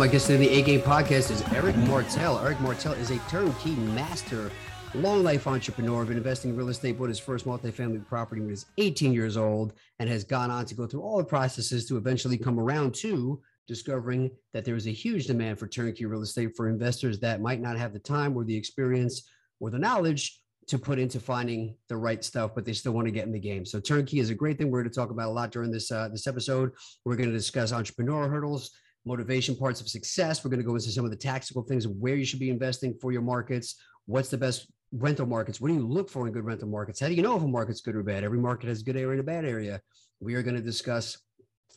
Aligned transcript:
My 0.00 0.08
guest 0.08 0.28
today 0.28 0.46
in 0.46 0.50
the 0.50 0.58
A 0.58 0.62
Game 0.62 0.80
podcast 0.80 1.30
is 1.30 1.42
Eric 1.52 1.76
Martel. 1.76 2.38
Eric 2.38 2.58
Martel 2.60 2.94
is 2.94 3.10
a 3.10 3.18
turnkey 3.28 3.72
master, 3.72 4.50
long 4.94 5.22
life 5.22 5.46
entrepreneur, 5.46 6.06
been 6.06 6.16
investing 6.16 6.52
in 6.52 6.56
real 6.56 6.70
estate, 6.70 6.96
bought 6.96 7.10
his 7.10 7.18
first 7.18 7.44
multifamily 7.44 8.06
property 8.06 8.40
when 8.40 8.48
he 8.48 8.52
was 8.52 8.64
18 8.78 9.12
years 9.12 9.36
old, 9.36 9.74
and 9.98 10.08
has 10.08 10.24
gone 10.24 10.50
on 10.50 10.64
to 10.64 10.74
go 10.74 10.86
through 10.86 11.02
all 11.02 11.18
the 11.18 11.24
processes 11.24 11.84
to 11.84 11.98
eventually 11.98 12.38
come 12.38 12.58
around 12.58 12.94
to 12.94 13.42
discovering 13.68 14.30
that 14.54 14.64
there 14.64 14.74
is 14.74 14.86
a 14.86 14.90
huge 14.90 15.26
demand 15.26 15.58
for 15.58 15.66
turnkey 15.66 16.06
real 16.06 16.22
estate 16.22 16.56
for 16.56 16.70
investors 16.70 17.20
that 17.20 17.42
might 17.42 17.60
not 17.60 17.76
have 17.76 17.92
the 17.92 17.98
time 17.98 18.34
or 18.34 18.42
the 18.42 18.56
experience 18.56 19.28
or 19.60 19.68
the 19.68 19.78
knowledge 19.78 20.40
to 20.66 20.78
put 20.78 20.98
into 20.98 21.20
finding 21.20 21.76
the 21.90 21.96
right 21.96 22.24
stuff, 22.24 22.52
but 22.54 22.64
they 22.64 22.72
still 22.72 22.92
want 22.92 23.06
to 23.06 23.12
get 23.12 23.26
in 23.26 23.32
the 23.32 23.38
game. 23.38 23.66
So 23.66 23.78
turnkey 23.78 24.18
is 24.18 24.30
a 24.30 24.34
great 24.34 24.56
thing. 24.56 24.70
We're 24.70 24.80
going 24.80 24.90
to 24.90 24.98
talk 24.98 25.10
about 25.10 25.28
a 25.28 25.30
lot 25.32 25.50
during 25.50 25.70
this 25.70 25.92
uh, 25.92 26.08
this 26.08 26.26
episode. 26.26 26.72
We're 27.04 27.16
going 27.16 27.28
to 27.28 27.36
discuss 27.36 27.70
entrepreneur 27.70 28.30
hurdles 28.30 28.70
motivation 29.04 29.56
parts 29.56 29.80
of 29.80 29.88
success. 29.88 30.44
We're 30.44 30.50
going 30.50 30.60
to 30.60 30.66
go 30.66 30.74
into 30.74 30.90
some 30.90 31.04
of 31.04 31.10
the 31.10 31.16
tactical 31.16 31.62
things 31.62 31.84
of 31.84 31.92
where 31.92 32.16
you 32.16 32.24
should 32.24 32.40
be 32.40 32.50
investing 32.50 32.94
for 33.00 33.12
your 33.12 33.22
markets. 33.22 33.76
What's 34.06 34.28
the 34.28 34.38
best 34.38 34.70
rental 34.92 35.26
markets? 35.26 35.60
What 35.60 35.68
do 35.68 35.74
you 35.74 35.86
look 35.86 36.10
for 36.10 36.26
in 36.26 36.32
good 36.32 36.44
rental 36.44 36.68
markets? 36.68 37.00
How 37.00 37.08
do 37.08 37.14
you 37.14 37.22
know 37.22 37.36
if 37.36 37.42
a 37.42 37.48
market's 37.48 37.80
good 37.80 37.96
or 37.96 38.02
bad? 38.02 38.24
Every 38.24 38.38
market 38.38 38.68
has 38.68 38.80
a 38.80 38.84
good 38.84 38.96
area 38.96 39.12
and 39.12 39.20
a 39.20 39.24
bad 39.24 39.44
area. 39.44 39.80
We 40.20 40.34
are 40.34 40.42
going 40.42 40.56
to 40.56 40.62
discuss 40.62 41.18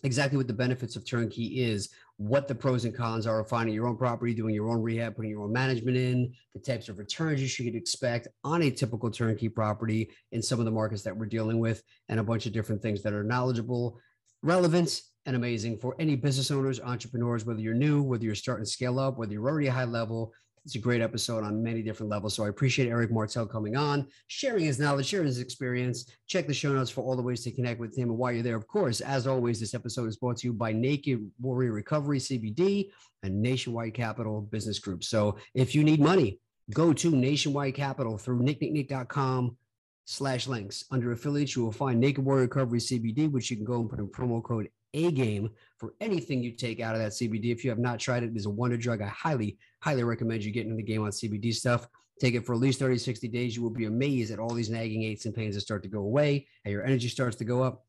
exactly 0.04 0.38
what 0.38 0.48
the 0.48 0.54
benefits 0.54 0.96
of 0.96 1.06
turnkey 1.06 1.64
is, 1.64 1.90
what 2.18 2.48
the 2.48 2.56
pros 2.56 2.84
and 2.86 2.94
cons 2.96 3.26
are 3.26 3.40
of 3.40 3.48
finding 3.48 3.74
your 3.74 3.88
own 3.88 3.96
property, 3.96 4.34
doing 4.34 4.54
your 4.54 4.70
own 4.70 4.82
rehab, 4.82 5.16
putting 5.16 5.32
your 5.32 5.44
own 5.44 5.54
management 5.54 5.96
in, 5.96 6.34
the 6.54 6.60
types 6.60 6.90
of 6.90 6.98
returns 6.98 7.42
you 7.42 7.48
should 7.48 7.74
expect 7.74 8.28
on 8.44 8.64
a 8.64 8.72
typical 8.72 9.10
turnkey 9.10 9.48
property 9.48 10.10
in 10.32 10.42
some 10.42 10.60
of 10.60 10.66
the 10.66 10.72
markets 10.72 11.04
that 11.04 11.16
we're 11.16 11.26
dealing 11.26 11.60
with, 11.60 11.82
and 12.10 12.20
a 12.20 12.24
bunch 12.24 12.46
of 12.46 12.52
different 12.52 12.82
things 12.82 13.02
that 13.02 13.14
are 13.14 13.24
knowledgeable, 13.24 13.98
relevant, 14.42 15.02
and 15.26 15.36
amazing 15.36 15.78
for 15.78 15.96
any 16.00 16.16
business 16.16 16.52
owners, 16.52 16.80
entrepreneurs, 16.80 17.46
whether 17.46 17.62
you're 17.62 17.74
new, 17.74 18.02
whether 18.02 18.26
you're 18.26 18.36
starting 18.36 18.66
to 18.66 18.70
scale 18.70 19.00
up, 19.00 19.18
whether 19.18 19.34
you're 19.34 19.48
already 19.48 19.68
high 19.68 19.86
level. 19.86 20.34
It's 20.66 20.76
a 20.76 20.80
great 20.80 21.02
episode 21.02 21.44
on 21.44 21.62
many 21.62 21.82
different 21.82 22.10
levels. 22.10 22.34
So 22.34 22.46
I 22.46 22.50
appreciate 22.50 22.88
Eric 22.88 23.12
Martel 23.12 23.46
coming 23.46 23.76
on, 23.76 24.08
sharing 24.28 24.64
his 24.64 24.80
knowledge, 24.80 25.08
sharing 25.08 25.28
his 25.28 25.40
experience. 25.40 26.10
Check 26.28 26.48
the 26.48 26.54
show 26.54 26.72
notes 26.72 26.90
for 26.90 27.02
all 27.02 27.18
the 27.18 27.22
ways 27.22 27.44
to 27.44 27.52
connect 27.52 27.82
with 27.82 27.98
him. 27.98 28.10
And 28.10 28.18
while 28.18 28.32
you're 28.32 28.44
there, 28.44 28.56
of 28.56 28.68
course, 28.68 29.02
as 29.02 29.28
always, 29.28 29.60
this 29.60 29.74
episode 29.74 30.08
is 30.08 30.16
brought 30.16 30.38
to 30.38 30.48
you 30.48 30.54
by 30.54 30.72
Naked 30.72 31.30
Warrior 31.42 31.74
Recovery 31.74 32.20
CBD 32.20 32.92
and 33.24 33.42
Nationwide 33.42 33.94
Capital 33.94 34.42
Business 34.42 34.80
Group. 34.80 35.04
So 35.04 35.38
if 35.54 35.76
you 35.76 35.84
need 35.84 36.00
money, 36.00 36.40
go 36.74 36.94
to 36.94 37.12
Nationwide 37.12 37.76
Capital 37.76 38.18
through 38.18 38.40
nicknicknick.com 38.40 39.58
slash 40.06 40.48
links. 40.48 40.86
Under 40.92 41.12
affiliates, 41.12 41.58
you 41.58 41.64
will 41.64 41.74
find 41.74 42.00
Naked 42.00 42.24
Warrior 42.24 42.44
Recovery 42.44 42.80
CBD, 42.80 43.30
which 43.30 43.52
you 43.52 43.58
can 43.58 43.66
go 43.66 43.82
and 43.82 43.90
put 43.90 44.00
in 44.00 44.08
promo 44.08 44.42
code 44.42 44.70
a 44.94 45.12
game 45.12 45.50
for 45.78 45.94
anything 46.02 46.44
you 46.44 46.52
take 46.52 46.80
out 46.80 46.96
of 46.96 47.02
that 47.02 47.12
CBD. 47.12 47.52
If 47.52 47.64
you 47.64 47.70
have 47.70 47.80
not 47.80 48.00
tried 48.00 48.24
it, 48.24 48.32
it 48.32 48.38
is 48.38 48.46
a 48.46 48.50
wonder 48.50 48.78
drug. 48.78 49.02
I 49.02 49.08
highly, 49.08 49.58
highly 49.82 50.04
recommend 50.04 50.44
you 50.44 50.52
getting 50.52 50.72
in 50.72 50.78
the 50.78 50.84
game 50.84 51.04
on 51.04 51.12
CBD 51.12 51.54
stuff. 51.54 51.88
Take 52.20 52.36
it 52.36 52.46
for 52.46 52.54
at 52.54 52.60
least 52.60 52.80
30, 52.80 52.98
60 52.98 53.28
days. 53.28 53.56
You 53.56 53.64
will 53.64 53.70
be 53.70 53.86
amazed 53.86 54.32
at 54.32 54.40
all 54.40 54.54
these 54.54 54.70
nagging 54.70 55.04
aches 55.04 55.26
and 55.26 55.36
pains 55.36 55.56
that 55.56 55.62
start 55.62 55.84
to 55.84 55.90
go 55.90 56.00
away, 56.00 56.48
and 56.64 56.72
your 56.72 56.84
energy 56.84 57.10
starts 57.10 57.36
to 57.38 57.46
go 57.46 57.64
up. 57.64 57.86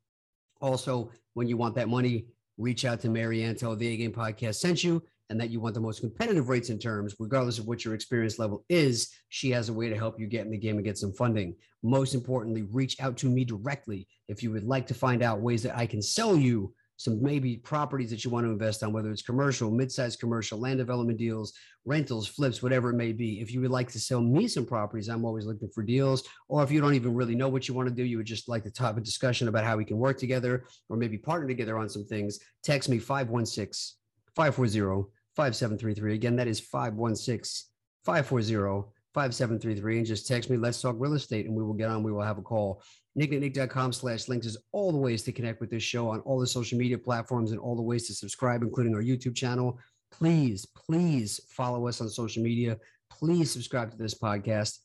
Also, 0.61 1.11
when 1.35 1.47
you 1.47 1.57
want 1.57 1.75
that 1.75 1.89
money, 1.89 2.27
reach 2.57 2.85
out 2.85 3.01
to 3.01 3.09
Maryann, 3.09 3.59
tell 3.59 3.77
the 3.77 3.89
A 3.89 3.97
Game 3.97 4.13
Podcast 4.13 4.57
sent 4.57 4.83
you, 4.83 5.03
and 5.31 5.41
that 5.41 5.51
you 5.51 5.61
want 5.61 5.75
the 5.75 5.81
most 5.81 6.01
competitive 6.01 6.49
rates 6.49 6.69
and 6.69 6.81
terms, 6.81 7.15
regardless 7.19 7.59
of 7.59 7.67
what 7.67 7.85
your 7.85 7.95
experience 7.95 8.39
level 8.39 8.65
is. 8.69 9.11
She 9.29 9.51
has 9.51 9.69
a 9.69 9.73
way 9.73 9.89
to 9.89 9.97
help 9.97 10.19
you 10.19 10.27
get 10.27 10.45
in 10.45 10.53
the 10.53 10.59
game 10.59 10.77
and 10.77 10.85
get 10.85 10.99
some 10.99 11.13
funding. 11.13 11.55
Most 11.83 12.15
importantly, 12.15 12.63
reach 12.63 13.01
out 13.01 13.17
to 13.19 13.27
me 13.27 13.45
directly 13.45 14.07
if 14.29 14.43
you 14.43 14.51
would 14.53 14.65
like 14.65 14.87
to 14.89 14.95
find 14.95 15.23
out 15.23 15.41
ways 15.41 15.63
that 15.63 15.77
I 15.77 15.87
can 15.87 16.03
sell 16.03 16.37
you 16.37 16.75
some 17.05 17.23
maybe 17.23 17.59
properties 17.59 18.09
that 18.09 18.25
you 18.25 18.31
want 18.31 18.47
to 18.47 18.51
invest 18.51 18.83
on, 18.83 18.91
whether 18.91 19.11
it's 19.11 19.21
commercial, 19.21 19.71
mid-sized 19.71 20.19
commercial, 20.19 20.59
land 20.59 20.79
development 20.79 21.19
deals, 21.19 21.53
rentals, 21.85 22.27
flips, 22.27 22.63
whatever 22.63 22.89
it 22.89 22.95
may 22.95 23.13
be. 23.13 23.43
If 23.43 23.53
you 23.53 23.61
would 23.61 23.71
like 23.71 23.93
to 23.93 24.01
sell 24.01 24.23
me 24.23 24.49
some 24.49 24.65
properties, 24.65 25.09
I'm 25.09 25.27
always 25.27 25.45
looking 25.45 25.69
for 25.69 25.83
deals. 25.83 26.27
Or 26.49 26.63
if 26.63 26.71
you 26.71 26.81
don't 26.81 26.95
even 26.95 27.15
really 27.15 27.35
know 27.35 27.51
what 27.51 27.69
you 27.69 27.75
want 27.75 27.91
to 27.91 27.95
do, 27.95 28.05
you 28.05 28.17
would 28.17 28.27
just 28.27 28.49
like 28.49 28.65
to 28.65 28.83
have 28.83 28.97
a 28.97 29.03
discussion 29.03 29.49
about 29.49 29.65
how 29.65 29.77
we 29.77 29.85
can 29.85 29.99
work 29.99 30.19
together 30.19 30.65
or 30.89 30.97
maybe 30.97 31.19
partner 31.19 31.47
together 31.47 31.77
on 31.77 31.91
some 31.91 32.07
things, 32.07 32.39
text 32.63 32.89
me 32.89 32.99
516 32.99 33.99
540 34.35 35.11
5733. 35.37 36.15
Again, 36.15 36.37
that 36.37 36.49
is 36.49 36.59
516 36.59 37.69
540 38.07 38.89
5733 39.13 39.99
and 39.99 40.07
just 40.07 40.27
text 40.27 40.49
me, 40.49 40.57
let's 40.57 40.81
talk 40.81 40.97
real 40.99 41.13
estate, 41.13 41.45
and 41.47 41.55
we 41.55 41.63
will 41.63 41.75
get 41.75 41.91
on. 41.91 42.03
We 42.03 42.13
will 42.13 42.23
have 42.23 42.39
a 42.39 42.43
call. 42.43 42.83
nicknicknick.com 43.19 43.93
slash 43.93 44.29
links 44.29 44.47
is 44.47 44.57
all 44.73 44.93
the 44.93 44.99
ways 44.99 45.23
to 45.23 45.33
connect 45.33 45.61
with 45.61 45.71
this 45.71 45.83
show 45.83 46.09
on 46.09 46.21
all 46.21 46.39
the 46.39 46.47
social 46.47 46.79
media 46.79 46.99
platforms 46.99 47.53
and 47.53 47.61
all 47.61 47.77
the 47.77 47.83
ways 47.83 48.07
to 48.09 48.15
subscribe, 48.15 48.63
including 48.63 48.95
our 48.95 49.03
YouTube 49.03 49.37
channel. 49.37 49.79
Please, 50.11 50.67
please 50.67 51.41
follow 51.49 51.87
us 51.87 52.01
on 52.01 52.09
social 52.09 52.43
media. 52.43 52.77
Please 53.11 53.51
subscribe 53.51 53.91
to 53.91 53.97
this 53.97 54.15
podcast. 54.15 54.79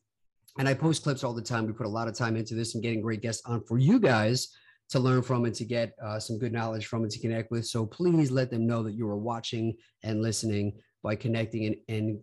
And 0.57 0.67
I 0.67 0.73
post 0.73 1.03
clips 1.03 1.23
all 1.23 1.33
the 1.33 1.41
time. 1.41 1.65
We 1.65 1.73
put 1.73 1.85
a 1.85 1.89
lot 1.89 2.07
of 2.07 2.15
time 2.15 2.35
into 2.35 2.55
this 2.55 2.73
and 2.73 2.83
getting 2.83 3.01
great 3.01 3.21
guests 3.21 3.41
on 3.45 3.63
for 3.63 3.77
you 3.77 3.99
guys 3.99 4.49
to 4.89 4.99
learn 4.99 5.21
from 5.21 5.45
and 5.45 5.53
to 5.55 5.65
get 5.65 5.93
uh, 6.03 6.19
some 6.19 6.39
good 6.39 6.51
knowledge 6.51 6.87
from 6.87 7.03
and 7.03 7.11
to 7.11 7.19
connect 7.19 7.51
with. 7.51 7.65
So 7.65 7.85
please 7.85 8.31
let 8.31 8.49
them 8.49 8.65
know 8.65 8.83
that 8.83 8.93
you 8.93 9.07
are 9.07 9.17
watching 9.17 9.75
and 10.03 10.21
listening 10.21 10.73
by 11.03 11.15
connecting 11.15 11.65
and, 11.65 11.75
and 11.87 12.19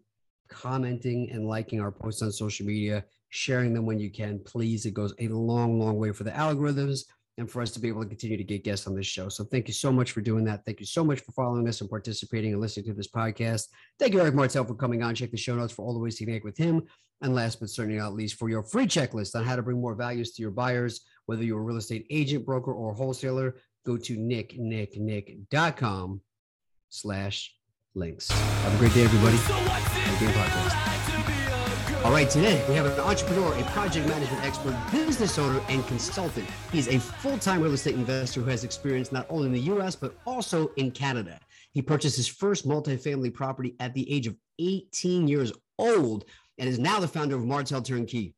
commenting 0.48 1.30
and 1.30 1.46
liking 1.46 1.80
our 1.80 1.92
posts 1.92 2.22
on 2.22 2.32
social 2.32 2.66
media, 2.66 3.04
sharing 3.36 3.74
them 3.74 3.86
when 3.86 3.98
you 3.98 4.10
can. 4.10 4.40
Please, 4.40 4.86
it 4.86 4.94
goes 4.94 5.14
a 5.20 5.28
long, 5.28 5.78
long 5.78 5.96
way 5.96 6.12
for 6.12 6.24
the 6.24 6.30
algorithms 6.30 7.00
and 7.38 7.50
for 7.50 7.60
us 7.60 7.70
to 7.72 7.80
be 7.80 7.88
able 7.88 8.02
to 8.02 8.08
continue 8.08 8.38
to 8.38 8.44
get 8.44 8.64
guests 8.64 8.86
on 8.86 8.96
this 8.96 9.06
show. 9.06 9.28
So 9.28 9.44
thank 9.44 9.68
you 9.68 9.74
so 9.74 9.92
much 9.92 10.12
for 10.12 10.22
doing 10.22 10.44
that. 10.44 10.64
Thank 10.64 10.80
you 10.80 10.86
so 10.86 11.04
much 11.04 11.20
for 11.20 11.32
following 11.32 11.68
us 11.68 11.82
and 11.82 11.90
participating 11.90 12.52
and 12.52 12.62
listening 12.62 12.86
to 12.86 12.94
this 12.94 13.08
podcast. 13.08 13.66
Thank 13.98 14.14
you, 14.14 14.20
Eric 14.20 14.34
Martel, 14.34 14.64
for 14.64 14.74
coming 14.74 15.02
on. 15.02 15.14
Check 15.14 15.32
the 15.32 15.36
show 15.36 15.54
notes 15.54 15.72
for 15.72 15.84
all 15.84 15.92
the 15.92 16.00
ways 16.00 16.16
to 16.16 16.24
connect 16.24 16.44
with 16.44 16.56
him. 16.56 16.82
And 17.22 17.34
last 17.34 17.60
but 17.60 17.68
certainly 17.68 17.98
not 17.98 18.14
least, 18.14 18.36
for 18.36 18.48
your 18.48 18.62
free 18.62 18.86
checklist 18.86 19.34
on 19.34 19.44
how 19.44 19.56
to 19.56 19.62
bring 19.62 19.80
more 19.80 19.94
values 19.94 20.32
to 20.32 20.42
your 20.42 20.50
buyers, 20.50 21.02
whether 21.26 21.42
you're 21.42 21.60
a 21.60 21.62
real 21.62 21.76
estate 21.76 22.06
agent, 22.10 22.46
broker, 22.46 22.72
or 22.72 22.94
wholesaler, 22.94 23.56
go 23.84 23.96
to 23.96 24.16
nicknicknick.com 24.16 26.20
slash 26.90 27.54
links. 27.94 28.30
Have 28.30 28.74
a 28.74 28.78
great 28.78 28.94
day, 28.94 29.04
everybody. 29.04 29.36
All 32.06 32.12
right, 32.12 32.30
today 32.30 32.64
we 32.68 32.76
have 32.76 32.86
an 32.86 33.00
entrepreneur, 33.00 33.52
a 33.58 33.64
project 33.72 34.06
management 34.06 34.44
expert, 34.44 34.76
business 34.92 35.40
owner, 35.40 35.60
and 35.68 35.84
consultant. 35.88 36.48
He's 36.70 36.86
a 36.86 37.00
full 37.00 37.36
time 37.36 37.60
real 37.60 37.74
estate 37.74 37.96
investor 37.96 38.42
who 38.42 38.48
has 38.48 38.62
experience 38.62 39.10
not 39.10 39.26
only 39.28 39.46
in 39.46 39.52
the 39.52 39.74
US, 39.74 39.96
but 39.96 40.16
also 40.24 40.68
in 40.76 40.92
Canada. 40.92 41.40
He 41.72 41.82
purchased 41.82 42.14
his 42.14 42.28
first 42.28 42.64
multifamily 42.64 43.34
property 43.34 43.74
at 43.80 43.92
the 43.92 44.08
age 44.08 44.28
of 44.28 44.36
18 44.60 45.26
years 45.26 45.50
old 45.80 46.26
and 46.58 46.68
is 46.68 46.78
now 46.78 47.00
the 47.00 47.08
founder 47.08 47.34
of 47.34 47.44
Martel 47.44 47.82
Turnkey. 47.82 48.35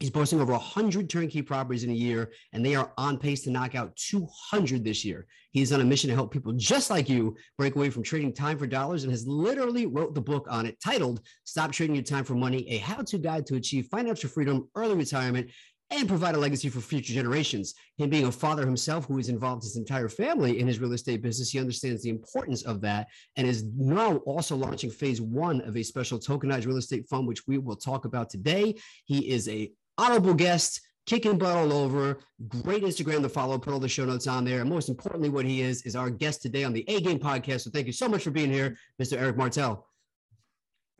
He's 0.00 0.08
posting 0.08 0.40
over 0.40 0.52
100 0.52 1.10
turnkey 1.10 1.42
properties 1.42 1.84
in 1.84 1.90
a 1.90 1.94
year, 1.94 2.32
and 2.54 2.64
they 2.64 2.74
are 2.74 2.90
on 2.96 3.18
pace 3.18 3.42
to 3.42 3.50
knock 3.50 3.74
out 3.74 3.94
200 3.96 4.82
this 4.82 5.04
year. 5.04 5.26
He's 5.52 5.72
on 5.72 5.82
a 5.82 5.84
mission 5.84 6.08
to 6.08 6.14
help 6.14 6.32
people 6.32 6.54
just 6.54 6.88
like 6.88 7.10
you 7.10 7.36
break 7.58 7.76
away 7.76 7.90
from 7.90 8.02
trading 8.02 8.32
time 8.32 8.56
for 8.56 8.66
dollars 8.66 9.04
and 9.04 9.12
has 9.12 9.26
literally 9.26 9.84
wrote 9.84 10.14
the 10.14 10.20
book 10.22 10.46
on 10.48 10.64
it 10.64 10.78
titled 10.82 11.20
Stop 11.44 11.72
Trading 11.72 11.94
Your 11.94 12.02
Time 12.02 12.24
for 12.24 12.34
Money, 12.34 12.66
a 12.70 12.78
how-to 12.78 13.18
guide 13.18 13.44
to 13.46 13.56
achieve 13.56 13.88
financial 13.90 14.30
freedom, 14.30 14.70
early 14.74 14.94
retirement, 14.94 15.50
and 15.90 16.08
provide 16.08 16.34
a 16.34 16.38
legacy 16.38 16.68
for 16.68 16.80
future 16.80 17.12
generations. 17.12 17.74
Him 17.98 18.10
being 18.10 18.26
a 18.26 18.32
father 18.32 18.64
himself 18.64 19.06
who 19.06 19.16
has 19.16 19.28
involved 19.28 19.64
his 19.64 19.76
entire 19.76 20.08
family 20.08 20.60
in 20.60 20.66
his 20.66 20.78
real 20.78 20.92
estate 20.92 21.20
business, 21.20 21.50
he 21.50 21.58
understands 21.58 22.02
the 22.02 22.10
importance 22.10 22.62
of 22.62 22.80
that 22.82 23.08
and 23.36 23.46
is 23.46 23.64
now 23.76 24.16
also 24.18 24.56
launching 24.56 24.90
phase 24.90 25.20
one 25.20 25.60
of 25.62 25.76
a 25.76 25.82
special 25.82 26.18
tokenized 26.18 26.66
real 26.66 26.76
estate 26.76 27.08
fund, 27.08 27.26
which 27.26 27.46
we 27.46 27.58
will 27.58 27.76
talk 27.76 28.04
about 28.04 28.30
today. 28.30 28.74
He 29.04 29.28
is 29.30 29.48
a 29.48 29.70
honorable 30.00 30.34
guest, 30.34 30.80
kicking 31.06 31.36
butt 31.36 31.56
all 31.56 31.72
over. 31.72 32.20
Great 32.48 32.82
Instagram 32.82 33.22
to 33.22 33.28
follow. 33.28 33.58
Put 33.58 33.72
all 33.72 33.78
the 33.78 33.88
show 33.88 34.06
notes 34.06 34.26
on 34.26 34.44
there. 34.44 34.60
And 34.60 34.70
most 34.70 34.88
importantly, 34.88 35.28
what 35.28 35.44
he 35.44 35.60
is 35.60 35.82
is 35.82 35.94
our 35.94 36.08
guest 36.08 36.40
today 36.40 36.64
on 36.64 36.72
the 36.72 36.84
A 36.88 37.00
Game 37.00 37.18
podcast. 37.18 37.62
So 37.62 37.70
thank 37.70 37.86
you 37.86 37.92
so 37.92 38.08
much 38.08 38.24
for 38.24 38.30
being 38.30 38.50
here, 38.50 38.76
Mr. 39.00 39.20
Eric 39.20 39.36
Martel. 39.36 39.86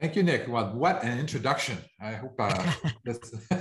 Thank 0.00 0.16
you, 0.16 0.22
Nick. 0.22 0.48
Well, 0.48 0.72
what 0.74 1.02
an 1.02 1.18
introduction. 1.18 1.78
I 2.00 2.12
hope 2.12 2.34
uh, 2.38 2.72
that's. 3.04 3.34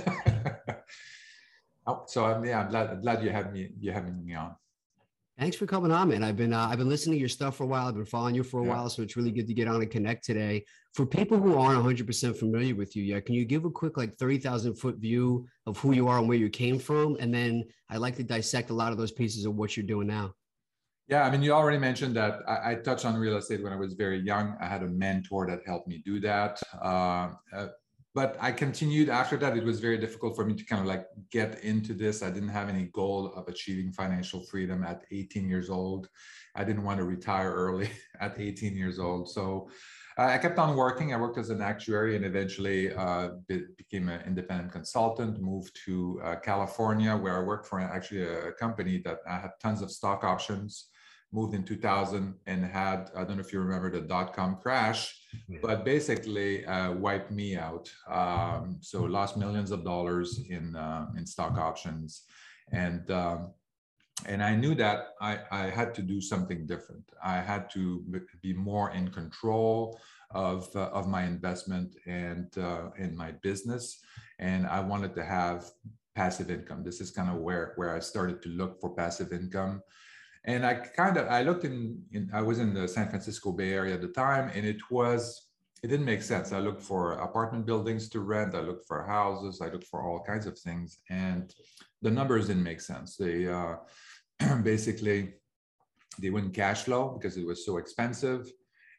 oh, 1.86 2.04
so 2.06 2.24
I'm 2.24 2.44
yeah, 2.44 2.60
I'm 2.60 2.70
glad, 2.70 3.02
glad 3.02 3.22
you 3.22 3.30
have 3.30 3.52
me 3.52 3.70
You're 3.78 3.94
having 3.94 4.24
me 4.24 4.34
on. 4.34 4.54
Thanks 5.40 5.56
for 5.56 5.64
coming 5.64 5.90
on, 5.90 6.10
man. 6.10 6.22
I've 6.22 6.36
been 6.36 6.52
uh, 6.52 6.68
I've 6.70 6.76
been 6.76 6.90
listening 6.90 7.14
to 7.14 7.18
your 7.18 7.30
stuff 7.30 7.56
for 7.56 7.64
a 7.64 7.66
while. 7.66 7.88
I've 7.88 7.94
been 7.94 8.04
following 8.04 8.34
you 8.34 8.42
for 8.42 8.60
a 8.60 8.62
Yeah. 8.62 8.72
while, 8.74 8.90
so 8.90 9.00
it's 9.00 9.16
really 9.16 9.30
good 9.30 9.46
to 9.46 9.54
get 9.54 9.68
on 9.68 9.80
and 9.80 9.90
connect 9.90 10.22
today. 10.22 10.66
For 10.92 11.06
people 11.06 11.38
who 11.40 11.56
aren't 11.56 11.76
100 11.76 12.06
percent 12.06 12.36
familiar 12.36 12.74
with 12.74 12.94
you 12.94 13.02
yet, 13.02 13.24
can 13.24 13.34
you 13.34 13.46
give 13.46 13.64
a 13.64 13.70
quick 13.70 13.96
like 13.96 14.18
30,000 14.18 14.74
foot 14.74 14.98
view 14.98 15.46
of 15.64 15.78
who 15.78 15.94
you 15.94 16.08
are 16.08 16.18
and 16.18 16.28
where 16.28 16.36
you 16.36 16.50
came 16.50 16.78
from, 16.78 17.16
and 17.20 17.32
then 17.32 17.64
I'd 17.88 18.02
like 18.02 18.16
to 18.16 18.22
dissect 18.22 18.68
a 18.68 18.74
lot 18.74 18.92
of 18.92 18.98
those 18.98 19.12
pieces 19.12 19.46
of 19.46 19.54
what 19.54 19.78
you're 19.78 19.86
doing 19.86 20.08
now. 20.08 20.34
Yeah, 21.08 21.22
I 21.22 21.30
mean, 21.30 21.42
you 21.42 21.52
already 21.54 21.78
mentioned 21.78 22.14
that 22.16 22.40
I, 22.46 22.72
I 22.72 22.74
touched 22.74 23.06
on 23.06 23.16
real 23.16 23.38
estate 23.38 23.62
when 23.62 23.72
I 23.72 23.76
was 23.76 23.94
very 23.94 24.20
young. 24.20 24.58
I 24.60 24.66
had 24.66 24.82
a 24.82 24.88
mentor 24.88 25.46
that 25.46 25.60
helped 25.64 25.88
me 25.88 26.02
do 26.04 26.20
that. 26.20 26.60
Uh, 26.82 27.30
uh, 27.50 27.68
but 28.14 28.36
I 28.40 28.50
continued 28.52 29.08
after 29.08 29.36
that. 29.36 29.56
It 29.56 29.64
was 29.64 29.78
very 29.80 29.98
difficult 29.98 30.34
for 30.34 30.44
me 30.44 30.54
to 30.54 30.64
kind 30.64 30.80
of 30.80 30.86
like 30.86 31.06
get 31.30 31.62
into 31.62 31.94
this. 31.94 32.22
I 32.22 32.30
didn't 32.30 32.48
have 32.48 32.68
any 32.68 32.84
goal 32.92 33.32
of 33.36 33.46
achieving 33.46 33.92
financial 33.92 34.42
freedom 34.44 34.82
at 34.84 35.04
18 35.10 35.48
years 35.48 35.70
old. 35.70 36.08
I 36.56 36.64
didn't 36.64 36.82
want 36.82 36.98
to 36.98 37.04
retire 37.04 37.52
early 37.52 37.90
at 38.20 38.38
18 38.38 38.76
years 38.76 38.98
old. 38.98 39.28
So 39.28 39.70
uh, 40.18 40.24
I 40.24 40.38
kept 40.38 40.58
on 40.58 40.76
working. 40.76 41.14
I 41.14 41.16
worked 41.18 41.38
as 41.38 41.50
an 41.50 41.62
actuary 41.62 42.16
and 42.16 42.24
eventually 42.24 42.92
uh, 42.92 43.30
be- 43.46 43.66
became 43.78 44.08
an 44.08 44.22
independent 44.26 44.72
consultant, 44.72 45.40
moved 45.40 45.78
to 45.86 46.20
uh, 46.24 46.36
California, 46.36 47.16
where 47.16 47.40
I 47.40 47.44
worked 47.44 47.66
for 47.66 47.80
actually 47.80 48.24
a 48.24 48.52
company 48.52 49.00
that 49.04 49.20
I 49.28 49.38
had 49.38 49.52
tons 49.62 49.82
of 49.82 49.90
stock 49.90 50.24
options 50.24 50.89
moved 51.32 51.54
in 51.54 51.62
2000 51.64 52.34
and 52.46 52.64
had 52.64 53.10
i 53.16 53.22
don't 53.24 53.36
know 53.36 53.40
if 53.46 53.52
you 53.52 53.60
remember 53.60 53.90
the 53.90 54.00
dot-com 54.00 54.56
crash 54.62 55.00
Yeah. 55.48 55.58
but 55.62 55.84
basically 55.84 56.66
uh, 56.66 56.90
wiped 57.06 57.30
me 57.30 57.48
out. 57.56 57.86
Um, 58.20 58.78
so 58.90 58.96
lost 59.18 59.36
millions 59.36 59.70
of 59.70 59.80
dollars 59.92 60.28
in 60.56 60.64
uh, 60.86 61.06
in 61.18 61.24
stock 61.34 61.54
options. 61.70 62.10
And 62.84 63.04
um, 63.22 63.38
and 64.30 64.40
i 64.50 64.52
knew 64.62 64.74
that 64.84 64.98
I, 65.30 65.32
I 65.62 65.64
had 65.78 65.90
to 65.98 66.02
do 66.14 66.18
something 66.32 66.60
different. 66.72 67.06
I 67.34 67.36
had 67.50 67.62
to 67.76 67.82
be 68.46 68.52
more 68.70 68.88
in 68.98 69.06
control 69.20 69.76
of 70.48 70.60
uh, 70.74 70.98
of 70.98 71.04
my 71.16 71.22
investment 71.34 71.88
and 72.24 72.48
uh, 72.68 72.86
in 73.04 73.10
my 73.22 73.30
business. 73.48 73.84
And 74.48 74.62
i 74.66 74.80
wanted 74.92 75.12
to 75.18 75.24
have 75.36 75.60
passive 76.20 76.48
income. 76.56 76.80
This 76.88 77.00
is 77.04 77.10
kind 77.18 77.30
of 77.32 77.36
where 77.46 77.66
where 77.78 77.92
i 77.98 78.00
started 78.12 78.38
to 78.42 78.48
look 78.60 78.72
for 78.80 78.90
passive 79.02 79.30
income 79.40 79.74
and 80.44 80.64
I 80.64 80.74
kind 80.74 81.16
of 81.16 81.28
I 81.28 81.42
looked 81.42 81.64
in, 81.64 82.02
in 82.12 82.30
I 82.32 82.42
was 82.42 82.58
in 82.58 82.72
the 82.72 82.88
San 82.88 83.08
Francisco 83.08 83.52
Bay 83.52 83.72
Area 83.72 83.94
at 83.94 84.00
the 84.00 84.08
time, 84.08 84.50
and 84.54 84.64
it 84.64 84.78
was 84.90 85.48
it 85.82 85.88
didn't 85.88 86.06
make 86.06 86.22
sense. 86.22 86.52
I 86.52 86.58
looked 86.58 86.82
for 86.82 87.12
apartment 87.12 87.66
buildings 87.66 88.08
to 88.10 88.20
rent. 88.20 88.54
I 88.54 88.60
looked 88.60 88.86
for 88.86 89.02
houses. 89.02 89.60
I 89.62 89.68
looked 89.68 89.86
for 89.86 90.02
all 90.02 90.20
kinds 90.20 90.46
of 90.46 90.58
things, 90.58 91.00
and 91.10 91.54
the 92.02 92.10
numbers 92.10 92.46
didn't 92.46 92.62
make 92.62 92.80
sense. 92.80 93.16
They 93.16 93.48
uh, 93.48 93.76
basically 94.62 95.34
they 96.18 96.30
wouldn't 96.30 96.54
cash 96.54 96.84
flow 96.84 97.16
because 97.18 97.36
it 97.36 97.46
was 97.46 97.64
so 97.64 97.76
expensive, 97.76 98.50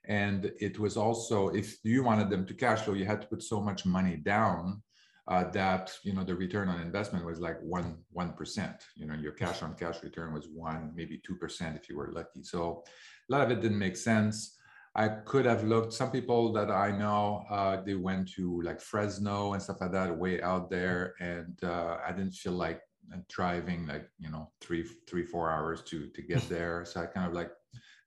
and 0.06 0.52
it 0.60 0.80
was 0.80 0.96
also 0.96 1.50
if 1.50 1.78
you 1.84 2.04
wanted 2.04 2.30
them 2.30 2.46
to 2.46 2.54
cash 2.54 2.82
flow, 2.82 2.94
you 2.94 3.06
had 3.06 3.22
to 3.22 3.28
put 3.28 3.42
so 3.42 3.60
much 3.60 3.86
money 3.86 4.16
down 4.16 4.84
uh, 5.28 5.50
that 5.52 5.92
you 6.04 6.14
know 6.14 6.24
the 6.24 6.36
return 6.36 6.68
on 6.68 6.82
investment 6.82 7.26
was 7.26 7.40
like 7.40 7.60
one 7.62 7.98
one 8.12 8.34
percent. 8.34 8.84
You 8.96 9.06
know, 9.06 9.16
your 9.16 9.34
cash 9.34 9.62
on 9.62 9.76
cash 9.76 10.04
return 10.04 10.34
was 10.34 10.48
one, 10.48 10.92
maybe 10.96 11.22
two 11.26 11.36
percent 11.36 11.78
if 11.78 11.90
you 11.90 11.98
were 11.98 12.12
lucky. 12.12 12.44
So 12.44 12.84
a 13.30 13.32
lot 13.32 13.42
of 13.42 13.52
it 13.52 13.62
didn't 13.62 13.80
make 13.80 13.98
sense. 13.98 14.58
I 14.94 15.08
could 15.08 15.46
have 15.46 15.64
looked. 15.64 15.94
Some 15.94 16.12
people 16.12 16.52
that 16.54 16.70
I 16.70 16.92
know, 16.92 17.46
uh, 17.50 17.82
they 17.82 17.94
went 17.96 18.30
to 18.34 18.62
like 18.62 18.82
Fresno 18.82 19.54
and 19.54 19.62
stuff 19.62 19.80
like 19.80 19.94
that, 19.94 20.18
way 20.18 20.42
out 20.42 20.70
there, 20.70 21.14
and 21.20 21.58
uh, 21.64 21.98
I 22.06 22.12
didn't 22.12 22.34
feel 22.34 22.54
like 22.54 22.82
driving 23.30 23.88
like 23.88 24.08
you 24.20 24.30
know 24.30 24.52
three 24.60 24.86
three 25.08 25.26
four 25.26 25.50
hours 25.52 25.82
to 25.84 26.08
to 26.08 26.22
get 26.22 26.42
there. 26.50 26.84
So 26.86 27.02
I 27.02 27.06
kind 27.06 27.28
of 27.28 27.34
like 27.34 27.52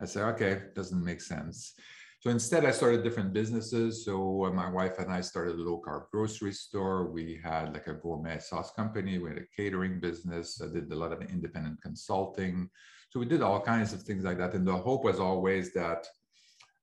I 0.01 0.05
said, 0.05 0.25
okay, 0.35 0.63
doesn't 0.75 1.03
make 1.03 1.21
sense. 1.21 1.75
So 2.25 2.31
instead, 2.31 2.65
I 2.65 2.71
started 2.71 3.03
different 3.03 3.35
businesses. 3.35 4.03
So 4.07 4.51
my 4.55 4.71
wife 4.71 4.99
and 4.99 5.13
I 5.13 5.21
started 5.21 5.57
a 5.57 5.63
low 5.63 5.83
carb 5.87 6.05
grocery 6.11 6.55
store. 6.55 7.11
We 7.11 7.39
had 7.45 7.75
like 7.75 7.87
a 7.87 7.93
gourmet 7.93 8.39
sauce 8.39 8.73
company. 8.73 9.19
We 9.19 9.29
had 9.29 9.37
a 9.37 9.47
catering 9.55 10.01
business. 10.01 10.59
I 10.63 10.73
did 10.73 10.91
a 10.91 10.97
lot 10.97 11.13
of 11.13 11.21
independent 11.21 11.83
consulting. 11.83 12.71
So 13.11 13.21
we 13.21 13.27
did 13.27 13.43
all 13.43 13.61
kinds 13.61 13.93
of 13.93 14.05
things 14.05 14.25
like 14.25 14.39
that. 14.39 14.55
And 14.55 14.67
the 14.67 14.73
hope 14.73 15.05
was 15.05 15.21
always 15.21 15.75
that, 15.75 16.07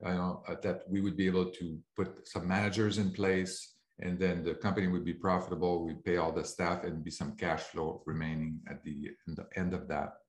you 0.05 0.13
know, 0.13 0.43
uh, 0.47 0.57
that 0.61 0.83
we 0.87 1.01
would 1.01 1.17
be 1.17 1.25
able 1.25 1.47
to 1.49 1.79
put 1.95 2.27
some 2.27 2.47
managers 2.47 2.99
in 2.99 3.09
place, 3.09 3.77
and 3.99 4.19
then 4.19 4.43
the 4.43 4.53
company 4.53 4.89
would 4.89 5.03
be 5.03 5.13
profitable. 5.15 5.83
We'd 5.83 6.05
pay 6.05 6.17
all 6.17 6.31
the 6.31 6.43
staff, 6.43 6.83
and 6.83 7.03
be 7.03 7.09
some 7.09 7.35
cash 7.35 7.61
flow 7.61 8.03
remaining 8.05 8.59
at 8.69 8.83
the, 8.83 9.09
the 9.25 9.47
end 9.55 9.73
of 9.73 9.87
that 9.87 10.20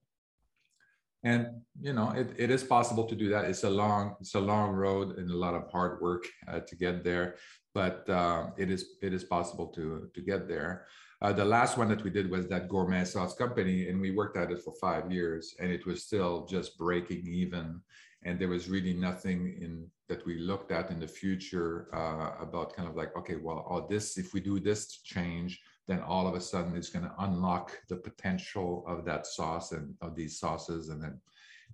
and 1.25 1.47
you 1.81 1.93
know 1.93 2.11
it, 2.11 2.31
it 2.37 2.51
is 2.51 2.65
possible 2.65 3.05
to 3.05 3.15
do 3.15 3.29
that. 3.31 3.45
It's 3.45 3.65
a 3.65 3.71
long 3.71 4.17
it's 4.21 4.35
a 4.35 4.41
long 4.41 4.71
road 4.71 5.19
and 5.19 5.31
a 5.31 5.37
lot 5.37 5.55
of 5.55 5.71
hard 5.71 6.01
work 6.01 6.25
uh, 6.49 6.61
to 6.61 6.77
get 6.77 7.05
there 7.05 7.37
but 7.75 8.09
uh, 8.09 8.51
it 8.57 8.71
is 8.71 8.97
it 9.03 9.13
is 9.13 9.25
possible 9.25 9.67
to 9.69 10.11
to 10.15 10.21
get 10.21 10.49
there. 10.49 10.87
Uh, 11.21 11.33
the 11.33 11.45
last 11.45 11.79
one 11.79 11.89
that 11.89 12.03
we 12.03 12.11
did 12.11 12.29
was 12.31 12.49
that 12.49 12.69
gourmet 12.69 13.05
sauce 13.05 13.35
company 13.35 13.89
and 13.89 14.01
we 14.01 14.11
worked 14.11 14.37
at 14.37 14.51
it 14.51 14.61
for 14.61 14.75
five 14.81 15.11
years 15.13 15.55
and 15.61 15.71
it 15.71 15.87
was 15.87 16.03
still 16.03 16.47
just 16.47 16.77
breaking 16.77 17.25
even. 17.27 17.81
And 18.25 18.39
there 18.39 18.49
was 18.49 18.69
really 18.69 18.93
nothing 18.93 19.57
in 19.61 19.87
that 20.09 20.25
we 20.27 20.39
looked 20.39 20.73
at 20.73 20.91
in 20.91 20.99
the 21.01 21.07
future 21.07 21.89
uh, 21.95 22.43
about 22.43 22.75
kind 22.75 22.89
of 22.89 22.97
like 22.97 23.17
okay 23.17 23.37
well 23.37 23.65
all 23.69 23.87
this 23.89 24.19
if 24.19 24.35
we 24.35 24.41
do 24.41 24.61
this 24.61 25.01
change 25.03 25.61
then 25.89 26.01
all 26.01 26.27
of 26.27 26.35
a 26.35 26.41
sudden 26.41 26.77
it's 26.77 26.91
going 26.91 27.05
to 27.05 27.15
unlock 27.21 27.79
the 27.89 27.97
potential 27.97 28.85
of 28.87 29.05
that 29.05 29.27
sauce 29.27 29.73
and 29.73 29.95
of 30.01 30.15
these 30.15 30.39
sauces 30.39 30.89
and 30.89 31.03
then 31.03 31.21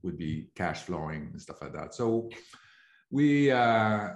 would 0.03 0.17
be 0.17 0.49
cash 0.55 0.83
flowing 0.83 1.29
and 1.33 1.41
stuff 1.41 1.61
like 1.61 1.73
that. 1.73 1.95
So 1.95 2.31
we 3.11 3.51
uh 3.51 4.11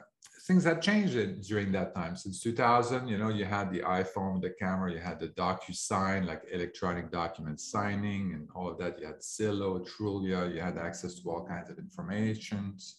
things 0.46 0.64
had 0.64 0.82
changed 0.82 1.14
during 1.46 1.70
that 1.72 1.94
time. 1.94 2.16
Since 2.16 2.42
2000 2.42 3.08
you 3.08 3.18
know 3.18 3.28
you 3.28 3.44
had 3.44 3.70
the 3.70 3.80
iphone 3.80 4.40
the 4.40 4.50
camera 4.50 4.92
you 4.92 4.98
had 4.98 5.20
the 5.20 5.28
docu-sign 5.28 6.26
like 6.26 6.42
electronic 6.50 7.10
document 7.10 7.60
signing 7.60 8.32
and 8.34 8.48
all 8.54 8.68
of 8.70 8.78
that. 8.78 8.98
You 8.98 9.06
had 9.06 9.20
Zillow, 9.20 9.86
trulia 9.86 10.52
you 10.54 10.60
had 10.60 10.78
access 10.78 11.14
to 11.20 11.30
all 11.30 11.44
kinds 11.46 11.70
of 11.70 11.78
informations. 11.78 12.96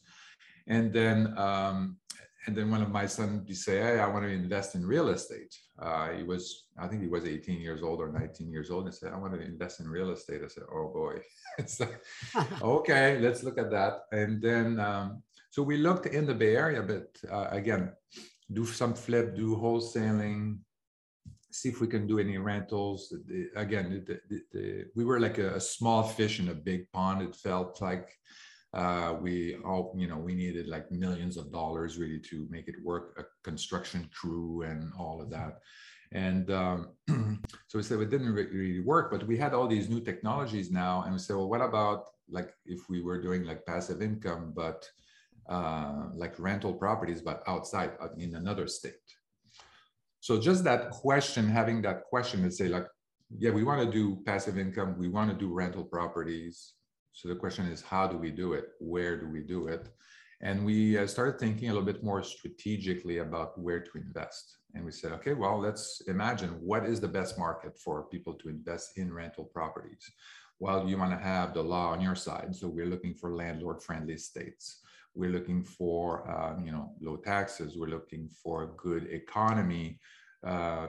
And 0.67 0.93
then 0.93 1.37
um, 1.37 1.97
and 2.45 2.55
then 2.55 2.69
one 2.69 2.81
of 2.81 2.89
my 2.89 3.05
sons 3.05 3.43
he 3.47 3.53
say 3.53 3.79
hey 3.79 3.99
i 3.99 4.07
want 4.07 4.23
to 4.25 4.29
invest 4.29 4.75
in 4.75 4.85
real 4.85 5.09
estate 5.09 5.55
uh, 5.81 6.11
he 6.11 6.23
was 6.23 6.67
i 6.79 6.87
think 6.87 7.01
he 7.01 7.07
was 7.07 7.25
18 7.25 7.59
years 7.59 7.81
old 7.81 7.99
or 7.99 8.11
19 8.11 8.49
years 8.51 8.69
old. 8.69 8.85
And 8.85 8.93
said 8.93 9.11
i 9.13 9.17
want 9.17 9.33
to 9.33 9.41
invest 9.41 9.79
in 9.79 9.87
real 9.87 10.11
estate. 10.11 10.41
I 10.43 10.47
said 10.47 10.63
oh 10.71 10.91
boy. 10.93 11.21
It's 11.57 11.79
like 11.79 12.01
okay 12.61 13.19
let's 13.19 13.43
look 13.43 13.57
at 13.57 13.71
that. 13.71 13.93
And 14.11 14.41
then 14.41 14.79
um, 14.79 15.23
so 15.49 15.61
we 15.63 15.77
looked 15.77 16.05
in 16.07 16.25
the 16.25 16.33
bay 16.33 16.55
area 16.55 16.81
but 16.81 17.09
uh, 17.31 17.47
again 17.51 17.91
do 18.51 18.65
some 18.65 18.93
flip 18.93 19.35
do 19.35 19.55
wholesaling 19.55 20.59
see 21.51 21.69
if 21.69 21.79
we 21.81 21.87
can 21.87 22.07
do 22.07 22.17
any 22.19 22.37
rentals. 22.37 23.13
The- 23.27 23.49
again 23.55 24.03
the, 24.07 24.19
the, 24.51 24.85
we 24.95 25.05
were 25.05 25.19
like 25.19 25.37
a, 25.37 25.55
a 25.55 25.59
small 25.61 26.03
fish 26.03 26.39
in 26.39 26.49
a 26.49 26.55
big 26.55 26.91
pond. 26.91 27.21
It 27.21 27.35
felt 27.35 27.81
like 27.81 28.09
uh, 28.73 29.15
we 29.21 29.55
all, 29.63 29.93
you 29.95 30.07
know, 30.07 30.17
we 30.17 30.33
needed 30.33 30.67
like 30.67 30.91
millions 30.91 31.37
of 31.37 31.51
dollars 31.51 31.97
really 31.97 32.19
to 32.19 32.47
make 32.49 32.67
it 32.67 32.75
work, 32.83 33.13
a 33.19 33.23
construction 33.43 34.09
crew 34.13 34.63
and 34.63 34.91
all 34.97 35.21
of 35.21 35.29
that. 35.29 35.59
And 36.11 36.49
um, 36.51 36.89
so 37.67 37.77
we 37.77 37.83
said 37.83 37.99
it 37.99 38.09
didn't 38.09 38.33
re- 38.33 38.47
really 38.51 38.79
work, 38.79 39.11
but 39.11 39.27
we 39.27 39.37
had 39.37 39.53
all 39.53 39.67
these 39.67 39.89
new 39.89 39.99
technologies 39.99 40.71
now. 40.71 41.03
And 41.03 41.13
we 41.13 41.19
said, 41.19 41.35
well, 41.35 41.49
what 41.49 41.61
about 41.61 42.05
like 42.29 42.51
if 42.65 42.89
we 42.89 43.01
were 43.01 43.21
doing 43.21 43.43
like 43.43 43.65
passive 43.65 44.01
income, 44.01 44.53
but 44.55 44.89
uh, 45.49 46.05
like 46.13 46.39
rental 46.39 46.73
properties, 46.73 47.21
but 47.21 47.43
outside 47.47 47.91
uh, 48.01 48.09
in 48.17 48.35
another 48.35 48.67
state? 48.67 48.93
So 50.19 50.39
just 50.39 50.63
that 50.63 50.89
question, 50.89 51.47
having 51.47 51.81
that 51.83 52.03
question 52.05 52.43
and 52.43 52.53
say 52.53 52.69
like, 52.69 52.87
yeah, 53.37 53.51
we 53.51 53.63
want 53.63 53.81
to 53.81 53.91
do 53.91 54.21
passive 54.25 54.57
income, 54.57 54.95
we 54.97 55.09
want 55.09 55.29
to 55.31 55.35
do 55.35 55.53
rental 55.53 55.83
properties, 55.83 56.73
so 57.13 57.29
the 57.29 57.35
question 57.35 57.65
is, 57.67 57.81
how 57.81 58.07
do 58.07 58.17
we 58.17 58.31
do 58.31 58.53
it? 58.53 58.65
Where 58.79 59.17
do 59.19 59.27
we 59.27 59.41
do 59.41 59.67
it? 59.67 59.87
And 60.41 60.65
we 60.65 60.97
uh, 60.97 61.07
started 61.07 61.39
thinking 61.39 61.69
a 61.69 61.73
little 61.73 61.85
bit 61.85 62.03
more 62.03 62.21
strategically 62.21 63.19
about 63.19 63.57
where 63.57 63.79
to 63.79 63.91
invest. 63.95 64.57
And 64.73 64.83
we 64.83 64.91
said, 64.91 65.13
okay, 65.13 65.33
well, 65.33 65.57
let's 65.59 66.01
imagine 66.07 66.49
what 66.59 66.85
is 66.85 66.99
the 66.99 67.07
best 67.07 67.37
market 67.37 67.77
for 67.77 68.09
people 68.09 68.33
to 68.33 68.49
invest 68.49 68.97
in 68.97 69.13
rental 69.13 69.45
properties. 69.45 70.11
Well, 70.59 70.87
you 70.89 70.97
want 70.97 71.11
to 71.11 71.23
have 71.23 71.53
the 71.53 71.61
law 71.61 71.91
on 71.91 72.01
your 72.01 72.15
side. 72.15 72.55
So 72.55 72.67
we're 72.67 72.87
looking 72.87 73.13
for 73.13 73.35
landlord-friendly 73.35 74.17
states. 74.17 74.81
We're 75.15 75.31
looking 75.31 75.63
for, 75.63 76.29
um, 76.29 76.65
you 76.65 76.71
know, 76.71 76.91
low 76.99 77.17
taxes. 77.17 77.77
We're 77.77 77.87
looking 77.87 78.29
for 78.41 78.63
a 78.63 78.71
good 78.75 79.07
economy, 79.11 79.99
uh, 80.45 80.87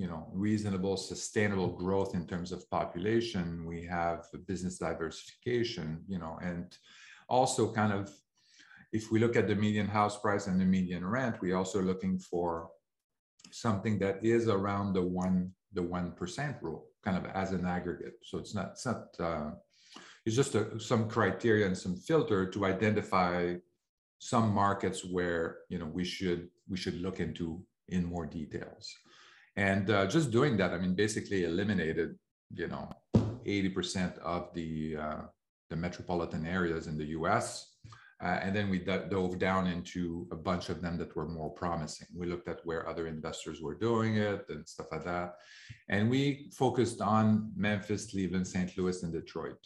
you 0.00 0.08
know 0.10 0.22
reasonable 0.32 0.96
sustainable 0.96 1.72
growth 1.82 2.14
in 2.14 2.24
terms 2.26 2.52
of 2.52 2.68
population. 2.70 3.44
We 3.72 3.78
have 3.98 4.18
business 4.46 4.78
diversification 4.78 5.86
you 6.08 6.18
know 6.18 6.38
and 6.50 6.66
also 7.28 7.62
kind 7.80 7.92
of 7.92 8.10
if 8.98 9.12
we 9.12 9.18
look 9.20 9.36
at 9.36 9.46
the 9.46 9.54
median 9.54 9.90
house 9.98 10.16
price 10.24 10.46
and 10.46 10.58
the 10.58 10.64
median 10.64 11.04
rent 11.06 11.36
we're 11.40 11.60
also 11.62 11.80
looking 11.90 12.18
for 12.18 12.70
something 13.64 13.98
that 13.98 14.16
is 14.24 14.48
around 14.48 14.94
the 14.94 15.02
one 15.02 15.38
the 15.74 15.82
one 15.98 16.12
percent 16.12 16.56
rule 16.62 16.86
kind 17.04 17.16
of 17.16 17.24
as 17.42 17.52
an 17.52 17.66
aggregate. 17.66 18.16
So 18.22 18.38
it's 18.38 18.54
not 18.54 18.68
it's 18.72 18.86
not 18.86 19.02
uh, 19.28 19.50
it's 20.24 20.36
just 20.36 20.54
a, 20.54 20.80
some 20.80 21.10
criteria 21.10 21.66
and 21.66 21.76
some 21.76 21.96
filter 21.96 22.40
to 22.54 22.64
identify 22.64 23.56
some 24.18 24.46
markets 24.64 25.04
where 25.04 25.44
you 25.68 25.78
know 25.78 25.90
we 25.98 26.04
should 26.04 26.48
we 26.70 26.78
should 26.82 26.98
look 27.02 27.20
into 27.20 27.46
in 27.88 28.04
more 28.04 28.26
details 28.26 28.86
and 29.68 29.90
uh, 29.90 30.06
just 30.16 30.30
doing 30.38 30.56
that 30.56 30.70
i 30.72 30.78
mean 30.82 30.94
basically 30.94 31.40
eliminated 31.44 32.10
you 32.62 32.68
know 32.72 32.86
80% 33.46 34.18
of 34.18 34.52
the 34.54 34.96
uh, 35.04 35.22
the 35.70 35.76
metropolitan 35.76 36.44
areas 36.46 36.86
in 36.90 36.96
the 36.98 37.06
us 37.06 37.48
uh, 38.22 38.38
and 38.42 38.54
then 38.54 38.68
we 38.68 38.78
dove 38.78 39.38
down 39.38 39.66
into 39.66 40.26
a 40.30 40.36
bunch 40.36 40.68
of 40.68 40.82
them 40.82 40.98
that 40.98 41.14
were 41.16 41.26
more 41.26 41.48
promising. 41.48 42.06
We 42.14 42.26
looked 42.26 42.48
at 42.48 42.60
where 42.64 42.86
other 42.86 43.06
investors 43.06 43.62
were 43.62 43.74
doing 43.74 44.16
it 44.16 44.44
and 44.50 44.68
stuff 44.68 44.88
like 44.92 45.04
that. 45.04 45.36
And 45.88 46.10
we 46.10 46.50
focused 46.54 47.00
on 47.00 47.50
Memphis, 47.56 48.10
Cleveland, 48.10 48.46
St. 48.46 48.76
Louis, 48.76 49.02
and 49.02 49.12
Detroit. 49.12 49.58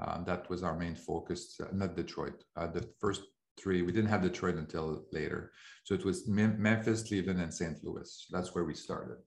Um, 0.00 0.24
that 0.26 0.50
was 0.50 0.64
our 0.64 0.76
main 0.76 0.96
focus, 0.96 1.56
uh, 1.62 1.66
not 1.72 1.94
Detroit. 1.94 2.42
Uh, 2.56 2.66
the 2.66 2.84
first 3.00 3.22
three, 3.56 3.82
we 3.82 3.92
didn't 3.92 4.10
have 4.10 4.22
Detroit 4.22 4.56
until 4.56 5.04
later. 5.12 5.52
So 5.84 5.94
it 5.94 6.04
was 6.04 6.26
Mem- 6.28 6.60
Memphis, 6.60 7.02
Cleveland, 7.02 7.40
and 7.40 7.52
St. 7.52 7.82
Louis. 7.84 8.26
That's 8.30 8.54
where 8.54 8.64
we 8.64 8.74
started. 8.74 9.18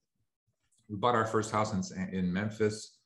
We 0.89 0.95
bought 0.95 1.15
our 1.15 1.25
first 1.25 1.51
house 1.51 1.91
in, 1.91 2.09
in 2.09 2.31
Memphis 2.31 2.97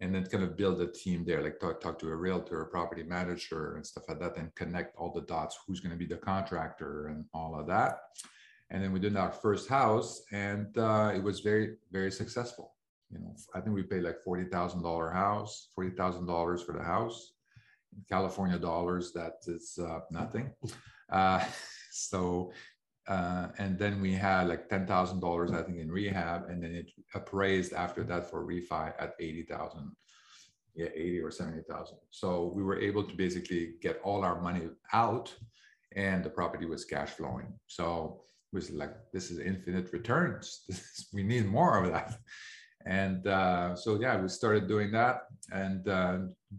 and 0.00 0.14
then 0.14 0.26
kind 0.26 0.42
of 0.44 0.56
build 0.56 0.80
a 0.80 0.86
team 0.86 1.24
there, 1.24 1.42
like 1.42 1.60
talk, 1.60 1.80
talk 1.80 1.98
to 2.00 2.08
a 2.08 2.16
realtor, 2.16 2.60
a 2.60 2.66
property 2.66 3.02
manager, 3.02 3.76
and 3.76 3.86
stuff 3.86 4.04
like 4.08 4.20
that, 4.20 4.36
and 4.36 4.54
connect 4.54 4.96
all 4.96 5.12
the 5.12 5.22
dots. 5.22 5.58
Who's 5.66 5.80
going 5.80 5.92
to 5.92 5.98
be 5.98 6.06
the 6.06 6.16
contractor 6.16 7.06
and 7.08 7.24
all 7.32 7.58
of 7.58 7.66
that. 7.68 7.98
And 8.70 8.82
then 8.82 8.92
we 8.92 8.98
did 8.98 9.16
our 9.16 9.30
first 9.30 9.68
house, 9.68 10.22
and 10.32 10.76
uh, 10.76 11.12
it 11.14 11.22
was 11.22 11.40
very, 11.40 11.76
very 11.92 12.10
successful. 12.10 12.74
You 13.10 13.20
know, 13.20 13.34
I 13.54 13.60
think 13.60 13.76
we 13.76 13.82
paid 13.82 14.02
like 14.02 14.20
forty 14.20 14.44
thousand 14.44 14.82
dollar 14.82 15.10
house, 15.10 15.68
forty 15.74 15.90
thousand 15.90 16.26
dollars 16.26 16.62
for 16.62 16.72
the 16.72 16.82
house. 16.82 17.32
California 18.08 18.58
dollars, 18.58 19.12
that 19.12 19.34
is 19.46 19.78
uh, 19.78 20.00
nothing. 20.10 20.52
Uh, 21.10 21.44
so 21.92 22.52
uh, 23.06 23.48
and 23.58 23.78
then 23.78 24.00
we 24.00 24.12
had 24.12 24.48
like 24.48 24.68
ten 24.68 24.86
thousand 24.86 25.20
dollars, 25.20 25.52
I 25.52 25.62
think, 25.62 25.78
in 25.78 25.90
rehab, 25.90 26.48
and 26.48 26.62
then 26.62 26.74
it 26.74 26.90
appraised 27.14 27.72
after 27.74 28.02
that 28.04 28.30
for 28.30 28.46
refi 28.46 28.94
at 28.98 29.14
eighty 29.20 29.42
thousand, 29.42 29.92
yeah, 30.74 30.88
eighty 30.94 31.20
or 31.20 31.30
seventy 31.30 31.62
thousand. 31.68 31.98
So 32.10 32.52
we 32.54 32.62
were 32.62 32.80
able 32.80 33.04
to 33.04 33.14
basically 33.14 33.74
get 33.82 34.00
all 34.02 34.24
our 34.24 34.40
money 34.40 34.68
out, 34.94 35.34
and 35.94 36.24
the 36.24 36.30
property 36.30 36.64
was 36.64 36.86
cash 36.86 37.10
flowing. 37.10 37.52
So 37.66 38.22
it 38.52 38.56
was 38.56 38.70
like 38.70 38.94
this 39.12 39.30
is 39.30 39.38
infinite 39.38 39.92
returns. 39.92 40.62
we 41.12 41.22
need 41.22 41.46
more 41.46 41.84
of 41.84 41.92
that. 41.92 42.16
And 42.86 43.26
uh, 43.26 43.74
so 43.76 43.98
yeah, 43.98 44.20
we 44.20 44.28
started 44.28 44.68
doing 44.68 44.92
that 44.92 45.22
and 45.52 45.88
uh, 45.88 46.18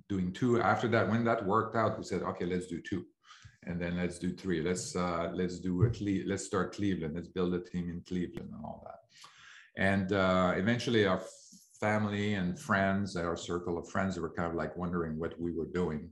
doing 0.09 0.33
two. 0.33 0.59
After 0.61 0.87
that, 0.87 1.09
when 1.09 1.23
that 1.25 1.45
worked 1.45 1.75
out, 1.75 1.97
we 1.97 2.03
said, 2.03 2.23
okay, 2.23 2.45
let's 2.45 2.67
do 2.67 2.81
two 2.81 3.05
and 3.65 3.81
then 3.81 3.97
let's 3.97 4.19
do 4.19 4.31
three. 4.33 4.61
Let's 4.61 4.95
uh, 4.95 5.31
let's 5.33 5.59
do 5.59 5.83
a 5.83 5.89
Cle- 5.89 6.27
let's 6.27 6.45
start 6.45 6.75
Cleveland. 6.75 7.15
Let's 7.15 7.27
build 7.27 7.53
a 7.53 7.59
team 7.59 7.89
in 7.89 8.01
Cleveland 8.07 8.49
and 8.53 8.63
all 8.63 8.83
that. 8.85 8.99
And 9.77 10.13
uh, 10.13 10.53
eventually, 10.55 11.05
our 11.05 11.21
family 11.79 12.35
and 12.35 12.59
friends, 12.59 13.15
our 13.15 13.35
circle 13.35 13.77
of 13.77 13.89
friends, 13.89 14.19
were 14.19 14.31
kind 14.31 14.49
of 14.49 14.55
like 14.55 14.75
wondering 14.77 15.19
what 15.19 15.39
we 15.39 15.51
were 15.51 15.67
doing 15.73 16.11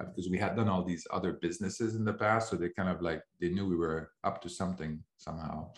uh, 0.00 0.04
because 0.04 0.30
we 0.30 0.38
had 0.38 0.56
done 0.56 0.68
all 0.68 0.84
these 0.84 1.06
other 1.12 1.34
businesses 1.34 1.94
in 1.94 2.04
the 2.04 2.12
past. 2.12 2.50
So 2.50 2.56
they 2.56 2.70
kind 2.70 2.88
of 2.88 3.02
like 3.02 3.22
they 3.40 3.50
knew 3.50 3.66
we 3.66 3.76
were 3.76 4.10
up 4.24 4.40
to 4.42 4.48
something 4.48 5.02
somehow. 5.16 5.70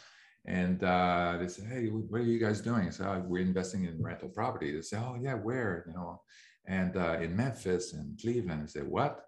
And 0.46 0.82
uh, 0.82 1.36
they 1.38 1.48
said, 1.48 1.66
"Hey, 1.66 1.86
what 1.88 2.20
are 2.20 2.24
you 2.24 2.38
guys 2.38 2.60
doing?" 2.60 2.86
I 2.86 2.90
said, 2.90 3.06
oh, 3.06 3.22
"We're 3.26 3.42
investing 3.42 3.84
in 3.84 4.02
rental 4.02 4.28
property." 4.28 4.72
They 4.72 4.82
said, 4.82 5.02
"Oh 5.04 5.16
yeah, 5.20 5.34
where?" 5.34 5.84
You 5.86 5.94
know, 5.94 6.22
and 6.66 6.96
uh, 6.96 7.18
in 7.20 7.36
Memphis 7.36 7.92
and 7.92 8.18
Cleveland. 8.18 8.62
I 8.62 8.66
said, 8.66 8.88
"What?" 8.88 9.24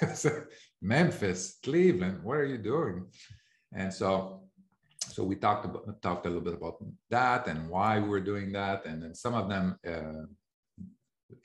Memphis, 0.82 1.58
Cleveland, 1.62 2.22
what 2.22 2.38
are 2.38 2.44
you 2.44 2.58
doing? 2.58 3.06
And 3.74 3.92
so, 3.92 4.42
so 5.08 5.24
we 5.24 5.36
talked 5.36 5.64
about 5.64 6.00
talked 6.02 6.26
a 6.26 6.28
little 6.28 6.44
bit 6.44 6.54
about 6.54 6.76
that 7.10 7.48
and 7.48 7.68
why 7.68 7.98
we 7.98 8.08
were 8.08 8.20
doing 8.20 8.52
that, 8.52 8.86
and 8.86 9.02
then 9.02 9.14
some 9.14 9.34
of 9.34 9.48
them 9.48 9.78
uh, 9.86 10.26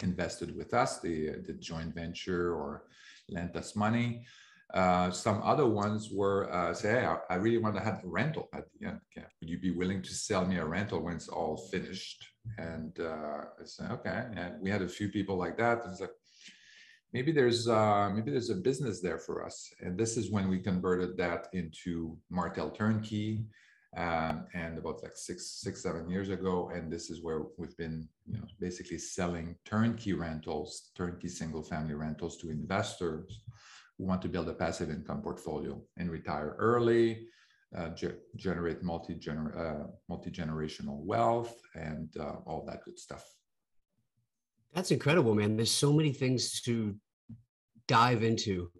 invested 0.03 0.55
with 0.55 0.73
us, 0.73 0.99
the 0.99 1.41
the 1.47 1.53
joint 1.53 1.95
venture 1.95 2.53
or 2.53 2.83
lent 3.29 3.55
us 3.55 3.75
money. 3.75 4.25
Uh, 4.73 5.09
some 5.11 5.41
other 5.43 5.65
ones 5.65 6.09
were 6.11 6.51
uh, 6.51 6.73
say, 6.73 6.89
hey, 6.89 7.05
I, 7.05 7.17
I, 7.29 7.35
really 7.35 7.57
want 7.57 7.75
to 7.75 7.81
have 7.81 8.03
a 8.03 8.07
rental 8.07 8.49
at 8.53 8.65
the 8.73 8.87
end. 8.87 8.99
Yeah. 9.15 9.23
Would 9.39 9.49
you 9.49 9.59
be 9.59 9.71
willing 9.71 10.01
to 10.01 10.13
sell 10.13 10.45
me 10.45 10.57
a 10.57 10.65
rental 10.65 11.01
when 11.01 11.15
it's 11.15 11.29
all 11.29 11.55
finished? 11.71 12.27
And 12.57 12.91
uh, 12.99 13.45
I 13.61 13.63
said, 13.63 13.91
okay. 13.91 14.25
And 14.35 14.61
we 14.61 14.69
had 14.69 14.81
a 14.81 14.89
few 14.89 15.07
people 15.07 15.37
like 15.37 15.57
that. 15.57 15.83
It's 15.85 16.01
like, 16.01 16.11
maybe 17.13 17.31
there's 17.31 17.69
uh, 17.69 18.09
maybe 18.13 18.31
there's 18.31 18.49
a 18.49 18.55
business 18.55 18.99
there 19.01 19.19
for 19.19 19.45
us. 19.45 19.69
And 19.79 19.97
this 19.97 20.17
is 20.17 20.31
when 20.31 20.49
we 20.49 20.59
converted 20.59 21.15
that 21.17 21.47
into 21.53 22.17
Martel 22.29 22.69
Turnkey, 22.69 23.45
um, 23.95 24.45
and 24.53 24.77
about 24.77 25.01
like 25.01 25.15
six 25.15 25.61
six 25.61 25.81
seven 25.81 26.09
years 26.09 26.29
ago. 26.29 26.71
And 26.73 26.91
this 26.91 27.09
is 27.09 27.23
where 27.23 27.43
we've 27.57 27.77
been, 27.77 28.07
you 28.25 28.37
know, 28.37 28.47
basically 28.59 28.97
selling 28.97 29.55
turnkey 29.63 30.11
rentals, 30.11 30.91
turnkey 30.95 31.29
single 31.29 31.63
family 31.63 31.93
rentals 31.93 32.37
to 32.39 32.49
investors 32.49 33.41
who 33.97 34.05
want 34.05 34.21
to 34.21 34.29
build 34.29 34.47
a 34.49 34.53
passive 34.53 34.89
income 34.89 35.21
portfolio 35.21 35.81
and 35.97 36.11
retire 36.11 36.55
early. 36.59 37.27
Uh, 37.77 37.89
ge- 37.89 38.15
generate 38.37 38.81
multi 38.81 39.15
uh, 39.15 40.15
generational 40.29 40.99
wealth 41.03 41.53
and 41.75 42.15
uh, 42.17 42.35
all 42.45 42.63
that 42.65 42.81
good 42.85 42.97
stuff. 42.97 43.25
That's 44.73 44.91
incredible, 44.91 45.35
man. 45.35 45.57
There's 45.57 45.71
so 45.71 45.91
many 45.91 46.13
things 46.13 46.61
to 46.61 46.95
dive 47.87 48.23
into 48.23 48.71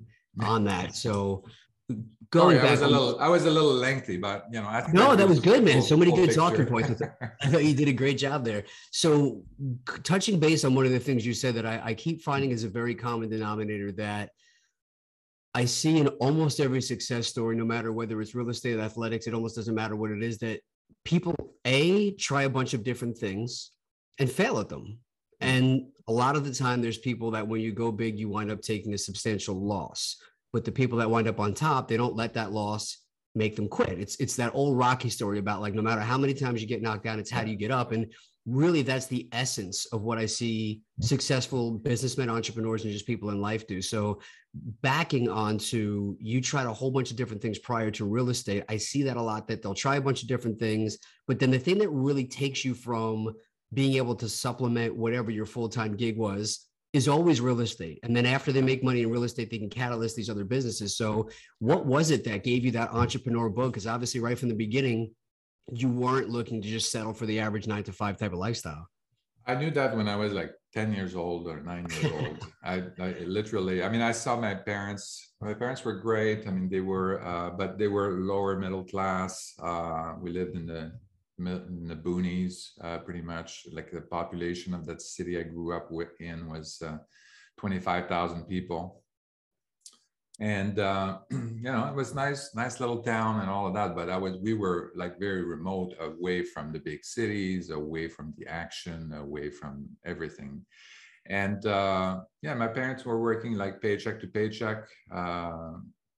on 0.42 0.64
that. 0.66 0.96
So 0.96 1.44
going 2.30 2.58
Sorry, 2.58 2.60
back, 2.60 2.68
I 2.68 2.72
was 2.72 2.82
a 2.82 2.88
little, 2.88 3.20
I 3.20 3.28
was 3.28 3.46
a 3.46 3.52
little 3.52 3.74
lengthy, 3.74 4.16
but 4.18 4.46
you 4.52 4.62
know, 4.62 4.86
no, 4.94 5.16
that 5.18 5.28
was 5.28 5.40
good, 5.42 5.66
man. 5.66 5.82
So 5.82 5.98
many 5.98 6.12
good 6.12 6.28
picture. 6.28 6.40
talking 6.40 6.66
points. 6.66 7.02
I 7.42 7.48
thought 7.50 7.66
you 7.66 7.74
did 7.74 7.90
a 7.90 7.94
great 7.94 8.18
job 8.18 8.46
there. 8.46 8.64
So 8.92 9.44
touching 10.04 10.40
base 10.40 10.64
on 10.64 10.76
one 10.76 10.86
of 10.86 10.92
the 10.92 11.00
things 11.00 11.26
you 11.26 11.34
said 11.34 11.56
that 11.56 11.66
I, 11.66 11.82
I 11.84 11.94
keep 11.94 12.22
finding 12.22 12.52
is 12.52 12.64
a 12.64 12.70
very 12.70 12.96
common 12.96 13.30
denominator 13.30 13.92
that 13.94 14.30
I 15.58 15.66
see 15.66 15.98
in 15.98 16.08
almost 16.20 16.60
every 16.60 16.84
success 16.84 17.26
story, 17.26 17.56
no 17.56 17.66
matter 17.66 17.92
whether 17.92 18.22
it's 18.22 18.36
real 18.36 18.48
estate, 18.50 18.78
or 18.78 18.82
athletics, 18.82 19.26
it 19.26 19.34
almost 19.34 19.56
doesn't 19.56 19.74
matter 19.74 19.96
what 19.96 20.12
it 20.12 20.22
is 20.22 20.38
that 20.38 20.60
people 21.04 21.34
a 21.66 22.12
try 22.12 22.44
a 22.44 22.50
bunch 22.50 22.76
of 22.76 22.84
different 22.84 23.18
things 23.18 23.72
and 24.20 24.30
fail 24.30 24.60
at 24.60 24.70
them 24.70 25.00
mm. 25.42 25.48
and 25.48 25.88
a 26.08 26.12
lot 26.12 26.36
of 26.36 26.46
the 26.46 26.54
time, 26.54 26.80
there's 26.80 27.00
people 27.00 27.32
that 27.32 27.48
when 27.48 27.60
you 27.60 27.72
go 27.72 27.92
big, 27.92 28.20
you 28.20 28.30
wind 28.30 28.52
up 28.52 28.62
taking 28.62 28.94
a 28.94 28.98
substantial 29.00 29.56
loss. 29.56 30.18
But 30.54 30.64
the 30.64 30.72
people 30.72 31.00
that 31.00 31.10
wind 31.10 31.28
up 31.28 31.40
on 31.40 31.56
top, 31.56 31.88
they 31.88 31.98
don't 31.98 32.16
let 32.16 32.36
that 32.36 32.52
loss 32.52 33.00
make 33.34 33.56
them 33.56 33.68
quit. 33.68 34.00
It's 34.00 34.16
it's 34.18 34.36
that 34.36 34.54
old 34.54 34.78
Rocky 34.78 35.10
story 35.10 35.40
about 35.40 35.62
like 35.62 35.74
no 35.74 35.82
matter 35.82 36.02
how 36.02 36.20
many 36.20 36.36
times 36.36 36.62
you 36.62 36.68
get 36.68 36.84
knocked 36.84 37.04
down, 37.04 37.20
it's 37.20 37.32
how 37.32 37.44
do 37.44 37.50
you 37.50 37.58
get 37.58 37.72
up. 37.72 37.92
And 37.94 38.14
really, 38.48 38.82
that's 38.82 39.08
the 39.08 39.28
essence 39.32 39.86
of 39.88 40.02
what 40.02 40.18
I 40.18 40.26
see 40.26 40.82
mm-hmm. 40.82 41.06
successful 41.06 41.72
businessmen, 41.72 42.30
entrepreneurs, 42.30 42.84
and 42.84 42.94
just 42.94 43.06
people 43.06 43.30
in 43.30 43.42
life 43.42 43.68
do. 43.68 43.82
So 43.82 44.22
backing 44.82 45.30
onto 45.30 46.16
you 46.20 46.42
tried 46.42 46.66
a 46.66 46.74
whole 46.74 46.90
bunch 46.90 47.12
of 47.12 47.18
different 47.18 47.42
things 47.42 47.60
prior 47.60 47.92
to 47.92 48.06
real 48.06 48.30
estate. 48.30 48.64
I 48.70 48.78
see 48.78 49.04
that 49.04 49.18
a 49.18 49.22
lot 49.22 49.48
that 49.50 49.62
they'll 49.62 49.76
try 49.76 49.98
a 49.98 50.02
bunch 50.02 50.24
of 50.24 50.28
different 50.28 50.58
things, 50.58 50.98
but 51.28 51.40
then 51.40 51.52
the 51.52 51.60
thing 51.60 51.78
that 51.80 51.90
really 51.90 52.26
takes 52.26 52.66
you 52.66 52.74
from 52.74 53.34
being 53.74 53.96
able 53.96 54.16
to 54.16 54.30
supplement 54.30 54.96
whatever 54.96 55.30
your 55.30 55.46
full-time 55.46 55.96
gig 55.96 56.18
was 56.18 56.66
is 56.94 57.10
always 57.10 57.42
real 57.42 57.60
estate. 57.60 58.00
And 58.04 58.16
then 58.16 58.26
after 58.26 58.54
they 58.54 58.62
make 58.62 58.82
money 58.82 59.02
in 59.02 59.12
real 59.12 59.26
estate, 59.26 59.52
they 59.52 59.60
can 59.60 59.70
catalyst 59.70 60.16
these 60.16 60.30
other 60.30 60.46
businesses. 60.46 60.96
So 60.96 61.30
what 61.60 61.86
was 61.86 62.12
it 62.12 62.24
that 62.24 62.46
gave 62.46 62.64
you 62.64 62.72
that 62.72 62.92
entrepreneur 62.92 63.50
bug? 63.50 63.74
Because 63.74 63.86
obviously 63.86 64.22
right 64.22 64.40
from 64.40 64.48
the 64.48 64.56
beginning, 64.56 65.14
you 65.72 65.90
weren't 65.90 66.30
looking 66.30 66.62
to 66.62 66.68
just 66.68 66.92
settle 66.92 67.14
for 67.14 67.26
the 67.26 67.40
average 67.40 67.68
nine 67.68 67.84
to 67.84 67.92
five 67.92 68.18
type 68.18 68.34
of 68.34 68.40
lifestyle. 68.40 68.88
I 69.46 69.56
knew 69.56 69.72
that 69.72 69.96
when 69.96 70.10
I 70.10 70.16
was 70.16 70.34
like 70.34 70.52
10 70.74 70.94
years 70.94 71.16
old 71.16 71.48
or 71.48 71.62
nine 71.62 71.88
years 71.90 72.12
old. 72.22 72.48
I, 72.64 72.84
I, 73.00 73.14
literally, 73.26 73.82
I 73.84 73.90
mean, 73.90 74.02
I 74.02 74.12
saw 74.12 74.40
my 74.40 74.54
parents, 74.54 75.34
my 75.42 75.54
parents 75.54 75.86
were 75.86 76.00
great. 76.00 76.48
I 76.48 76.52
mean, 76.52 76.70
they 76.70 76.82
were, 76.82 77.24
uh, 77.26 77.52
but 77.52 77.78
they 77.78 77.88
were 77.88 78.12
lower 78.12 78.58
middle 78.58 78.84
class. 78.84 79.54
Uh, 79.62 80.16
we 80.22 80.32
lived 80.32 80.56
in 80.56 80.66
the 80.66 80.92
in 81.40 81.88
the 81.88 81.96
boonies, 81.96 82.70
uh, 82.84 82.98
pretty 82.98 83.22
much. 83.22 83.68
Like 83.72 83.92
the 83.92 84.02
population 84.02 84.74
of 84.74 84.86
that 84.88 85.02
city 85.02 85.40
I 85.40 85.44
grew 85.44 85.76
up 85.76 85.92
with, 85.92 86.20
in 86.20 86.50
was 86.50 86.82
uh, 86.84 86.98
25,000 87.58 88.46
people. 88.46 89.04
And 90.40 90.80
uh, 90.80 91.20
you 91.32 91.72
know, 91.72 91.88
it 91.88 91.96
was 91.96 92.14
nice, 92.14 92.54
nice 92.54 92.80
little 92.80 93.02
town 93.02 93.42
and 93.42 93.50
all 93.50 93.68
of 93.68 93.74
that. 93.74 93.96
But 93.96 94.10
I 94.10 94.18
was, 94.18 94.38
we 94.38 94.54
were 94.54 94.92
like 94.96 95.20
very 95.20 95.44
remote, 95.44 95.96
away 96.00 96.44
from 96.44 96.72
the 96.72 96.80
big 96.80 97.04
cities, 97.04 97.70
away 97.70 98.08
from 98.08 98.34
the 98.38 98.48
action, 98.48 99.14
away 99.14 99.50
from 99.50 99.90
everything. 100.06 100.64
And 101.26 101.66
uh, 101.66 102.22
yeah, 102.42 102.54
my 102.54 102.68
parents 102.68 103.04
were 103.04 103.22
working 103.22 103.54
like 103.54 103.82
paycheck 103.82 104.20
to 104.22 104.28
paycheck. 104.28 104.88
Uh, 105.12 105.74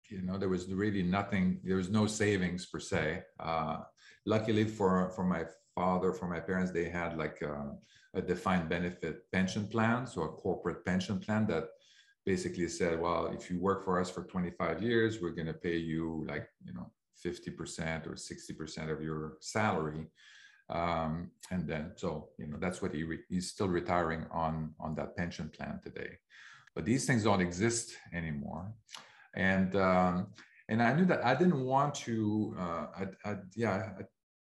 you 0.09 0.21
know, 0.21 0.37
there 0.37 0.49
was 0.49 0.71
really 0.71 1.03
nothing. 1.03 1.59
There 1.63 1.77
was 1.77 1.89
no 1.89 2.05
savings 2.07 2.65
per 2.65 2.79
se 2.79 3.23
uh, 3.39 3.77
luckily 4.25 4.65
for 4.65 5.09
for 5.15 5.23
my 5.23 5.43
father, 5.75 6.13
for 6.13 6.27
my 6.27 6.39
parents, 6.39 6.71
they 6.71 6.89
had 6.89 7.17
like 7.17 7.41
a, 7.41 7.55
a 8.13 8.21
defined 8.21 8.67
benefit 8.69 9.15
pension 9.31 9.67
plan, 9.67 10.05
so 10.05 10.23
a 10.23 10.29
corporate 10.29 10.83
pension 10.85 11.19
plan 11.19 11.47
that 11.47 11.65
basically 12.25 12.67
said, 12.67 12.99
well, 12.99 13.27
if 13.27 13.49
you 13.49 13.59
work 13.59 13.83
for 13.83 13.99
us 13.99 14.09
for 14.09 14.23
25 14.23 14.83
years, 14.83 15.21
we're 15.21 15.31
going 15.31 15.47
to 15.47 15.53
pay 15.53 15.77
you 15.77 16.25
like, 16.27 16.47
you 16.63 16.73
know, 16.73 16.91
50% 17.25 18.07
or 18.07 18.13
60% 18.13 18.91
of 18.91 19.01
your 19.01 19.37
salary. 19.41 20.07
Um, 20.69 21.31
and 21.51 21.67
then, 21.67 21.93
so, 21.95 22.29
you 22.37 22.47
know, 22.47 22.57
that's 22.59 22.81
what 22.81 22.93
he 22.93 23.03
re- 23.03 23.23
he's 23.29 23.49
still 23.49 23.67
retiring 23.67 24.25
on, 24.31 24.73
on 24.79 24.95
that 24.95 25.17
pension 25.17 25.49
plan 25.49 25.79
today. 25.83 26.11
But 26.75 26.85
these 26.85 27.05
things 27.05 27.23
don't 27.23 27.41
exist 27.41 27.95
anymore. 28.13 28.71
And, 29.35 29.75
um, 29.75 30.27
and 30.69 30.83
I 30.83 30.93
knew 30.93 31.05
that 31.05 31.25
I 31.25 31.33
didn't 31.33 31.65
want 31.65 31.95
to, 31.95 32.55
uh, 32.57 32.85
I, 32.95 33.29
I, 33.29 33.35
yeah, 33.55 33.91
I, 33.99 34.03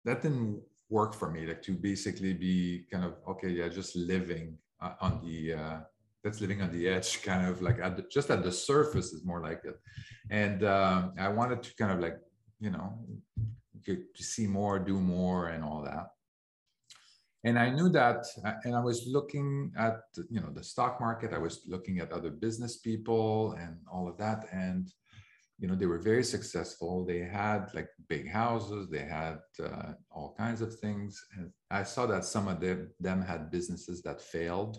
that 0.05 0.23
didn't 0.23 0.61
work 0.91 1.15
for 1.15 1.31
me, 1.31 1.47
like 1.47 1.63
to 1.63 1.73
basically 1.73 2.33
be 2.33 2.87
kind 2.91 3.05
of, 3.05 3.15
okay, 3.29 3.51
yeah, 3.51 3.69
just 3.69 3.95
living 3.95 4.59
uh, 4.81 4.95
on 5.01 5.21
the, 5.25 5.55
uh, 5.55 5.81
that's 6.29 6.43
living 6.43 6.61
on 6.61 6.71
the 6.73 6.87
edge, 6.87 7.23
kind 7.23 7.47
of 7.47 7.63
like 7.63 7.79
at 7.81 7.97
the, 7.97 8.05
just 8.11 8.31
at 8.31 8.43
the 8.43 8.53
surface 8.53 9.13
is 9.15 9.25
more 9.25 9.41
like 9.41 9.63
it. 9.65 9.77
And 10.31 10.63
um, 10.65 11.15
I 11.19 11.29
wanted 11.29 11.63
to 11.63 11.75
kind 11.77 11.91
of 11.91 12.01
like, 12.01 12.19
you 12.61 12.71
know, 12.71 12.87
to 13.87 14.23
see 14.23 14.47
more, 14.47 14.79
do 14.79 15.01
more, 15.01 15.49
and 15.49 15.65
all 15.65 15.83
that. 15.83 16.09
And 17.45 17.59
I 17.59 17.71
knew 17.71 17.89
that, 17.91 18.27
uh, 18.45 18.55
and 18.65 18.77
I 18.77 18.81
was 18.81 19.07
looking 19.07 19.73
at, 19.79 20.01
you 20.29 20.41
know, 20.41 20.51
the 20.53 20.63
stock 20.63 21.01
market. 21.01 21.33
I 21.33 21.39
was 21.39 21.63
looking 21.67 21.99
at 22.01 22.13
other 22.13 22.31
business 22.31 22.77
people 22.77 23.53
and 23.53 23.79
all 23.91 24.07
of 24.07 24.19
that, 24.19 24.45
and 24.53 24.87
you 25.61 25.67
know, 25.67 25.75
they 25.75 25.87
were 25.87 25.99
very 25.99 26.23
successful. 26.23 27.05
They 27.05 27.19
had 27.19 27.75
like 27.75 27.89
big 28.09 28.31
houses. 28.31 28.89
They 28.89 29.07
had 29.19 29.39
uh, 29.61 29.93
all 30.11 30.37
kinds 30.39 30.61
of 30.61 30.79
things, 30.79 31.13
and 31.37 31.51
I 31.71 31.85
saw 31.85 32.07
that 32.07 32.25
some 32.25 32.47
of 32.49 32.61
them, 32.61 32.91
them 33.01 33.23
had 33.23 33.51
businesses 33.51 34.03
that 34.03 34.21
failed 34.21 34.79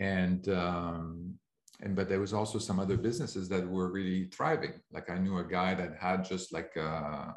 and 0.00 0.48
um, 0.48 1.38
and 1.82 1.94
but 1.94 2.08
there 2.08 2.20
was 2.20 2.32
also 2.32 2.58
some 2.58 2.80
other 2.80 2.96
businesses 2.96 3.48
that 3.48 3.66
were 3.68 3.90
really 3.90 4.24
thriving. 4.26 4.74
Like 4.92 5.10
I 5.10 5.18
knew 5.18 5.38
a 5.38 5.44
guy 5.44 5.74
that 5.74 5.96
had 5.98 6.24
just 6.24 6.52
like 6.52 6.76
uh, 6.76 7.32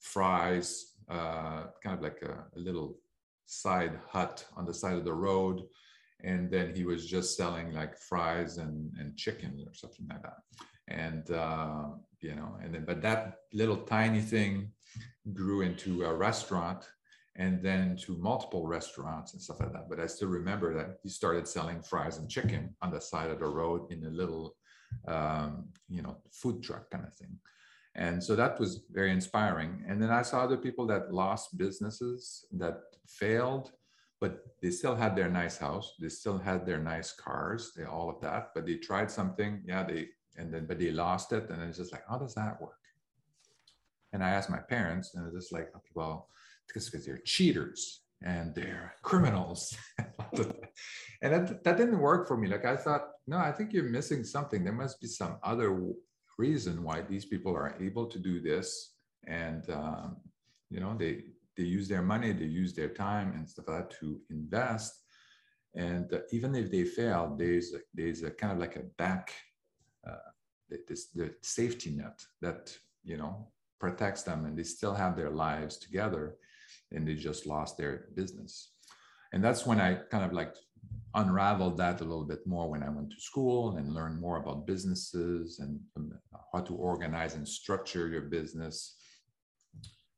fries, 0.00 0.94
uh, 1.08 1.64
kind 1.82 1.96
of 1.96 2.02
like 2.02 2.22
a, 2.22 2.44
a, 2.56 2.58
little 2.58 2.98
side 3.46 3.98
hut 4.08 4.44
on 4.56 4.64
the 4.64 4.74
side 4.74 4.96
of 4.96 5.04
the 5.04 5.14
road, 5.14 5.62
and 6.24 6.50
then 6.50 6.74
he 6.74 6.84
was 6.84 7.06
just 7.06 7.36
selling 7.36 7.72
like 7.72 7.98
fries 7.98 8.58
and 8.58 8.92
and 8.98 9.16
chicken 9.16 9.64
or 9.66 9.74
something 9.74 10.06
like 10.08 10.22
that. 10.22 10.38
And 10.88 11.30
uh, 11.30 11.88
you 12.20 12.34
know, 12.34 12.56
and 12.62 12.74
then 12.74 12.84
but 12.84 13.02
that 13.02 13.36
little 13.52 13.76
tiny 13.76 14.20
thing 14.20 14.72
grew 15.32 15.60
into 15.60 16.04
a 16.04 16.14
restaurant 16.14 16.88
and 17.38 17.62
then 17.62 17.96
to 17.96 18.16
multiple 18.16 18.66
restaurants 18.66 19.32
and 19.32 19.42
stuff 19.42 19.60
like 19.60 19.72
that. 19.72 19.88
But 19.88 20.00
I 20.00 20.06
still 20.06 20.28
remember 20.28 20.74
that 20.74 20.98
he 21.02 21.08
started 21.08 21.46
selling 21.46 21.82
fries 21.82 22.18
and 22.18 22.30
chicken 22.30 22.74
on 22.82 22.90
the 22.90 23.00
side 23.00 23.30
of 23.30 23.40
the 23.40 23.46
road 23.46 23.92
in 23.92 24.04
a 24.04 24.10
little, 24.10 24.56
um, 25.06 25.68
you 25.88 26.02
know, 26.02 26.16
food 26.32 26.62
truck 26.62 26.90
kind 26.90 27.04
of 27.04 27.14
thing. 27.14 27.38
And 27.94 28.22
so 28.22 28.36
that 28.36 28.60
was 28.60 28.84
very 28.90 29.10
inspiring. 29.10 29.82
And 29.88 30.02
then 30.02 30.10
I 30.10 30.22
saw 30.22 30.40
other 30.40 30.56
people 30.56 30.86
that 30.88 31.12
lost 31.12 31.56
businesses 31.56 32.44
that 32.52 32.80
failed, 33.06 33.72
but 34.20 34.44
they 34.62 34.70
still 34.70 34.94
had 34.94 35.16
their 35.16 35.30
nice 35.30 35.56
house, 35.56 35.94
they 35.98 36.08
still 36.08 36.38
had 36.38 36.66
their 36.66 36.78
nice 36.78 37.12
cars, 37.12 37.72
they 37.76 37.84
all 37.84 38.10
of 38.10 38.20
that. 38.20 38.50
But 38.54 38.66
they 38.66 38.76
tried 38.76 39.10
something, 39.10 39.62
yeah, 39.66 39.82
they 39.82 40.08
and 40.38 40.52
then 40.52 40.66
but 40.66 40.78
they 40.78 40.90
lost 40.90 41.32
it, 41.32 41.48
and 41.48 41.62
it's 41.62 41.78
just 41.78 41.92
like, 41.92 42.04
how 42.08 42.18
does 42.18 42.34
that 42.34 42.60
work? 42.60 42.80
And 44.12 44.22
I 44.22 44.30
asked 44.30 44.50
my 44.50 44.58
parents, 44.58 45.14
and 45.14 45.26
it's 45.26 45.34
just 45.34 45.52
like, 45.52 45.68
okay, 45.74 45.92
well, 45.94 46.28
because 46.66 46.90
they're 46.90 47.18
cheaters 47.24 48.02
and 48.22 48.54
they're 48.54 48.94
criminals. 49.02 49.76
and 50.32 51.32
that, 51.32 51.64
that 51.64 51.76
didn't 51.76 51.98
work 51.98 52.26
for 52.26 52.36
me. 52.36 52.48
Like 52.48 52.64
I 52.64 52.76
thought, 52.76 53.08
no, 53.26 53.38
I 53.38 53.52
think 53.52 53.72
you're 53.72 53.84
missing 53.84 54.24
something. 54.24 54.64
There 54.64 54.72
must 54.72 55.00
be 55.00 55.06
some 55.06 55.38
other 55.42 55.78
reason 56.38 56.82
why 56.82 57.02
these 57.02 57.24
people 57.24 57.54
are 57.54 57.76
able 57.80 58.06
to 58.06 58.18
do 58.18 58.40
this. 58.40 58.94
And, 59.26 59.68
um, 59.70 60.16
you 60.70 60.80
know, 60.80 60.96
they, 60.96 61.24
they 61.56 61.64
use 61.64 61.88
their 61.88 62.02
money, 62.02 62.32
they 62.32 62.44
use 62.44 62.74
their 62.74 62.88
time 62.88 63.32
and 63.34 63.48
stuff 63.48 63.68
like 63.68 63.88
that 63.88 63.98
to 64.00 64.20
invest. 64.30 65.02
And 65.74 66.12
uh, 66.12 66.20
even 66.32 66.54
if 66.54 66.70
they 66.70 66.84
fail, 66.84 67.34
there's 67.38 67.74
a, 67.74 67.78
there's 67.94 68.22
a 68.22 68.30
kind 68.30 68.52
of 68.52 68.58
like 68.58 68.76
a 68.76 68.84
back, 68.96 69.32
uh, 70.06 70.30
this 70.88 71.08
the 71.10 71.32
safety 71.42 71.90
net 71.90 72.20
that 72.40 72.76
you 73.04 73.16
know 73.16 73.48
protects 73.78 74.22
them, 74.22 74.46
and 74.46 74.58
they 74.58 74.64
still 74.64 74.94
have 74.94 75.16
their 75.16 75.30
lives 75.30 75.76
together 75.76 76.36
and 76.92 77.06
they 77.06 77.14
just 77.14 77.46
lost 77.46 77.76
their 77.76 78.06
business. 78.14 78.72
And 79.32 79.42
that's 79.42 79.66
when 79.66 79.80
I 79.80 79.94
kind 80.10 80.24
of 80.24 80.32
like 80.32 80.54
unraveled 81.14 81.78
that 81.78 82.00
a 82.00 82.04
little 82.04 82.24
bit 82.24 82.46
more 82.46 82.68
when 82.70 82.82
I 82.82 82.90
went 82.90 83.10
to 83.10 83.20
school 83.20 83.76
and 83.76 83.94
learned 83.94 84.20
more 84.20 84.36
about 84.36 84.66
businesses 84.66 85.58
and 85.58 85.80
um, 85.96 86.12
how 86.52 86.60
to 86.60 86.74
organize 86.74 87.34
and 87.34 87.48
structure 87.48 88.08
your 88.08 88.22
business, 88.22 88.96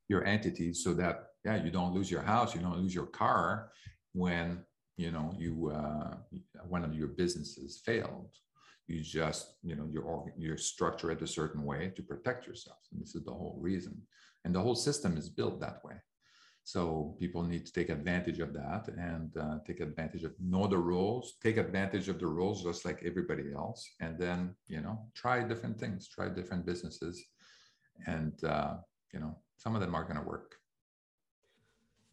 your 0.09 0.25
entities, 0.25 0.83
so 0.83 0.93
that 0.93 1.27
yeah, 1.45 1.63
you 1.63 1.71
don't 1.71 1.93
lose 1.93 2.11
your 2.11 2.21
house, 2.21 2.53
you 2.53 2.61
don't 2.61 2.77
lose 2.77 2.93
your 2.93 3.05
car 3.05 3.71
when 4.13 4.59
you 4.97 5.11
know 5.11 5.33
you 5.37 5.71
uh, 5.73 6.15
one 6.67 6.83
of 6.83 6.93
your 6.93 7.07
businesses 7.07 7.81
failed. 7.85 8.29
You 8.87 9.01
just 9.01 9.53
you 9.63 9.75
know 9.75 9.87
you're 9.89 10.33
you're 10.37 10.57
structured 10.57 11.21
a 11.21 11.27
certain 11.27 11.63
way 11.63 11.93
to 11.95 12.01
protect 12.01 12.45
yourself, 12.45 12.79
and 12.91 13.01
this 13.01 13.15
is 13.15 13.23
the 13.23 13.31
whole 13.31 13.57
reason. 13.61 14.01
And 14.45 14.53
the 14.53 14.61
whole 14.61 14.75
system 14.75 15.17
is 15.17 15.29
built 15.29 15.59
that 15.61 15.83
way. 15.83 15.95
So 16.63 17.15
people 17.19 17.41
need 17.43 17.65
to 17.65 17.71
take 17.71 17.89
advantage 17.89 18.39
of 18.39 18.53
that 18.53 18.87
and 18.89 19.35
uh, 19.37 19.57
take 19.65 19.79
advantage 19.79 20.23
of 20.23 20.33
know 20.39 20.67
the 20.67 20.77
rules, 20.77 21.37
take 21.41 21.57
advantage 21.57 22.09
of 22.09 22.19
the 22.19 22.27
rules 22.27 22.63
just 22.63 22.85
like 22.85 23.01
everybody 23.03 23.53
else, 23.55 23.89
and 24.01 24.19
then 24.19 24.55
you 24.67 24.81
know 24.81 25.07
try 25.15 25.41
different 25.41 25.79
things, 25.79 26.07
try 26.07 26.29
different 26.29 26.65
businesses, 26.65 27.23
and 28.05 28.43
uh, 28.43 28.75
you 29.13 29.19
know 29.19 29.35
some 29.57 29.75
of 29.75 29.81
them 29.81 29.95
are 29.95 30.03
going 30.03 30.17
to 30.17 30.27
work. 30.27 30.55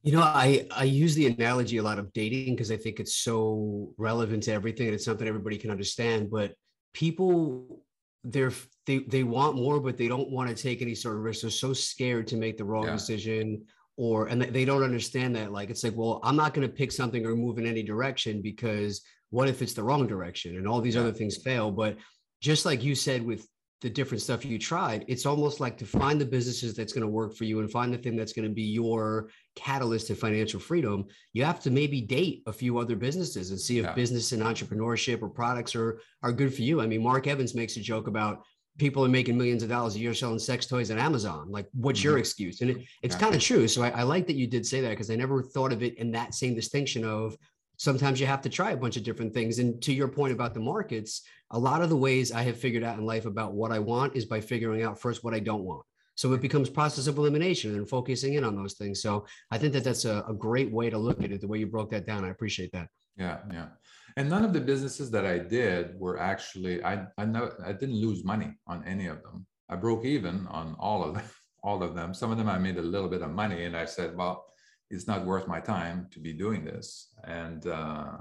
You 0.03 0.13
know, 0.13 0.23
I 0.23 0.67
I 0.71 0.85
use 0.85 1.15
the 1.15 1.27
analogy 1.27 1.79
a 1.79 1.83
lot 1.83 1.99
of 1.99 2.13
dating 2.13 2.55
because 2.55 2.71
I 2.71 2.77
think 2.77 3.01
it's 3.01 3.17
so 3.17 3.93
relevant 3.99 4.45
to 4.45 4.53
everything 4.53 4.87
and 4.87 4.95
it's 4.95 5.05
something 5.05 5.27
everybody 5.27 5.59
can 5.59 5.71
understand. 5.71 6.31
But 6.31 6.55
people 6.95 7.83
they're 8.23 8.53
they 8.87 8.99
they 8.99 9.23
want 9.23 9.57
more, 9.57 9.81
but 9.81 9.97
they 9.97 10.09
don't 10.09 10.31
want 10.31 10.49
to 10.49 10.63
take 10.63 10.81
any 10.81 10.95
sort 10.95 11.17
of 11.17 11.23
risk. 11.23 11.43
They're 11.43 11.51
so 11.51 11.73
scared 11.73 12.27
to 12.29 12.37
make 12.37 12.57
the 12.57 12.65
wrong 12.65 12.85
yeah. 12.85 12.93
decision 12.93 13.65
or 13.97 14.27
and 14.27 14.41
they 14.43 14.65
don't 14.65 14.83
understand 14.83 15.35
that 15.35 15.53
like 15.53 15.71
it's 15.71 15.83
like 15.83 15.97
well 15.97 16.21
i'm 16.23 16.37
not 16.37 16.55
going 16.55 16.67
to 16.67 16.73
pick 16.73 16.93
something 16.93 17.25
or 17.25 17.35
move 17.35 17.59
in 17.59 17.67
any 17.67 17.83
direction 17.83 18.43
because 18.43 19.03
what 19.31 19.49
if 19.49 19.63
it's 19.63 19.75
the 19.75 19.83
wrong 19.83 20.07
direction 20.07 20.57
and 20.57 20.69
all 20.69 20.81
these 20.81 20.95
yeah. 20.95 21.01
other 21.01 21.13
things 21.13 21.37
fail 21.37 21.71
but 21.71 21.97
just 22.41 22.67
like 22.67 22.83
you 22.83 22.95
said 22.95 23.25
with 23.25 23.47
the 23.83 23.91
different 23.91 24.23
stuff 24.23 24.45
you 24.45 24.59
tried 24.59 25.05
it's 25.07 25.27
almost 25.27 25.61
like 25.61 25.77
to 25.77 25.85
find 25.85 26.21
the 26.21 26.25
businesses 26.25 26.75
that's 26.75 26.93
going 26.93 27.03
to 27.03 27.09
work 27.09 27.37
for 27.37 27.45
you 27.45 27.61
and 27.61 27.71
find 27.71 27.93
the 27.93 27.99
thing 27.99 28.17
that's 28.17 28.33
going 28.33 28.49
to 28.49 28.55
be 28.55 28.63
your 28.63 29.29
catalyst 29.55 30.07
to 30.07 30.15
financial 30.15 30.59
freedom 30.59 31.05
you 31.35 31.45
have 31.45 31.61
to 31.61 31.71
maybe 31.71 32.01
date 32.01 32.43
a 32.47 32.53
few 32.53 32.79
other 32.79 32.97
businesses 32.97 33.51
and 33.51 33.61
see 33.61 33.79
if 33.79 33.85
yeah. 33.85 33.93
business 33.93 34.33
and 34.33 34.43
entrepreneurship 34.43 35.23
or 35.23 35.29
products 35.29 35.75
are 35.75 36.01
are 36.23 36.33
good 36.33 36.55
for 36.55 36.63
you 36.63 36.81
i 36.81 36.87
mean 36.87 37.03
mark 37.03 37.27
evans 37.27 37.55
makes 37.55 37.77
a 37.77 37.81
joke 37.81 38.09
about 38.09 38.45
people 38.79 39.05
are 39.05 39.09
making 39.09 39.37
millions 39.37 39.63
of 39.63 39.69
dollars 39.69 39.97
a 39.97 39.99
year 39.99 40.15
selling 40.15 40.39
sex 40.39 40.67
toys 40.67 40.91
on 40.91 40.99
Amazon. 40.99 41.51
Like, 41.51 41.67
what's 41.73 42.01
mm-hmm. 42.01 42.09
your 42.09 42.19
excuse? 42.19 42.61
And 42.61 42.71
it, 42.71 42.79
it's 43.03 43.15
yeah. 43.15 43.21
kind 43.21 43.35
of 43.35 43.41
true. 43.41 43.69
So 43.69 43.83
I, 43.83 43.91
I, 43.91 44.03
like 44.03 44.27
that 44.27 44.37
you 44.37 44.47
did 44.47 44.67
say 44.67 44.81
that 44.81 44.91
because 44.91 45.11
I 45.11 45.17
never 45.17 45.43
thought 45.43 45.73
of 45.73 45.83
it 45.83 45.99
in 45.99 46.11
that 46.13 46.35
same 46.35 46.55
distinction 46.55 47.05
of 47.05 47.37
sometimes 47.79 48.21
you 48.21 48.27
have 48.27 48.43
to 48.43 48.49
try 48.49 48.73
a 48.73 48.77
bunch 48.77 48.97
of 48.97 49.03
different 49.03 49.35
things. 49.35 49.59
And 49.59 49.81
to 49.83 49.93
your 49.93 50.09
point 50.09 50.33
about 50.33 50.55
the 50.55 50.61
markets, 50.61 51.23
a 51.51 51.59
lot 51.59 51.83
of 51.83 51.91
the 51.91 51.97
ways 51.97 52.33
I 52.33 52.43
have 52.43 52.59
figured 52.59 52.85
out 52.85 52.99
in 52.99 53.07
life 53.07 53.27
about 53.27 53.55
what 53.55 53.73
I 53.73 53.79
want 53.79 54.17
is 54.17 54.25
by 54.25 54.41
figuring 54.41 54.83
out 54.83 55.01
first 55.01 55.25
what 55.25 55.35
I 55.35 55.41
don't 55.41 55.65
want. 55.65 55.85
So 56.15 56.33
it 56.33 56.41
becomes 56.41 56.71
process 56.71 57.07
of 57.07 57.19
elimination 57.19 57.75
and 57.75 57.89
focusing 57.89 58.35
in 58.35 58.45
on 58.45 58.57
those 58.57 58.75
things. 58.75 59.03
So 59.03 59.27
I 59.51 59.59
think 59.59 59.75
that 59.75 59.85
that's 59.85 60.07
a, 60.07 60.25
a 60.27 60.33
great 60.33 60.73
way 60.73 60.89
to 60.89 60.97
look 60.97 61.23
at 61.23 61.31
it. 61.31 61.43
The 61.43 61.47
way 61.47 61.59
you 61.59 61.67
broke 61.67 61.91
that 61.91 62.07
down, 62.07 62.25
I 62.25 62.31
appreciate 62.31 62.73
that. 62.73 62.89
Yeah, 63.19 63.39
yeah 63.53 63.67
and 64.17 64.31
none 64.31 64.45
of 64.45 64.53
the 64.53 64.61
businesses 64.61 65.11
that 65.11 65.27
i 65.27 65.39
did 65.39 65.99
were 65.99 66.19
actually 66.19 66.83
i 66.85 67.05
i 67.19 67.25
know 67.25 67.51
i 67.65 67.73
didn't 67.73 68.01
lose 68.01 68.25
money 68.25 68.51
on 68.67 68.85
any 68.85 69.07
of 69.07 69.23
them. 69.23 69.47
I 69.69 69.77
broke 69.77 70.05
even 70.05 70.47
on 70.49 70.77
all 70.79 71.03
of 71.05 71.15
them 71.15 71.25
all 71.63 71.83
of 71.83 71.97
them. 71.97 72.15
Some 72.15 72.31
of 72.31 72.39
them 72.39 72.49
i 72.49 72.59
made 72.59 72.79
a 72.79 72.83
little 72.95 73.09
bit 73.09 73.23
of 73.23 73.31
money 73.31 73.65
and 73.65 73.77
i 73.77 73.85
said 73.85 74.17
well 74.17 74.47
it's 74.91 75.09
not 75.09 75.27
worth 75.27 75.49
my 75.49 75.61
time 75.61 76.07
to 76.13 76.21
be 76.21 76.33
doing 76.33 76.65
this. 76.65 77.09
And 77.25 77.67
uh, 77.67 78.19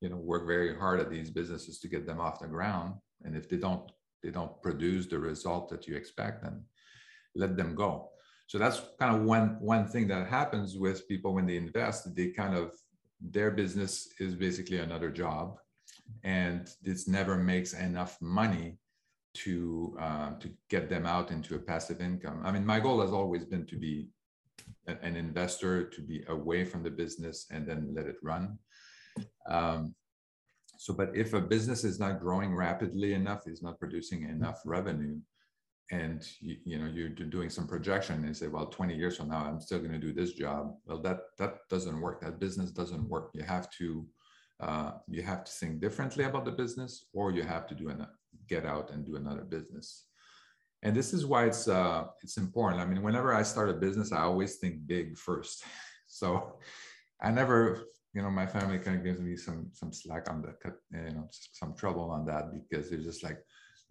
you 0.00 0.08
know 0.08 0.16
work 0.16 0.46
very 0.46 0.76
hard 0.76 1.00
at 1.00 1.10
these 1.10 1.30
businesses 1.30 1.78
to 1.80 1.88
get 1.88 2.06
them 2.06 2.20
off 2.20 2.40
the 2.40 2.46
ground. 2.46 2.94
And 3.24 3.36
if 3.36 3.48
they 3.48 3.56
don't 3.56 3.90
they 4.22 4.30
don't 4.30 4.60
produce 4.62 5.06
the 5.06 5.18
result 5.18 5.68
that 5.70 5.86
you 5.86 5.94
expect 5.96 6.42
then 6.42 6.64
let 7.34 7.56
them 7.56 7.74
go. 7.74 8.10
So 8.48 8.58
that's 8.58 8.80
kind 8.98 9.14
of 9.14 9.22
one 9.22 9.56
one 9.60 9.86
thing 9.86 10.08
that 10.08 10.26
happens 10.26 10.76
with 10.76 11.08
people 11.08 11.34
when 11.34 11.46
they 11.46 11.56
invest. 11.56 12.14
They 12.14 12.28
kind 12.30 12.54
of 12.54 12.72
their 13.20 13.50
business 13.50 14.08
is 14.20 14.34
basically 14.34 14.78
another 14.78 15.10
job 15.10 15.58
and 16.24 16.68
this 16.82 17.08
never 17.08 17.36
makes 17.36 17.72
enough 17.74 18.16
money 18.20 18.78
to 19.34 19.96
uh, 20.00 20.30
to 20.40 20.50
get 20.70 20.88
them 20.88 21.04
out 21.06 21.30
into 21.30 21.54
a 21.54 21.58
passive 21.58 22.00
income 22.00 22.40
i 22.44 22.50
mean 22.50 22.64
my 22.64 22.80
goal 22.80 23.00
has 23.00 23.12
always 23.12 23.44
been 23.44 23.66
to 23.66 23.76
be 23.76 24.08
an 24.86 25.16
investor 25.16 25.84
to 25.84 26.00
be 26.00 26.24
away 26.28 26.64
from 26.64 26.82
the 26.82 26.90
business 26.90 27.46
and 27.50 27.66
then 27.66 27.92
let 27.94 28.06
it 28.06 28.16
run. 28.22 28.58
Um, 29.48 29.94
so, 30.78 30.94
but 30.94 31.10
if 31.14 31.34
a 31.34 31.40
business 31.40 31.84
is 31.84 31.98
not 31.98 32.20
growing 32.20 32.54
rapidly 32.54 33.14
enough, 33.14 33.46
is 33.46 33.62
not 33.62 33.78
producing 33.78 34.22
enough 34.22 34.60
revenue, 34.64 35.18
and 35.90 36.26
you, 36.40 36.56
you 36.64 36.78
know 36.78 36.86
you're 36.86 37.08
doing 37.08 37.48
some 37.48 37.66
projection 37.66 38.24
and 38.24 38.36
say, 38.36 38.46
well, 38.46 38.66
20 38.66 38.94
years 38.94 39.16
from 39.16 39.28
now, 39.28 39.46
I'm 39.46 39.60
still 39.60 39.78
going 39.78 39.92
to 39.92 39.98
do 39.98 40.12
this 40.12 40.32
job. 40.32 40.74
Well, 40.86 41.00
that 41.02 41.20
that 41.38 41.60
doesn't 41.70 42.00
work. 42.00 42.20
That 42.20 42.38
business 42.38 42.70
doesn't 42.70 43.08
work. 43.08 43.30
You 43.34 43.42
have 43.42 43.70
to 43.78 44.06
uh, 44.60 44.92
you 45.08 45.22
have 45.22 45.44
to 45.44 45.52
think 45.52 45.80
differently 45.80 46.24
about 46.24 46.44
the 46.44 46.50
business, 46.50 47.06
or 47.12 47.30
you 47.30 47.42
have 47.42 47.66
to 47.68 47.74
do 47.74 47.88
an, 47.88 48.06
get 48.48 48.66
out 48.66 48.90
and 48.90 49.06
do 49.06 49.16
another 49.16 49.42
business. 49.42 50.04
And 50.82 50.94
this 50.94 51.12
is 51.12 51.26
why 51.26 51.46
it's 51.46 51.68
uh, 51.68 52.04
it's 52.22 52.36
important. 52.36 52.82
I 52.82 52.86
mean, 52.86 53.02
whenever 53.02 53.34
I 53.34 53.42
start 53.42 53.70
a 53.70 53.74
business, 53.74 54.12
I 54.12 54.20
always 54.20 54.56
think 54.56 54.86
big 54.86 55.16
first. 55.16 55.64
So 56.10 56.58
I 57.20 57.30
never, 57.30 57.82
you 58.14 58.22
know, 58.22 58.30
my 58.30 58.46
family 58.46 58.78
kind 58.78 58.96
of 58.96 59.04
gives 59.04 59.20
me 59.20 59.36
some 59.36 59.68
some 59.74 59.92
slack 59.92 60.30
on 60.30 60.40
the, 60.40 60.54
you 60.90 61.14
know, 61.14 61.28
some 61.52 61.74
trouble 61.74 62.10
on 62.10 62.24
that 62.24 62.44
because 62.50 62.88
they're 62.88 62.98
just 62.98 63.22
like, 63.22 63.38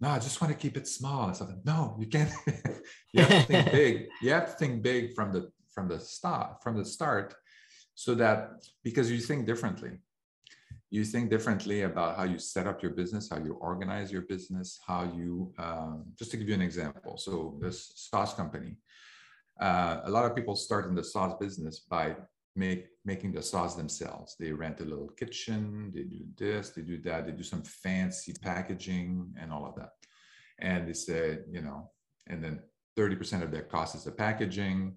no, 0.00 0.10
I 0.10 0.18
just 0.18 0.40
want 0.40 0.52
to 0.52 0.58
keep 0.58 0.76
it 0.76 0.86
small. 0.86 1.26
And 1.28 1.36
so 1.36 1.48
no, 1.64 1.96
you 1.98 2.06
can't. 2.06 2.30
you 3.12 3.22
have 3.22 3.28
to 3.28 3.42
think 3.42 3.72
big. 3.72 4.08
You 4.22 4.30
have 4.30 4.46
to 4.46 4.52
think 4.52 4.82
big 4.82 5.14
from 5.14 5.32
the 5.32 5.50
from 5.74 5.88
the 5.88 6.00
start 6.00 6.62
from 6.62 6.76
the 6.76 6.84
start, 6.84 7.34
so 7.94 8.14
that 8.14 8.50
because 8.82 9.10
you 9.10 9.20
think 9.20 9.46
differently 9.46 10.00
you 10.90 11.04
think 11.04 11.30
differently 11.30 11.82
about 11.82 12.16
how 12.16 12.24
you 12.24 12.38
set 12.38 12.66
up 12.66 12.82
your 12.82 12.92
business, 12.92 13.28
how 13.28 13.38
you 13.38 13.54
organize 13.54 14.10
your 14.10 14.22
business, 14.22 14.80
how 14.86 15.04
you, 15.04 15.52
um, 15.58 16.04
just 16.18 16.30
to 16.30 16.36
give 16.36 16.48
you 16.48 16.54
an 16.54 16.62
example. 16.62 17.18
So, 17.18 17.58
this 17.60 17.92
sauce 17.94 18.34
company, 18.34 18.76
uh, 19.60 20.00
a 20.04 20.10
lot 20.10 20.24
of 20.24 20.34
people 20.34 20.56
start 20.56 20.86
in 20.86 20.94
the 20.94 21.04
sauce 21.04 21.34
business 21.38 21.80
by 21.80 22.16
make, 22.58 22.86
making 23.04 23.32
the 23.32 23.42
sauce 23.42 23.74
themselves. 23.74 24.36
They 24.38 24.52
rent 24.52 24.80
a 24.80 24.84
little 24.84 25.08
kitchen, 25.08 25.92
they 25.94 26.02
do 26.02 26.24
this, 26.36 26.70
they 26.70 26.82
do 26.82 27.00
that, 27.02 27.26
they 27.26 27.32
do 27.32 27.42
some 27.42 27.62
fancy 27.62 28.34
packaging 28.42 29.34
and 29.40 29.52
all 29.52 29.66
of 29.66 29.74
that. 29.76 29.92
And 30.58 30.88
they 30.88 30.92
say, 30.92 31.38
you 31.50 31.62
know, 31.62 31.90
and 32.26 32.42
then 32.42 32.60
30% 32.98 33.42
of 33.42 33.50
their 33.50 33.62
cost 33.62 33.94
is 33.94 34.04
the 34.04 34.10
packaging, 34.10 34.96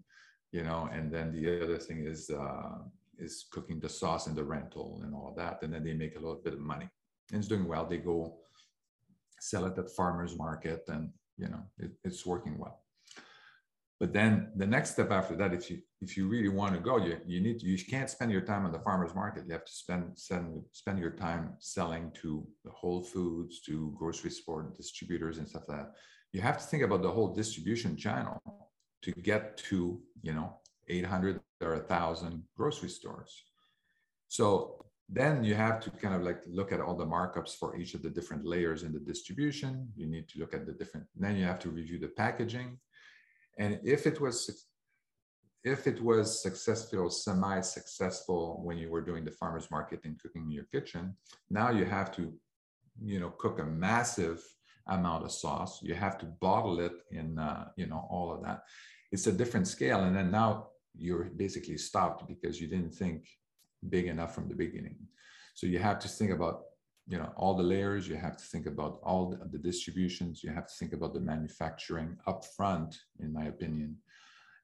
you 0.52 0.64
know, 0.64 0.90
and 0.92 1.12
then 1.12 1.32
the 1.32 1.64
other 1.64 1.78
thing 1.78 2.06
is, 2.06 2.30
uh, 2.30 2.80
is 3.18 3.46
cooking 3.52 3.80
the 3.80 3.90
sauce 3.90 4.28
and 4.28 4.36
the 4.36 4.44
rental 4.44 5.00
and 5.04 5.14
all 5.14 5.30
of 5.30 5.36
that. 5.36 5.62
And 5.62 5.72
then 5.74 5.84
they 5.84 5.94
make 5.94 6.16
a 6.16 6.20
little 6.20 6.42
bit 6.44 6.54
of 6.54 6.60
money. 6.60 6.90
And 7.32 7.40
it's 7.40 7.48
doing 7.48 7.68
well. 7.68 7.86
They 7.86 7.98
go 7.98 8.38
sell 9.42 9.66
it 9.66 9.78
at 9.78 9.90
farmers 9.90 10.38
market 10.38 10.84
and 10.88 11.10
you 11.38 11.48
know 11.48 11.64
it, 11.80 11.92
it's 12.04 12.26
working 12.26 12.58
well. 12.58 12.81
But 14.02 14.14
then 14.14 14.48
the 14.56 14.66
next 14.66 14.94
step 14.94 15.12
after 15.12 15.36
that, 15.36 15.54
if 15.54 15.70
you 15.70 15.78
if 16.02 16.18
you 16.18 16.28
really 16.28 16.50
want 16.50 16.74
to 16.74 16.80
go, 16.80 16.98
you, 16.98 17.18
you 17.28 17.40
need 17.40 17.60
to, 17.60 17.68
you 17.68 17.78
can't 17.78 18.10
spend 18.10 18.32
your 18.32 18.42
time 18.42 18.66
on 18.66 18.72
the 18.72 18.80
farmers 18.80 19.14
market. 19.14 19.44
You 19.46 19.54
have 19.54 19.64
to 19.64 19.72
spend 19.72 20.18
spend 20.18 20.64
spend 20.72 20.98
your 20.98 21.12
time 21.12 21.54
selling 21.60 22.12
to 22.22 22.44
the 22.66 22.72
Whole 22.72 23.04
Foods, 23.04 23.62
to 23.68 23.96
grocery 24.00 24.32
store 24.32 24.74
distributors 24.76 25.38
and 25.38 25.48
stuff 25.48 25.66
like 25.68 25.78
that. 25.78 25.92
You 26.34 26.42
have 26.42 26.58
to 26.58 26.64
think 26.64 26.82
about 26.82 27.04
the 27.04 27.12
whole 27.12 27.32
distribution 27.32 27.96
channel 27.96 28.42
to 29.04 29.12
get 29.12 29.58
to 29.70 30.02
you 30.24 30.34
know 30.34 30.56
800 30.90 31.40
or 31.62 31.76
1,000 31.76 32.44
grocery 32.58 32.90
stores. 32.90 33.44
So 34.30 34.84
then 35.08 35.44
you 35.44 35.54
have 35.54 35.80
to 35.82 35.92
kind 35.92 36.16
of 36.16 36.24
like 36.24 36.42
look 36.48 36.72
at 36.72 36.82
all 36.82 36.96
the 36.96 37.06
markups 37.06 37.54
for 37.56 37.76
each 37.76 37.94
of 37.94 38.02
the 38.02 38.10
different 38.10 38.46
layers 38.48 38.82
in 38.82 38.94
the 38.94 39.00
distribution. 39.12 39.90
You 39.96 40.08
need 40.08 40.28
to 40.30 40.40
look 40.40 40.56
at 40.56 40.66
the 40.66 40.72
different, 40.72 41.06
then 41.16 41.36
you 41.36 41.46
have 41.46 41.60
to 41.60 41.70
review 41.70 42.00
the 42.00 42.08
packaging. 42.08 42.80
And 43.62 43.80
if 43.84 44.08
it 44.08 44.20
was 44.20 44.38
if 45.64 45.86
it 45.86 46.02
was 46.02 46.42
successful, 46.42 47.12
semi-successful 47.12 48.62
when 48.66 48.78
you 48.80 48.90
were 48.90 49.06
doing 49.10 49.24
the 49.24 49.38
farmers 49.40 49.70
market 49.70 50.00
and 50.06 50.20
cooking 50.20 50.46
in 50.46 50.52
your 50.60 50.70
kitchen, 50.76 51.16
now 51.52 51.70
you 51.70 51.86
have 51.86 52.10
to, 52.18 52.34
you 53.12 53.20
know, 53.20 53.30
cook 53.30 53.60
a 53.60 53.64
massive 53.64 54.40
amount 54.88 55.24
of 55.24 55.32
sauce. 55.32 55.74
You 55.84 55.94
have 55.94 56.18
to 56.18 56.26
bottle 56.26 56.80
it 56.80 56.96
in, 57.12 57.38
uh, 57.38 57.66
you 57.78 57.86
know, 57.86 58.08
all 58.10 58.34
of 58.34 58.42
that. 58.46 58.64
It's 59.12 59.28
a 59.28 59.32
different 59.42 59.68
scale. 59.68 60.02
And 60.06 60.16
then 60.16 60.32
now 60.32 60.70
you're 60.98 61.26
basically 61.26 61.78
stopped 61.78 62.28
because 62.28 62.60
you 62.60 62.68
didn't 62.68 62.96
think 62.96 63.28
big 63.88 64.08
enough 64.08 64.34
from 64.34 64.48
the 64.48 64.56
beginning. 64.56 64.98
So 65.54 65.68
you 65.68 65.78
have 65.78 66.00
to 66.00 66.08
think 66.08 66.32
about 66.32 66.56
you 67.08 67.18
know 67.18 67.32
all 67.36 67.56
the 67.56 67.64
layers 67.64 68.08
you 68.08 68.16
have 68.16 68.38
to 68.38 68.46
think 68.46 68.66
about 68.66 69.00
all 69.04 69.38
the, 69.52 69.58
distributions 69.58 70.44
you 70.44 70.52
have 70.52 70.68
to 70.68 70.74
think 70.80 70.94
about 70.94 71.14
the 71.14 71.20
manufacturing 71.20 72.16
up 72.28 72.46
front 72.56 72.96
in 73.20 73.34
my 73.34 73.46
opinion 73.46 73.96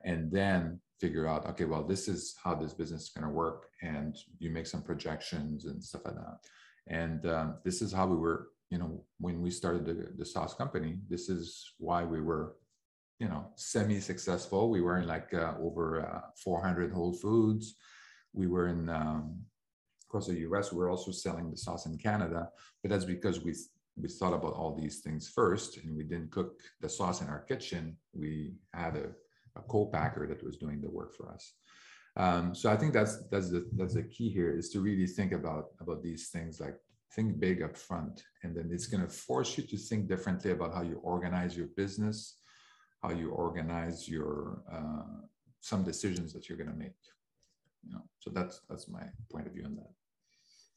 and 0.06 0.32
then 0.32 0.80
figure 1.00 1.28
out 1.28 1.46
okay 1.46 1.66
well 1.66 1.84
this 1.84 2.08
is 2.08 2.36
how 2.44 2.54
this 2.56 2.74
business 2.74 3.04
is 3.04 3.10
going 3.10 3.24
to 3.24 3.34
work 3.34 3.68
and 3.82 4.18
you 4.40 4.50
make 4.50 4.68
some 4.68 4.82
projections 4.82 5.66
and 5.66 5.84
stuff 5.84 6.06
like 6.06 6.16
that 6.16 6.38
and 6.88 7.26
um, 7.26 7.56
this 7.64 7.82
is 7.82 7.92
how 7.92 8.08
we 8.08 8.16
were 8.16 8.50
you 8.70 8.78
know 8.78 9.04
when 9.20 9.42
we 9.42 9.50
started 9.50 9.86
the, 9.86 10.14
the 10.18 10.26
sauce 10.26 10.54
company 10.54 10.98
this 11.10 11.30
is 11.30 11.74
why 11.78 12.04
we 12.04 12.22
were 12.22 12.56
you 13.20 13.28
know 13.28 13.48
semi-successful. 13.56 14.70
We 14.70 14.82
were 14.82 14.98
in 14.98 15.08
like 15.08 15.34
uh, 15.34 15.54
over 15.60 16.06
uh, 16.06 16.22
400 16.44 16.92
Whole 16.92 17.14
Foods. 17.14 17.76
We 18.34 18.48
were 18.48 18.68
in 18.68 18.90
um, 18.90 19.40
across 20.08 20.28
the 20.28 20.40
U.S. 20.40 20.72
We 20.72 20.84
are 20.84 20.90
also 20.90 21.12
selling 21.12 21.52
the 21.52 21.58
sauce 21.58 21.86
in 21.86 21.98
Canada, 21.98 22.50
but 22.82 22.92
that's 22.92 23.06
because 23.06 23.44
we 23.44 23.54
we 24.00 24.08
thought 24.08 24.34
about 24.34 24.54
all 24.54 24.76
these 24.76 25.00
things 25.00 25.28
first, 25.28 25.78
and 25.78 25.98
we 25.98 26.04
didn't 26.04 26.32
cook 26.32 26.60
the 26.82 26.90
sauce 26.90 27.22
in 27.22 27.28
our 27.28 27.40
kitchen. 27.40 27.98
We 28.14 28.54
had 28.74 28.96
a, 28.96 29.08
a 29.60 29.62
co-packer 29.68 30.28
that 30.28 30.44
was 30.44 30.58
doing 30.58 30.82
the 30.82 30.90
work 30.90 31.16
for 31.16 31.32
us. 31.32 31.54
Um, 32.16 32.54
so 32.54 32.72
I 32.72 32.78
think 32.78 32.94
that's 32.94 33.28
that's 33.32 33.50
the 33.50 33.68
that's 33.76 33.96
the 33.96 34.04
key 34.04 34.30
here 34.30 34.52
is 34.58 34.70
to 34.72 34.82
really 34.82 35.08
think 35.08 35.32
about 35.34 35.66
about 35.80 36.02
these 36.02 36.30
things 36.30 36.60
like 36.60 36.78
think 37.14 37.40
big 37.40 37.62
up 37.62 37.78
front 37.78 38.24
and 38.44 38.56
then 38.56 38.70
it's 38.72 38.88
going 38.88 39.04
to 39.04 39.10
force 39.10 39.58
you 39.58 39.64
to 39.64 39.78
think 39.78 40.08
differently 40.10 40.52
about 40.52 40.74
how 40.74 40.82
you 40.82 41.00
organize 41.04 41.56
your 41.56 41.68
business 41.78 42.40
how 43.02 43.12
you 43.12 43.30
organize 43.30 44.10
your 44.10 44.62
uh, 44.72 45.22
some 45.62 45.84
decisions 45.84 46.34
that 46.34 46.50
you're 46.50 46.58
going 46.58 46.70
to 46.70 46.76
make 46.76 47.02
you 47.88 47.94
know 47.94 48.04
so 48.20 48.30
that's 48.30 48.62
that's 48.70 48.88
my 48.88 49.04
point 49.32 49.48
of 49.48 49.54
view 49.54 49.64
on 49.66 49.76
that. 49.76 49.90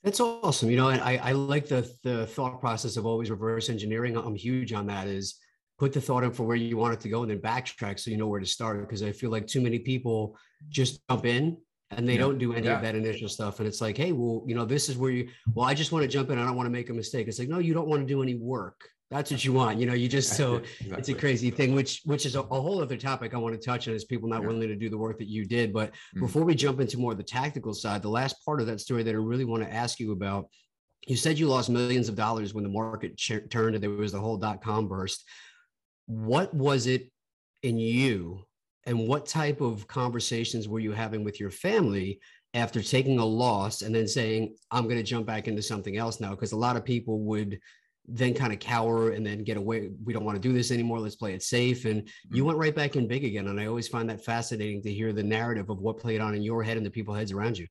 That's 0.03 0.21
awesome. 0.21 0.71
You 0.71 0.77
know 0.77 0.89
and 0.89 1.03
i 1.03 1.17
i 1.17 1.33
like 1.33 1.67
the 1.67 1.91
the 2.05 2.27
thought 2.27 2.61
process 2.61 2.97
of 2.97 3.07
always 3.07 3.31
reverse 3.31 3.69
engineering. 3.69 4.17
I'm 4.17 4.37
huge 4.37 4.73
on 4.73 4.87
that 4.87 5.07
is 5.07 5.39
put 5.79 5.93
the 5.93 6.01
thought 6.01 6.25
in 6.25 6.31
for 6.31 6.45
where 6.45 6.57
you 6.57 6.77
want 6.77 6.95
it 6.95 7.01
to 7.01 7.09
go 7.09 7.23
and 7.23 7.31
then 7.31 7.39
backtrack 7.39 7.99
so 7.99 8.11
you 8.11 8.19
know 8.19 8.27
where 8.27 8.39
to 8.39 8.45
start 8.45 8.79
because 8.87 9.03
i 9.03 9.11
feel 9.11 9.31
like 9.31 9.47
too 9.47 9.63
many 9.63 9.79
people 9.79 10.37
just 10.69 11.01
jump 11.09 11.25
in 11.25 11.57
and 11.93 12.07
they 12.07 12.13
yeah. 12.13 12.19
don't 12.19 12.37
do 12.37 12.53
any 12.53 12.67
yeah. 12.67 12.77
of 12.77 12.83
that 12.83 12.95
initial 12.95 13.29
stuff. 13.29 13.59
And 13.59 13.67
it's 13.67 13.81
like 13.81 13.97
hey 13.97 14.13
well 14.13 14.45
you 14.47 14.55
know 14.55 14.65
this 14.65 14.89
is 14.89 14.97
where 14.97 15.11
you 15.11 15.29
well 15.55 15.67
i 15.67 15.75
just 15.75 15.93
want 15.93 16.03
to 16.03 16.09
jump 16.09 16.31
in. 16.31 16.39
I 16.39 16.45
don't 16.45 16.57
want 16.57 16.67
to 16.67 16.71
make 16.71 16.91
a 16.91 16.95
mistake. 16.95 17.29
It's 17.29 17.39
like 17.39 17.49
no 17.49 17.59
you 17.59 17.75
don't 17.75 17.89
want 17.89 18.03
to 18.03 18.07
do 18.07 18.23
any 18.23 18.35
work 18.35 18.81
that's 19.11 19.31
what 19.31 19.45
you 19.45 19.53
want 19.53 19.79
you 19.79 19.87
know 19.87 19.95
you 19.95 20.09
just 20.09 20.37
so 20.37 20.57
exactly. 20.57 20.99
it's 20.99 21.09
a 21.09 21.15
crazy 21.15 21.51
thing 21.51 21.75
which 21.75 22.01
which 22.05 22.25
is 22.25 22.37
a, 22.37 22.41
a, 22.41 22.61
whole 22.61 22.81
other 22.81 22.97
topic 22.97 23.35
i 23.35 23.37
want 23.37 23.55
to 23.55 23.61
touch 23.61 23.89
on 23.89 23.95
is 23.95 24.05
people 24.05 24.29
not 24.29 24.43
yeah. 24.43 24.49
willing 24.49 24.69
to 24.69 24.77
do 24.77 24.89
the 24.89 24.97
work 24.97 25.19
that 25.19 25.29
you 25.29 25.45
did 25.45 25.73
but 25.73 25.91
mm-hmm. 25.91 26.21
before 26.21 26.45
we 26.45 26.55
jump 26.55 26.81
into 26.81 26.99
more 26.99 27.13
of 27.13 27.19
the 27.19 27.25
tactical 27.25 27.75
side 27.75 28.03
the 28.03 28.09
last 28.09 28.37
part 28.45 28.61
of 28.61 28.67
that 28.67 28.81
story 28.81 29.03
that 29.03 29.15
i 29.15 29.19
really 29.19 29.45
want 29.45 29.63
to 29.63 29.73
ask 29.73 29.99
you 29.99 30.13
about 30.13 30.47
you 31.07 31.17
said 31.17 31.39
you 31.39 31.49
lost 31.49 31.71
millions 31.71 32.09
of 32.09 32.15
dollars 32.15 32.55
when 32.55 32.65
the 32.65 32.71
market 32.71 33.17
ch- 33.17 33.49
turned 33.51 33.75
and 33.75 33.83
there 33.83 33.91
was 33.91 34.13
the 34.13 34.21
whole 34.21 34.37
dot-com 34.37 34.87
burst 34.87 35.25
what 36.07 36.53
was 36.55 36.87
it 36.87 37.11
in 37.63 37.79
you 37.79 38.45
and 38.87 38.99
what 38.99 39.27
type 39.27 39.61
of 39.61 39.87
conversations 39.87 40.69
were 40.69 40.81
you 40.81 40.93
having 40.93 41.25
with 41.25 41.39
your 41.39 41.51
family 41.51 42.21
after 42.55 42.83
taking 42.83 43.19
a 43.19 43.25
loss 43.25 43.83
and 43.83 43.95
then 43.95 44.07
saying 44.07 44.55
i'm 44.71 44.85
going 44.85 44.97
to 44.97 45.03
jump 45.03 45.27
back 45.27 45.49
into 45.49 45.63
something 45.63 45.97
else 45.97 46.21
now 46.21 46.31
because 46.31 46.53
a 46.53 46.57
lot 46.57 46.77
of 46.77 46.85
people 46.85 47.21
would 47.21 47.59
then 48.07 48.35
kind 48.35 48.53
of 48.53 48.59
cower 48.59 49.11
and 49.11 49.25
then 49.25 49.45
get 49.45 49.57
away. 49.57 49.91
We 50.05 50.13
don't 50.13 50.25
want 50.25 50.41
to 50.41 50.49
do 50.49 50.53
this 50.53 50.71
anymore. 50.71 50.99
Let's 51.01 51.17
play 51.17 51.35
it 51.35 51.43
safe. 51.43 51.85
And 51.85 52.09
you 52.31 52.39
mm-hmm. 52.39 52.47
went 52.47 52.59
right 52.59 52.75
back 52.75 52.97
in 52.97 53.07
big 53.07 53.25
again. 53.25 53.49
And 53.49 53.61
I 53.61 53.67
always 53.67 53.89
find 53.89 54.09
that 54.11 54.25
fascinating 54.25 54.83
to 54.83 54.93
hear 54.93 55.13
the 55.13 55.23
narrative 55.23 55.71
of 55.71 55.79
what 55.79 55.99
played 55.99 56.21
on 56.21 56.35
in 56.35 56.43
your 56.43 56.63
head 56.63 56.77
and 56.77 56.85
the 56.85 56.91
people 56.91 57.15
heads 57.15 57.33
around 57.33 57.59
you. 57.59 57.67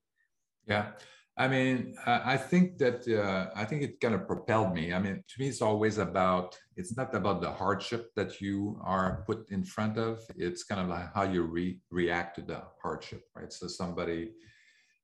Yeah. 0.66 0.92
I 1.40 1.48
mean, 1.48 1.96
I 2.06 2.36
think 2.36 2.78
that 2.80 3.08
uh, 3.08 3.50
I 3.56 3.64
think 3.64 3.82
it 3.82 4.02
kind 4.02 4.14
of 4.14 4.28
propelled 4.28 4.74
me. 4.74 4.92
I 4.92 5.00
mean, 5.00 5.24
to 5.26 5.36
me, 5.40 5.48
it's 5.48 5.62
always 5.62 5.98
about. 5.98 6.58
It's 6.76 6.98
not 6.98 7.16
about 7.16 7.42
the 7.42 7.50
hardship 7.50 8.12
that 8.18 8.42
you 8.42 8.78
are 8.84 9.24
put 9.26 9.50
in 9.50 9.64
front 9.64 9.98
of. 9.98 10.20
It's 10.36 10.66
kind 10.66 10.82
of 10.82 10.90
like 10.90 11.14
how 11.16 11.24
you 11.24 11.44
re- 11.44 11.80
react 11.92 12.36
to 12.36 12.42
the 12.42 12.64
hardship, 12.82 13.24
right? 13.38 13.54
So 13.54 13.68
somebody, 13.68 14.32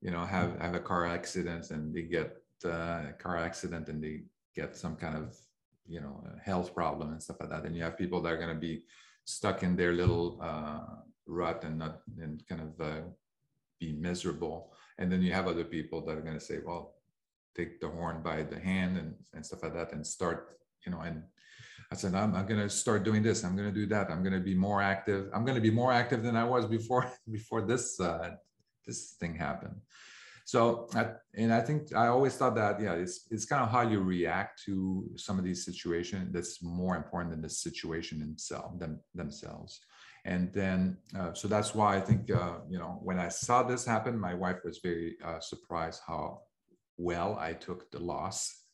you 0.02 0.12
know, 0.12 0.26
have 0.26 0.60
have 0.60 0.76
a 0.76 0.82
car 0.82 1.06
accident 1.08 1.72
and 1.72 1.96
they 1.96 2.02
get 2.02 2.36
uh, 2.66 3.12
a 3.12 3.16
car 3.18 3.38
accident 3.38 3.88
and 3.88 4.04
they 4.04 4.24
get 4.56 4.76
some 4.76 4.96
kind 4.96 5.16
of 5.16 5.36
you 5.88 6.02
know 6.02 6.24
health 6.44 6.74
problem 6.74 7.12
and 7.12 7.22
stuff 7.22 7.38
like 7.40 7.50
that 7.50 7.66
and 7.66 7.76
you 7.76 7.84
have 7.84 7.98
people 7.98 8.22
that 8.22 8.32
are 8.32 8.38
going 8.38 8.54
to 8.54 8.68
be 8.70 8.84
stuck 9.26 9.64
in 9.64 9.76
their 9.76 9.94
little 9.94 10.40
uh, 10.42 10.96
rut 11.28 11.64
and 11.64 11.78
not 11.80 12.02
and 12.22 12.44
kind 12.48 12.62
of 12.62 12.82
uh, 12.82 13.02
be 13.80 13.94
miserable 13.94 14.74
and 14.98 15.12
then 15.12 15.22
you 15.22 15.32
have 15.32 15.48
other 15.48 15.64
people 15.64 16.04
that 16.06 16.18
are 16.18 16.22
going 16.22 16.40
to 16.40 16.46
say 16.46 16.60
well 16.66 16.96
take 17.56 17.80
the 17.80 17.88
horn 17.88 18.22
by 18.22 18.44
the 18.44 18.60
hand 18.60 18.98
and, 18.98 19.14
and 19.34 19.46
stuff 19.46 19.64
like 19.64 19.74
that 19.74 19.94
and 19.94 20.06
start 20.06 20.58
you 20.86 20.92
know 20.92 21.02
and 21.02 21.24
I 21.92 21.96
said, 21.96 22.16
I'm, 22.16 22.36
I'm 22.36 22.48
going 22.48 22.60
to 22.60 22.70
start 22.70 23.04
doing 23.04 23.22
this. 23.22 23.44
I'm 23.44 23.56
going 23.56 23.72
to 23.72 23.74
do 23.74 23.86
that. 23.88 24.10
I'm 24.10 24.24
going 24.24 24.34
to 24.34 24.40
be 24.40 24.56
more 24.56 24.82
active. 24.82 25.30
I'm 25.34 25.46
going 25.46 25.56
to 25.56 25.62
be 25.62 25.70
more 25.70 25.92
active 25.92 26.24
than 26.24 26.36
I 26.36 26.44
was 26.44 26.66
before 26.66 27.12
before 27.32 27.62
this 27.62 28.00
uh, 28.00 28.32
this 28.86 29.12
thing 29.20 29.36
happened. 29.36 29.76
So, 30.46 30.88
I, 30.94 31.08
and 31.34 31.52
I 31.52 31.60
think 31.60 31.96
I 31.96 32.06
always 32.08 32.36
thought 32.36 32.54
that 32.56 32.80
yeah, 32.80 32.94
it's 32.94 33.26
it's 33.32 33.46
kind 33.46 33.64
of 33.64 33.72
how 33.72 33.82
you 33.82 34.00
react 34.00 34.62
to 34.66 35.10
some 35.16 35.40
of 35.40 35.44
these 35.44 35.66
situations 35.66 36.32
that's 36.32 36.62
more 36.62 36.96
important 36.96 37.32
than 37.32 37.42
the 37.42 37.50
situation 37.50 38.22
itself 38.32 38.78
them, 38.78 39.00
themselves. 39.16 39.82
And 40.24 40.54
then, 40.54 40.98
uh, 41.18 41.34
so 41.34 41.48
that's 41.48 41.74
why 41.74 41.98
I 41.98 42.00
think 42.00 42.30
uh, 42.30 42.60
you 42.70 42.78
know 42.78 43.00
when 43.02 43.18
I 43.20 43.28
saw 43.30 43.64
this 43.64 43.86
happen, 43.86 44.20
my 44.20 44.36
wife 44.36 44.58
was 44.64 44.80
very 44.84 45.18
uh, 45.26 45.40
surprised 45.40 46.02
how 46.06 46.42
well 46.98 47.38
I 47.40 47.54
took 47.54 47.90
the 47.90 48.00
loss, 48.00 48.66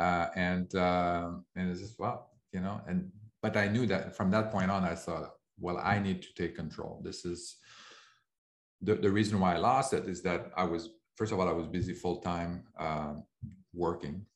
uh, 0.00 0.28
and 0.34 0.74
uh, 0.74 1.32
and 1.56 1.70
it's 1.70 1.80
just 1.80 1.98
well, 1.98 2.30
you 2.54 2.60
know, 2.60 2.80
and 2.88 3.10
but 3.42 3.58
I 3.58 3.68
knew 3.68 3.86
that 3.86 4.16
from 4.16 4.30
that 4.30 4.50
point 4.50 4.70
on, 4.70 4.82
I 4.82 4.94
thought, 4.94 5.32
well, 5.60 5.76
I 5.76 5.98
need 5.98 6.22
to 6.22 6.32
take 6.34 6.56
control. 6.56 7.02
This 7.04 7.26
is 7.26 7.56
the, 8.80 8.94
the 8.94 9.10
reason 9.10 9.40
why 9.40 9.54
I 9.54 9.58
lost 9.58 9.92
it 9.92 10.06
is 10.08 10.22
that 10.22 10.50
I 10.56 10.64
was 10.64 10.90
first 11.16 11.32
of 11.32 11.40
all 11.40 11.48
I 11.48 11.52
was 11.52 11.66
busy 11.66 11.94
full 11.94 12.20
time 12.20 12.64
uh, 12.78 13.14
working, 13.72 14.26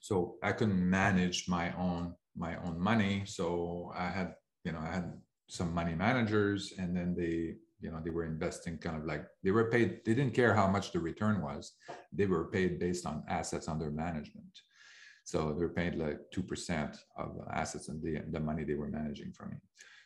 so 0.00 0.36
I 0.42 0.52
couldn't 0.52 0.78
manage 0.78 1.48
my 1.48 1.74
own 1.76 2.14
my 2.36 2.56
own 2.64 2.80
money. 2.80 3.24
So 3.26 3.92
I 3.96 4.08
had 4.08 4.34
you 4.64 4.72
know 4.72 4.80
I 4.80 4.92
had 4.92 5.12
some 5.48 5.72
money 5.74 5.94
managers, 5.94 6.74
and 6.78 6.96
then 6.96 7.14
they 7.14 7.56
you 7.80 7.90
know 7.90 8.00
they 8.02 8.10
were 8.10 8.24
investing 8.24 8.78
kind 8.78 8.96
of 8.96 9.04
like 9.04 9.24
they 9.42 9.50
were 9.50 9.70
paid. 9.70 10.00
They 10.04 10.14
didn't 10.14 10.34
care 10.34 10.54
how 10.54 10.68
much 10.68 10.92
the 10.92 11.00
return 11.00 11.42
was. 11.42 11.72
They 12.12 12.26
were 12.26 12.50
paid 12.50 12.78
based 12.78 13.06
on 13.06 13.24
assets 13.28 13.68
under 13.68 13.90
management. 13.90 14.60
So 15.24 15.52
they 15.52 15.60
were 15.60 15.74
paid 15.80 15.94
like 15.94 16.18
two 16.32 16.42
percent 16.42 16.96
of 17.16 17.36
assets 17.52 17.88
and 17.88 18.02
the 18.02 18.22
the 18.30 18.40
money 18.40 18.64
they 18.64 18.74
were 18.74 18.88
managing 18.88 19.32
for 19.32 19.46
me. 19.46 19.56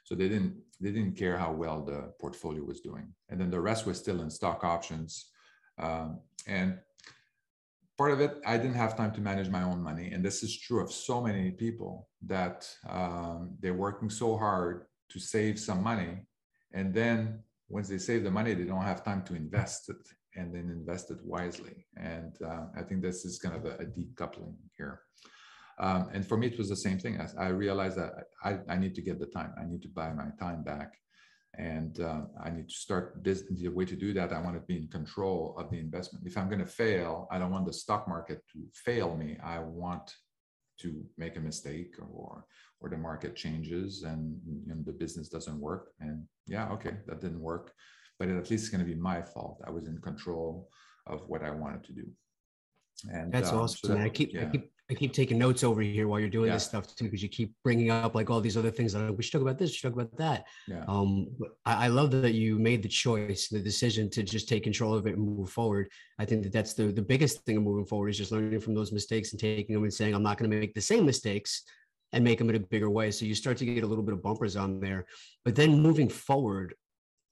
So 0.04 0.14
they 0.14 0.28
didn't 0.28 0.54
they 0.80 0.90
didn't 0.90 1.16
care 1.16 1.38
how 1.38 1.52
well 1.52 1.84
the 1.84 2.12
portfolio 2.20 2.64
was 2.64 2.80
doing, 2.80 3.12
and 3.28 3.40
then 3.40 3.50
the 3.50 3.60
rest 3.60 3.86
was 3.86 3.98
still 3.98 4.20
in 4.20 4.30
stock 4.30 4.64
options. 4.64 5.31
Um, 5.78 6.20
and 6.46 6.78
part 7.98 8.12
of 8.12 8.20
it, 8.20 8.40
I 8.46 8.56
didn't 8.56 8.74
have 8.74 8.96
time 8.96 9.12
to 9.12 9.20
manage 9.20 9.48
my 9.48 9.62
own 9.62 9.82
money, 9.82 10.10
and 10.12 10.24
this 10.24 10.42
is 10.42 10.58
true 10.58 10.80
of 10.82 10.92
so 10.92 11.20
many 11.20 11.50
people 11.50 12.08
that 12.26 12.68
um, 12.88 13.56
they're 13.60 13.74
working 13.74 14.10
so 14.10 14.36
hard 14.36 14.86
to 15.10 15.18
save 15.20 15.58
some 15.58 15.82
money, 15.82 16.26
and 16.72 16.94
then 16.94 17.42
once 17.68 17.88
they 17.88 17.98
save 17.98 18.22
the 18.24 18.30
money, 18.30 18.54
they 18.54 18.64
don't 18.64 18.82
have 18.82 19.02
time 19.02 19.22
to 19.24 19.34
invest 19.34 19.88
it 19.88 19.96
and 20.36 20.54
then 20.54 20.70
invest 20.70 21.10
it 21.10 21.18
wisely. 21.24 21.86
And 21.96 22.34
uh, 22.44 22.66
I 22.76 22.82
think 22.82 23.02
this 23.02 23.24
is 23.24 23.38
kind 23.38 23.56
of 23.56 23.64
a, 23.64 23.76
a 23.76 23.86
decoupling 23.86 24.54
here. 24.76 25.00
Um, 25.78 26.10
and 26.12 26.26
for 26.26 26.36
me, 26.36 26.48
it 26.48 26.58
was 26.58 26.68
the 26.68 26.76
same 26.76 26.98
thing. 26.98 27.20
I, 27.20 27.46
I 27.46 27.48
realized 27.48 27.96
that 27.98 28.12
I, 28.44 28.58
I, 28.68 28.76
need 28.76 28.94
to 28.94 29.02
get 29.02 29.18
the 29.18 29.26
time. 29.26 29.54
I 29.60 29.64
need 29.64 29.82
to 29.82 29.88
buy 29.88 30.12
my 30.12 30.28
time 30.38 30.62
back. 30.62 30.92
And 31.58 32.00
uh, 32.00 32.22
I 32.42 32.50
need 32.50 32.68
to 32.68 32.74
start 32.74 33.18
this. 33.22 33.44
The 33.50 33.68
way 33.68 33.84
to 33.84 33.96
do 33.96 34.12
that, 34.14 34.32
I 34.32 34.40
want 34.40 34.56
to 34.56 34.60
be 34.60 34.76
in 34.76 34.88
control 34.88 35.54
of 35.58 35.70
the 35.70 35.78
investment. 35.78 36.26
If 36.26 36.38
I'm 36.38 36.48
going 36.48 36.64
to 36.64 36.66
fail, 36.66 37.28
I 37.30 37.38
don't 37.38 37.50
want 37.50 37.66
the 37.66 37.72
stock 37.72 38.08
market 38.08 38.40
to 38.52 38.58
fail 38.74 39.14
me. 39.16 39.36
I 39.44 39.58
want 39.58 40.14
to 40.80 41.04
make 41.18 41.36
a 41.36 41.40
mistake 41.40 41.94
or 42.00 42.44
or 42.80 42.88
the 42.88 42.96
market 42.96 43.36
changes 43.36 44.02
and 44.02 44.36
you 44.44 44.74
know, 44.74 44.82
the 44.84 44.92
business 44.92 45.28
doesn't 45.28 45.60
work. 45.60 45.92
And 46.00 46.24
yeah, 46.48 46.68
okay, 46.70 46.94
that 47.06 47.20
didn't 47.20 47.40
work 47.40 47.72
but 48.22 48.28
at 48.28 48.50
least 48.50 48.64
it's 48.64 48.68
going 48.68 48.84
to 48.84 48.86
be 48.86 48.94
my 48.94 49.20
fault. 49.20 49.60
I 49.66 49.70
was 49.70 49.88
in 49.88 49.98
control 49.98 50.68
of 51.08 51.28
what 51.28 51.42
I 51.42 51.50
wanted 51.50 51.82
to 51.84 51.92
do. 51.92 52.06
And 53.10 53.32
that's 53.32 53.50
um, 53.50 53.58
awesome. 53.58 53.80
So 53.82 53.94
that, 53.94 54.02
I 54.02 54.08
keep, 54.10 54.32
yeah. 54.32 54.46
I 54.46 54.50
keep, 54.50 54.70
I 54.92 54.98
keep 54.98 55.12
taking 55.12 55.38
notes 55.38 55.64
over 55.64 55.80
here 55.80 56.06
while 56.06 56.20
you're 56.20 56.28
doing 56.28 56.48
yeah. 56.48 56.54
this 56.54 56.64
stuff 56.64 56.94
too, 56.94 57.04
because 57.04 57.22
you 57.22 57.28
keep 57.28 57.54
bringing 57.64 57.90
up 57.90 58.14
like 58.14 58.30
all 58.30 58.40
these 58.40 58.56
other 58.56 58.70
things 58.70 58.92
that 58.92 59.16
we 59.16 59.22
should 59.22 59.32
talk 59.32 59.42
about 59.42 59.58
this, 59.58 59.70
we 59.70 59.74
should 59.74 59.88
talk 59.88 60.00
about 60.00 60.16
that. 60.18 60.44
Yeah. 60.68 60.84
Um, 60.86 61.28
I, 61.64 61.86
I 61.86 61.88
love 61.88 62.10
that 62.12 62.34
you 62.34 62.58
made 62.58 62.82
the 62.82 62.88
choice, 62.88 63.48
the 63.48 63.58
decision 63.60 64.10
to 64.10 64.22
just 64.22 64.48
take 64.48 64.62
control 64.62 64.94
of 64.94 65.06
it 65.06 65.16
and 65.16 65.22
move 65.24 65.50
forward. 65.50 65.88
I 66.18 66.24
think 66.24 66.42
that 66.44 66.52
that's 66.52 66.74
the 66.74 66.92
the 66.92 67.02
biggest 67.02 67.44
thing 67.44 67.56
of 67.56 67.62
moving 67.62 67.86
forward 67.86 68.10
is 68.10 68.18
just 68.18 68.32
learning 68.32 68.60
from 68.60 68.74
those 68.74 68.92
mistakes 68.92 69.32
and 69.32 69.40
taking 69.40 69.74
them 69.74 69.84
and 69.84 69.92
saying, 69.92 70.14
I'm 70.14 70.22
not 70.22 70.38
going 70.38 70.50
to 70.50 70.56
make 70.56 70.74
the 70.74 70.80
same 70.80 71.06
mistakes 71.06 71.62
and 72.12 72.22
make 72.22 72.38
them 72.38 72.50
in 72.50 72.56
a 72.56 72.60
bigger 72.60 72.90
way. 72.90 73.10
So 73.10 73.24
you 73.24 73.34
start 73.34 73.56
to 73.58 73.64
get 73.64 73.84
a 73.84 73.86
little 73.86 74.04
bit 74.04 74.14
of 74.14 74.22
bumpers 74.22 74.56
on 74.56 74.80
there, 74.80 75.06
but 75.44 75.54
then 75.54 75.80
moving 75.80 76.08
forward, 76.08 76.74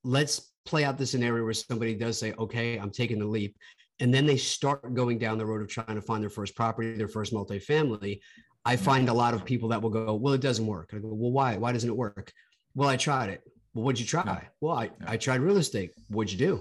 let's 0.04 0.52
play 0.64 0.84
out 0.84 0.96
the 0.96 1.06
scenario 1.06 1.44
where 1.44 1.52
somebody 1.52 1.94
does 1.94 2.18
say, 2.18 2.32
okay, 2.38 2.78
I'm 2.78 2.90
taking 2.90 3.18
the 3.18 3.26
leap. 3.26 3.56
And 4.00 4.12
then 4.12 4.26
they 4.26 4.36
start 4.36 4.94
going 4.94 5.18
down 5.18 5.38
the 5.38 5.46
road 5.46 5.60
of 5.60 5.68
trying 5.68 5.94
to 5.94 6.02
find 6.02 6.22
their 6.22 6.30
first 6.30 6.56
property, 6.56 6.94
their 6.94 7.08
first 7.08 7.32
multifamily. 7.32 8.20
I 8.64 8.76
find 8.76 9.08
a 9.08 9.14
lot 9.14 9.34
of 9.34 9.44
people 9.44 9.68
that 9.70 9.80
will 9.80 9.90
go, 9.90 10.14
well, 10.14 10.34
it 10.34 10.40
doesn't 10.40 10.66
work. 10.66 10.90
I 10.92 10.98
go, 10.98 11.08
well, 11.08 11.32
why? 11.32 11.56
Why 11.56 11.72
doesn't 11.72 11.88
it 11.88 11.96
work? 11.96 12.32
Well, 12.74 12.88
I 12.88 12.96
tried 12.96 13.30
it. 13.30 13.42
Well, 13.74 13.84
what'd 13.84 14.00
you 14.00 14.06
try? 14.06 14.48
Well, 14.60 14.76
I. 14.76 14.90
I 15.06 15.16
tried 15.16 15.40
real 15.40 15.58
estate. 15.58 15.92
What'd 16.08 16.32
you 16.32 16.38
do? 16.38 16.60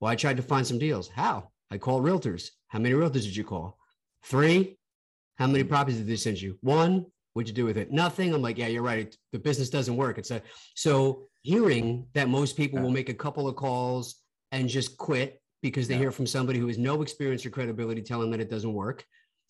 Well, 0.00 0.10
I 0.10 0.16
tried 0.16 0.36
to 0.38 0.42
find 0.42 0.66
some 0.66 0.78
deals. 0.78 1.08
How? 1.08 1.50
I 1.70 1.78
called 1.78 2.04
realtors. 2.04 2.50
How 2.68 2.78
many 2.78 2.94
realtors 2.94 3.24
did 3.24 3.36
you 3.36 3.44
call? 3.44 3.78
Three. 4.24 4.78
How 5.36 5.46
many 5.46 5.64
mm. 5.64 5.68
properties 5.68 5.98
did 5.98 6.06
they 6.06 6.16
send 6.16 6.40
you? 6.40 6.58
One. 6.62 7.06
What'd 7.32 7.48
you 7.48 7.54
do 7.54 7.66
with 7.66 7.76
it? 7.76 7.92
Nothing. 7.92 8.32
I'm 8.32 8.40
like, 8.40 8.56
yeah, 8.56 8.68
you're 8.68 8.82
right. 8.82 9.14
The 9.32 9.38
business 9.38 9.68
doesn't 9.68 9.94
work. 9.94 10.16
It's 10.16 10.30
a 10.30 10.40
so 10.74 11.28
hearing 11.42 12.06
that 12.14 12.30
most 12.30 12.56
people 12.56 12.80
will 12.80 12.90
make 12.90 13.10
a 13.10 13.14
couple 13.14 13.46
of 13.46 13.56
calls 13.56 14.16
and 14.52 14.70
just 14.70 14.96
quit 14.96 15.42
because 15.62 15.88
they 15.88 15.94
yeah. 15.94 16.00
hear 16.00 16.12
from 16.12 16.26
somebody 16.26 16.58
who 16.58 16.66
has 16.68 16.78
no 16.78 17.02
experience 17.02 17.44
or 17.44 17.50
credibility 17.50 18.02
telling 18.02 18.30
that 18.30 18.40
it 18.40 18.50
doesn't 18.50 18.72
work. 18.72 19.04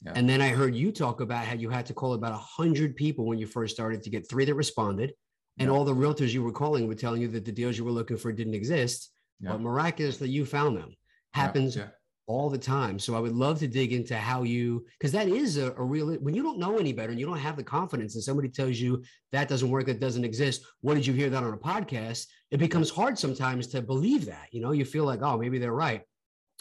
Yeah. 0.04 0.12
And 0.14 0.28
then 0.28 0.42
I 0.42 0.48
heard 0.48 0.74
you 0.74 0.92
talk 0.92 1.20
about 1.20 1.44
how 1.44 1.54
you 1.54 1.70
had 1.70 1.86
to 1.86 1.94
call 1.94 2.14
about 2.14 2.32
a 2.32 2.36
hundred 2.36 2.96
people 2.96 3.24
when 3.24 3.38
you 3.38 3.46
first 3.46 3.74
started 3.74 4.02
to 4.02 4.10
get 4.10 4.28
three 4.28 4.44
that 4.44 4.54
responded, 4.54 5.14
and 5.58 5.70
all 5.70 5.84
the 5.84 5.94
realtors 5.94 6.34
you 6.34 6.42
were 6.42 6.52
calling 6.52 6.86
were 6.86 6.94
telling 6.94 7.22
you 7.22 7.28
that 7.28 7.46
the 7.46 7.52
deals 7.52 7.78
you 7.78 7.84
were 7.84 7.90
looking 7.90 8.18
for 8.18 8.30
didn't 8.30 8.54
exist. 8.54 9.10
But 9.40 9.60
miraculously, 9.60 10.28
you 10.28 10.44
found 10.44 10.76
them. 10.76 10.94
Happens 11.32 11.78
all 12.26 12.50
the 12.50 12.58
time. 12.58 12.98
So 12.98 13.14
I 13.14 13.20
would 13.20 13.34
love 13.34 13.58
to 13.60 13.68
dig 13.68 13.92
into 13.92 14.16
how 14.16 14.42
you, 14.42 14.84
because 14.98 15.12
that 15.12 15.28
is 15.28 15.56
a, 15.56 15.72
a, 15.72 15.82
real, 15.82 16.12
when 16.16 16.34
you 16.34 16.42
don't 16.42 16.58
know 16.58 16.78
any 16.78 16.92
better 16.92 17.10
and 17.10 17.20
you 17.20 17.26
don't 17.26 17.38
have 17.38 17.56
the 17.56 17.62
confidence 17.62 18.14
and 18.14 18.24
somebody 18.24 18.48
tells 18.48 18.78
you 18.78 19.02
that 19.32 19.48
doesn't 19.48 19.70
work, 19.70 19.86
that 19.86 20.00
doesn't 20.00 20.24
exist. 20.24 20.64
What 20.80 20.94
did 20.94 21.06
you 21.06 21.14
hear 21.14 21.30
that 21.30 21.44
on 21.44 21.52
a 21.52 21.56
podcast? 21.56 22.26
It 22.50 22.58
becomes 22.58 22.90
hard 22.90 23.18
sometimes 23.18 23.68
to 23.68 23.82
believe 23.82 24.26
that, 24.26 24.48
you 24.50 24.60
know, 24.60 24.72
you 24.72 24.84
feel 24.84 25.04
like, 25.04 25.22
oh, 25.22 25.38
maybe 25.38 25.58
they're 25.58 25.72
right. 25.72 26.02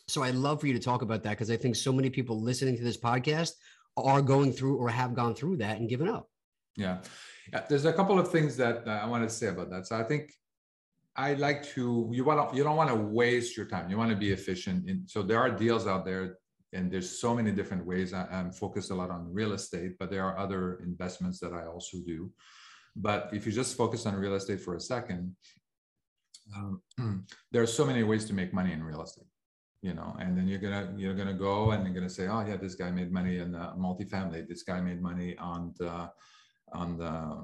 So 0.08 0.22
I'd 0.22 0.36
love 0.36 0.62
for 0.62 0.68
you 0.68 0.74
to 0.74 0.80
talk 0.80 1.02
about 1.02 1.24
that 1.24 1.32
because 1.32 1.50
I 1.50 1.58
think 1.58 1.76
so 1.76 1.92
many 1.92 2.12
people 2.12 2.40
listening 2.40 2.78
to 2.78 2.84
this 2.84 2.98
podcast 2.98 3.52
are 3.98 4.22
going 4.22 4.52
through 4.52 4.78
or 4.78 4.90
have 4.90 5.16
gone 5.16 5.34
through 5.34 5.58
that 5.58 5.78
and 5.78 5.90
given 5.90 6.08
up. 6.08 6.30
Yeah. 6.78 7.00
yeah. 7.52 7.64
There's 7.68 7.86
a 7.86 7.94
couple 7.94 8.20
of 8.20 8.30
things 8.32 8.56
that 8.58 8.88
I 8.88 9.08
want 9.08 9.28
to 9.28 9.34
say 9.34 9.48
about 9.48 9.72
that. 9.72 9.88
So 9.88 9.96
I 9.96 10.04
think 10.04 10.32
I 11.18 11.34
like 11.36 11.64
to 11.76 12.10
you 12.12 12.26
want 12.26 12.52
to 12.52 12.58
you 12.58 12.64
don't 12.64 12.76
want 12.76 12.90
to 12.90 12.96
waste 12.96 13.56
your 13.56 13.66
time. 13.66 13.90
You 13.90 13.98
want 13.98 14.12
to 14.12 14.18
be 14.18 14.32
efficient. 14.32 15.10
So 15.10 15.22
there 15.22 15.40
are 15.40 15.50
deals 15.50 15.88
out 15.88 16.04
there, 16.06 16.38
and 16.74 16.92
there's 16.92 17.20
so 17.20 17.34
many 17.34 17.52
different 17.52 17.86
ways. 17.86 18.14
I, 18.14 18.28
am 18.32 18.52
focused 18.52 18.92
a 18.92 18.96
lot 18.96 19.10
on 19.10 19.32
real 19.32 19.54
estate, 19.54 19.94
but 19.98 20.10
there 20.10 20.26
are 20.26 20.38
other 20.38 20.80
investments 20.84 21.40
that 21.40 21.54
I 21.54 21.68
also 21.68 21.98
do. 22.06 22.32
But 22.96 23.30
if 23.32 23.46
you 23.46 23.52
just 23.52 23.78
focus 23.78 24.06
on 24.06 24.16
real 24.16 24.36
estate 24.36 24.62
for 24.62 24.76
a 24.76 24.80
second, 24.80 25.36
um, 26.56 26.82
there 27.52 27.62
are 27.62 27.68
so 27.68 27.86
many 27.86 28.04
ways 28.04 28.26
to 28.26 28.34
make 28.34 28.54
money 28.54 28.74
in 28.74 28.84
real 28.84 29.02
estate. 29.02 29.28
You 29.82 29.94
know, 29.94 30.18
and 30.20 30.36
then 30.38 30.48
you're 30.48 30.60
gonna 30.60 30.94
you're 30.98 31.14
gonna 31.14 31.34
go 31.34 31.72
and 31.72 31.86
you're 31.86 31.94
gonna 31.94 32.10
say, 32.10 32.28
oh 32.28 32.44
yeah, 32.46 32.58
this 32.58 32.76
guy 32.76 32.92
made 32.92 33.12
money 33.12 33.38
in 33.38 33.56
uh, 33.56 33.74
multifamily. 33.78 34.48
This 34.48 34.64
guy 34.64 34.82
made 34.82 35.02
money 35.02 35.38
on 35.38 35.74
the 35.78 36.10
on 36.74 36.98
the 36.98 37.44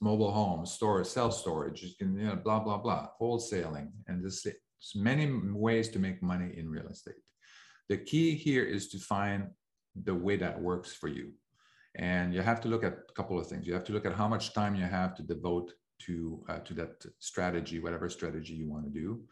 mobile 0.00 0.30
home 0.32 0.64
store, 0.66 1.04
self 1.04 1.34
storage, 1.34 1.82
you 1.82 1.90
can, 1.98 2.18
you 2.18 2.26
know, 2.26 2.36
blah, 2.36 2.60
blah, 2.60 2.78
blah, 2.78 3.08
wholesaling. 3.20 3.90
And 4.06 4.22
there's 4.22 4.46
many 4.94 5.30
ways 5.52 5.88
to 5.90 5.98
make 5.98 6.22
money 6.22 6.52
in 6.56 6.70
real 6.70 6.88
estate. 6.88 7.22
The 7.88 7.98
key 7.98 8.34
here 8.34 8.64
is 8.64 8.88
to 8.90 8.98
find 8.98 9.48
the 10.04 10.14
way 10.14 10.36
that 10.36 10.60
works 10.60 10.92
for 10.92 11.08
you. 11.08 11.32
And 11.96 12.32
you 12.32 12.40
have 12.40 12.60
to 12.62 12.68
look 12.68 12.84
at 12.84 12.98
a 13.08 13.12
couple 13.14 13.38
of 13.38 13.46
things. 13.46 13.66
You 13.66 13.74
have 13.74 13.84
to 13.84 13.92
look 13.92 14.06
at 14.06 14.14
how 14.14 14.28
much 14.28 14.54
time 14.54 14.76
you 14.76 14.84
have 14.84 15.14
to 15.16 15.22
devote 15.22 15.72
to, 16.06 16.44
uh, 16.48 16.60
to 16.60 16.74
that 16.74 17.04
strategy, 17.18 17.80
whatever 17.80 18.08
strategy 18.08 18.54
you 18.54 18.70
want 18.70 18.84
to 18.84 18.90
do. 18.90 19.22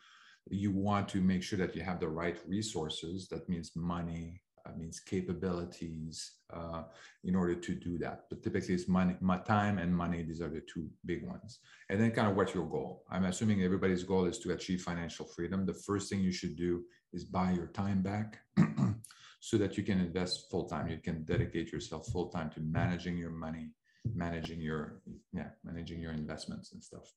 You 0.50 0.72
want 0.72 1.08
to 1.10 1.20
make 1.20 1.42
sure 1.42 1.58
that 1.58 1.76
you 1.76 1.82
have 1.82 2.00
the 2.00 2.08
right 2.08 2.38
resources. 2.46 3.28
That 3.28 3.48
means 3.48 3.72
money, 3.76 4.42
uh, 4.66 4.70
means 4.76 5.00
capabilities 5.00 6.32
uh, 6.52 6.84
in 7.24 7.34
order 7.34 7.54
to 7.54 7.74
do 7.74 7.98
that. 7.98 8.24
But 8.28 8.42
typically 8.42 8.74
it's 8.74 8.88
money, 8.88 9.16
my 9.20 9.38
time 9.38 9.78
and 9.78 9.94
money. 9.94 10.22
These 10.22 10.40
are 10.40 10.48
the 10.48 10.62
two 10.72 10.88
big 11.04 11.26
ones. 11.26 11.60
And 11.88 12.00
then 12.00 12.10
kind 12.10 12.28
of 12.28 12.36
what's 12.36 12.54
your 12.54 12.66
goal? 12.66 13.04
I'm 13.10 13.24
assuming 13.24 13.62
everybody's 13.62 14.04
goal 14.04 14.24
is 14.26 14.38
to 14.40 14.52
achieve 14.52 14.82
financial 14.82 15.26
freedom. 15.26 15.66
The 15.66 15.74
first 15.74 16.08
thing 16.08 16.20
you 16.20 16.32
should 16.32 16.56
do 16.56 16.84
is 17.12 17.24
buy 17.24 17.52
your 17.52 17.68
time 17.68 18.02
back 18.02 18.38
so 19.40 19.56
that 19.58 19.76
you 19.76 19.82
can 19.82 20.00
invest 20.00 20.50
full 20.50 20.68
time. 20.68 20.88
You 20.88 20.98
can 20.98 21.24
dedicate 21.24 21.72
yourself 21.72 22.06
full 22.06 22.28
time 22.28 22.50
to 22.50 22.60
managing 22.60 23.16
your 23.16 23.30
money, 23.30 23.70
managing 24.14 24.60
your, 24.60 25.00
yeah, 25.32 25.50
managing 25.64 26.00
your 26.00 26.12
investments 26.12 26.72
and 26.72 26.82
stuff. 26.82 27.12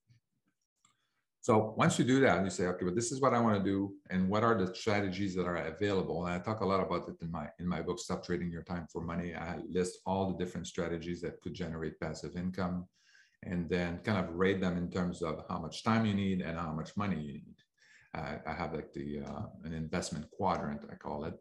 So 1.44 1.74
once 1.76 1.98
you 1.98 2.06
do 2.06 2.20
that, 2.20 2.44
you 2.44 2.52
say, 2.52 2.68
okay, 2.68 2.86
but 2.86 2.94
this 2.94 3.12
is 3.12 3.20
what 3.20 3.34
I 3.34 3.40
want 3.40 3.58
to 3.58 3.64
do, 3.64 3.96
and 4.12 4.30
what 4.30 4.44
are 4.44 4.54
the 4.54 4.76
strategies 4.76 5.34
that 5.34 5.48
are 5.48 5.58
available? 5.58 6.24
And 6.28 6.36
I 6.36 6.38
talk 6.38 6.62
a 6.62 6.66
lot 6.66 6.86
about 6.86 7.10
it 7.10 7.16
in 7.20 7.32
my 7.32 7.48
in 7.58 7.68
my 7.68 7.82
book, 7.82 7.98
Stop 7.98 8.24
Trading 8.24 8.52
Your 8.52 8.62
Time 8.62 8.86
for 8.94 9.02
Money. 9.02 9.34
I 9.34 9.58
list 9.68 10.02
all 10.06 10.28
the 10.28 10.38
different 10.38 10.68
strategies 10.68 11.20
that 11.22 11.42
could 11.42 11.56
generate 11.56 12.00
passive 12.00 12.36
income, 12.38 12.86
and 13.42 13.68
then 13.68 14.02
kind 14.04 14.20
of 14.24 14.36
rate 14.36 14.62
them 14.62 14.78
in 14.78 14.92
terms 14.92 15.24
of 15.24 15.44
how 15.50 15.58
much 15.58 15.84
time 15.84 16.06
you 16.06 16.14
need 16.14 16.42
and 16.42 16.60
how 16.60 16.74
much 16.74 16.96
money 16.96 17.20
you 17.20 17.34
need. 17.34 17.58
Uh, 18.14 18.36
I 18.46 18.54
have 18.54 18.76
like 18.76 18.94
the 18.94 19.22
uh, 19.22 19.46
an 19.64 19.74
investment 19.74 20.30
quadrant, 20.30 20.82
I 20.92 20.96
call 20.96 21.24
it. 21.24 21.34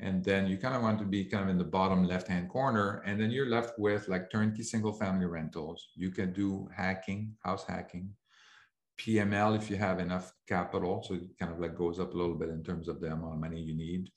And 0.00 0.24
then 0.24 0.46
you 0.46 0.56
kind 0.56 0.74
of 0.74 0.80
want 0.80 0.98
to 1.00 1.04
be 1.04 1.22
kind 1.26 1.44
of 1.44 1.50
in 1.50 1.58
the 1.58 1.64
bottom 1.78 2.02
left 2.04 2.28
hand 2.28 2.48
corner, 2.48 3.02
and 3.04 3.20
then 3.20 3.30
you're 3.30 3.50
left 3.50 3.78
with 3.78 4.08
like 4.08 4.30
turnkey 4.30 4.62
single 4.62 4.94
family 4.94 5.26
rentals. 5.26 5.90
You 5.94 6.10
can 6.10 6.32
do 6.32 6.66
hacking, 6.74 7.36
house 7.44 7.66
hacking 7.66 8.08
PML 8.98 9.56
if 9.56 9.70
you 9.70 9.76
have 9.76 9.98
enough 9.98 10.32
capital. 10.48 11.02
So 11.06 11.14
it 11.14 11.22
kind 11.38 11.52
of 11.52 11.58
like 11.58 11.76
goes 11.76 11.98
up 11.98 12.14
a 12.14 12.16
little 12.16 12.36
bit 12.36 12.48
in 12.48 12.62
terms 12.62 12.88
of 12.88 13.00
the 13.00 13.08
amount 13.08 13.34
of 13.34 13.40
money 13.40 13.60
you 13.60 13.74
need. 13.74 14.10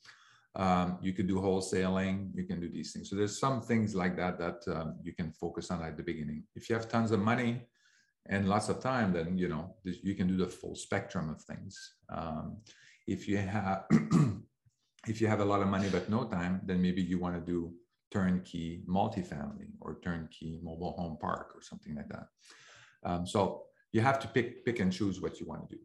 Um, 0.56 0.98
you 1.00 1.12
could 1.12 1.28
do 1.28 1.36
wholesaling, 1.36 2.30
you 2.34 2.44
can 2.44 2.60
do 2.60 2.68
these 2.68 2.92
things. 2.92 3.08
So 3.10 3.16
there's 3.16 3.38
some 3.38 3.60
things 3.60 3.94
like 3.94 4.16
that 4.16 4.38
that 4.38 4.60
um, 4.74 4.96
you 5.02 5.12
can 5.12 5.32
focus 5.32 5.70
on 5.70 5.82
at 5.82 5.96
the 5.96 6.02
beginning. 6.02 6.44
If 6.56 6.68
you 6.68 6.74
have 6.74 6.88
tons 6.88 7.12
of 7.12 7.20
money 7.20 7.68
and 8.28 8.48
lots 8.48 8.68
of 8.68 8.80
time, 8.80 9.12
then 9.12 9.38
you 9.38 9.48
know 9.48 9.76
you 9.84 10.14
can 10.14 10.26
do 10.26 10.36
the 10.36 10.46
full 10.46 10.74
spectrum 10.74 11.30
of 11.30 11.40
things. 11.42 11.94
Um, 12.08 12.58
if 13.06 13.28
you 13.28 13.38
have 13.38 13.84
if 15.06 15.20
you 15.20 15.28
have 15.28 15.40
a 15.40 15.44
lot 15.44 15.62
of 15.62 15.68
money 15.68 15.88
but 15.90 16.10
no 16.10 16.24
time, 16.24 16.60
then 16.64 16.82
maybe 16.82 17.02
you 17.02 17.18
want 17.18 17.34
to 17.34 17.40
do 17.40 17.72
turnkey 18.10 18.82
multifamily 18.88 19.68
or 19.80 20.00
turnkey 20.02 20.60
mobile 20.62 20.92
home 20.92 21.18
park 21.20 21.52
or 21.54 21.62
something 21.62 21.94
like 21.94 22.08
that. 22.08 22.26
Um, 23.04 23.26
so 23.26 23.67
you 23.92 24.00
have 24.00 24.18
to 24.20 24.28
pick 24.28 24.64
pick 24.64 24.80
and 24.80 24.92
choose 24.92 25.20
what 25.20 25.40
you 25.40 25.46
want 25.46 25.68
to 25.68 25.76
do. 25.76 25.82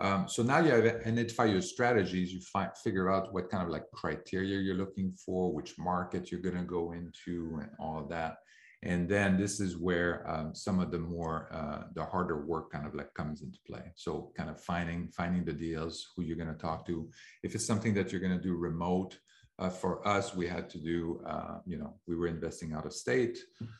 Um, 0.00 0.28
so 0.28 0.42
now 0.42 0.60
you 0.60 0.70
have 0.70 0.84
identify 1.06 1.44
your 1.44 1.60
strategies. 1.60 2.32
You 2.32 2.40
find 2.40 2.70
figure 2.82 3.10
out 3.10 3.34
what 3.34 3.50
kind 3.50 3.62
of 3.62 3.68
like 3.68 3.84
criteria 3.92 4.58
you're 4.58 4.76
looking 4.76 5.12
for, 5.24 5.52
which 5.52 5.78
market 5.78 6.30
you're 6.30 6.40
going 6.40 6.56
to 6.56 6.64
go 6.64 6.92
into, 6.92 7.58
and 7.60 7.70
all 7.78 8.06
that. 8.08 8.36
And 8.82 9.06
then 9.06 9.36
this 9.36 9.60
is 9.60 9.76
where 9.76 10.24
um, 10.26 10.54
some 10.54 10.80
of 10.80 10.90
the 10.90 10.98
more 10.98 11.48
uh, 11.52 11.82
the 11.94 12.04
harder 12.04 12.46
work 12.46 12.72
kind 12.72 12.86
of 12.86 12.94
like 12.94 13.12
comes 13.12 13.42
into 13.42 13.58
play. 13.66 13.92
So 13.94 14.32
kind 14.34 14.48
of 14.48 14.58
finding 14.62 15.08
finding 15.08 15.44
the 15.44 15.52
deals, 15.52 16.08
who 16.16 16.22
you're 16.22 16.38
going 16.38 16.54
to 16.54 16.54
talk 16.54 16.86
to. 16.86 17.10
If 17.42 17.54
it's 17.54 17.66
something 17.66 17.92
that 17.94 18.10
you're 18.10 18.22
going 18.22 18.36
to 18.36 18.42
do 18.42 18.54
remote, 18.54 19.18
uh, 19.60 19.68
for 19.68 20.06
us, 20.08 20.34
we 20.34 20.46
had 20.46 20.70
to 20.70 20.78
do, 20.78 21.20
uh, 21.26 21.58
you 21.66 21.76
know, 21.76 21.94
we 22.08 22.16
were 22.16 22.26
investing 22.26 22.72
out 22.72 22.86
of 22.86 22.94
state. 22.94 23.38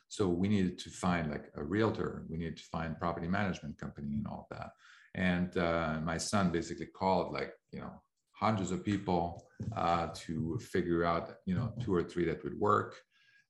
So 0.09 0.29
we 0.29 0.47
needed 0.47 0.79
to 0.81 0.91
find 0.91 1.31
like 1.31 1.47
a 1.57 1.65
realtor, 1.65 2.27
we 2.29 2.37
needed 2.37 2.59
to 2.59 2.65
find 2.65 2.99
property 2.99 3.27
management 3.27 3.79
company 3.79 4.13
and 4.13 4.27
all 4.27 4.47
that. 4.51 4.73
And 5.15 5.57
uh, 5.57 5.99
my 6.05 6.19
son 6.19 6.51
basically 6.51 6.87
called 6.87 7.33
like, 7.33 7.53
you 7.73 7.81
know, 7.81 7.93
hundreds 8.33 8.71
of 8.71 8.85
people 8.85 9.47
uh, 9.75 10.09
to 10.15 10.59
figure 10.59 11.05
out, 11.05 11.37
you 11.47 11.55
know, 11.55 11.73
two 11.83 11.95
or 11.95 12.03
three 12.03 12.27
that 12.27 12.45
would 12.45 12.59
work, 12.59 12.97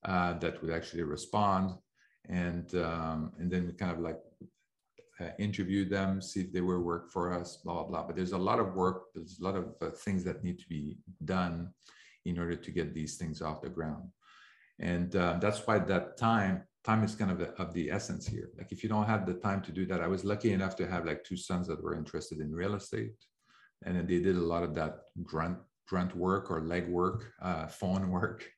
uh, 0.04 0.34
that 0.34 0.62
would 0.62 0.72
actually 0.72 1.02
respond. 1.02 1.72
And, 2.28 2.72
um, 2.76 3.32
and 3.38 3.50
then 3.50 3.66
we 3.66 3.72
kind 3.72 3.92
of 3.92 3.98
like 3.98 4.18
uh, 5.20 5.30
interview 5.38 5.84
them, 5.84 6.22
see 6.22 6.42
if 6.42 6.52
they 6.52 6.60
will 6.60 6.80
work 6.80 7.10
for 7.10 7.32
us, 7.32 7.58
blah, 7.64 7.74
blah, 7.74 7.84
blah. 7.84 8.02
But 8.06 8.14
there's 8.16 8.32
a 8.32 8.38
lot 8.38 8.60
of 8.60 8.74
work, 8.74 9.06
there's 9.14 9.40
a 9.40 9.44
lot 9.44 9.56
of 9.56 9.74
uh, 9.82 9.90
things 9.90 10.22
that 10.24 10.44
need 10.44 10.60
to 10.60 10.68
be 10.68 10.98
done 11.24 11.70
in 12.24 12.38
order 12.38 12.56
to 12.56 12.70
get 12.70 12.94
these 12.94 13.16
things 13.16 13.42
off 13.42 13.62
the 13.62 13.68
ground. 13.68 14.08
And 14.78 15.14
uh, 15.14 15.38
that's 15.40 15.66
why 15.66 15.78
that 15.78 16.16
time, 16.16 16.62
time 16.84 17.04
is 17.04 17.14
kind 17.14 17.30
of 17.30 17.38
the, 17.38 17.50
of 17.62 17.72
the 17.74 17.90
essence 17.90 18.26
here. 18.26 18.50
Like 18.56 18.72
if 18.72 18.82
you 18.82 18.88
don't 18.88 19.06
have 19.06 19.26
the 19.26 19.34
time 19.34 19.60
to 19.62 19.72
do 19.72 19.86
that, 19.86 20.00
I 20.00 20.06
was 20.06 20.24
lucky 20.24 20.52
enough 20.52 20.76
to 20.76 20.86
have 20.86 21.04
like 21.04 21.24
two 21.24 21.36
sons 21.36 21.66
that 21.68 21.82
were 21.82 21.94
interested 21.94 22.40
in 22.40 22.54
real 22.54 22.74
estate. 22.74 23.14
And 23.84 23.96
then 23.96 24.06
they 24.06 24.20
did 24.20 24.36
a 24.36 24.40
lot 24.40 24.62
of 24.62 24.74
that 24.74 25.00
grunt, 25.22 25.58
grunt 25.86 26.14
work 26.16 26.50
or 26.50 26.62
leg 26.62 26.88
work, 26.88 27.32
uh, 27.42 27.66
phone 27.66 28.10
work 28.18 28.48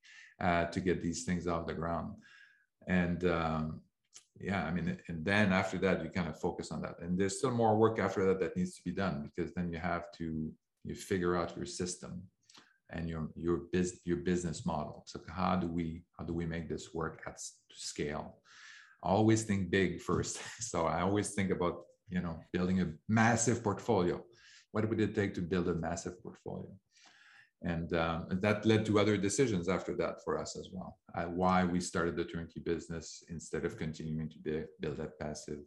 uh, 0.40 0.66
to 0.66 0.80
get 0.80 1.02
these 1.02 1.24
things 1.24 1.46
off 1.46 1.66
the 1.66 1.74
ground. 1.74 2.14
And 2.86 3.24
um, 3.24 3.80
yeah, 4.40 4.64
I 4.64 4.70
mean, 4.72 4.98
and 5.08 5.24
then 5.24 5.52
after 5.52 5.78
that, 5.78 6.02
you 6.02 6.10
kind 6.10 6.28
of 6.28 6.40
focus 6.40 6.72
on 6.72 6.82
that. 6.82 6.96
And 7.00 7.18
there's 7.18 7.38
still 7.38 7.52
more 7.52 7.76
work 7.76 7.98
after 7.98 8.26
that 8.26 8.40
that 8.40 8.56
needs 8.56 8.74
to 8.76 8.82
be 8.84 8.90
done 8.90 9.22
because 9.22 9.52
then 9.54 9.70
you 9.70 9.78
have 9.78 10.10
to 10.18 10.52
you 10.84 10.94
figure 10.94 11.36
out 11.36 11.56
your 11.56 11.66
system 11.66 12.22
and 12.92 13.08
your 13.08 13.28
your 13.34 13.58
biz, 13.72 14.00
your 14.04 14.18
business 14.18 14.64
model. 14.66 15.02
So 15.06 15.20
how 15.28 15.56
do 15.56 15.66
we 15.66 16.04
how 16.18 16.24
do 16.24 16.32
we 16.32 16.46
make 16.46 16.68
this 16.68 16.94
work 16.94 17.22
at 17.26 17.40
scale? 17.72 18.38
I 19.02 19.08
always 19.08 19.42
think 19.44 19.70
big 19.70 20.00
first. 20.00 20.38
So 20.60 20.86
I 20.86 21.00
always 21.02 21.34
think 21.34 21.50
about 21.50 21.76
you 22.08 22.20
know 22.20 22.38
building 22.52 22.80
a 22.80 22.92
massive 23.08 23.62
portfolio. 23.62 24.22
What 24.72 24.88
would 24.88 25.00
it 25.00 25.14
take 25.14 25.34
to 25.34 25.42
build 25.42 25.68
a 25.68 25.74
massive 25.74 26.22
portfolio? 26.22 26.72
And, 27.64 27.94
um, 27.94 28.26
that 28.42 28.66
led 28.66 28.84
to 28.86 28.98
other 28.98 29.16
decisions 29.16 29.68
after 29.68 29.94
that 29.96 30.24
for 30.24 30.36
us 30.36 30.56
as 30.56 30.68
well. 30.72 30.98
Uh, 31.14 31.24
why 31.24 31.64
we 31.64 31.78
started 31.80 32.16
the 32.16 32.24
turnkey 32.24 32.60
business 32.60 33.22
instead 33.28 33.64
of 33.64 33.78
continuing 33.78 34.28
to 34.30 34.38
be, 34.38 34.64
build 34.80 34.96
that 34.96 35.18
passive, 35.20 35.60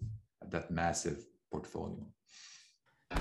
that 0.50 0.72
massive 0.72 1.26
portfolio. 1.52 2.06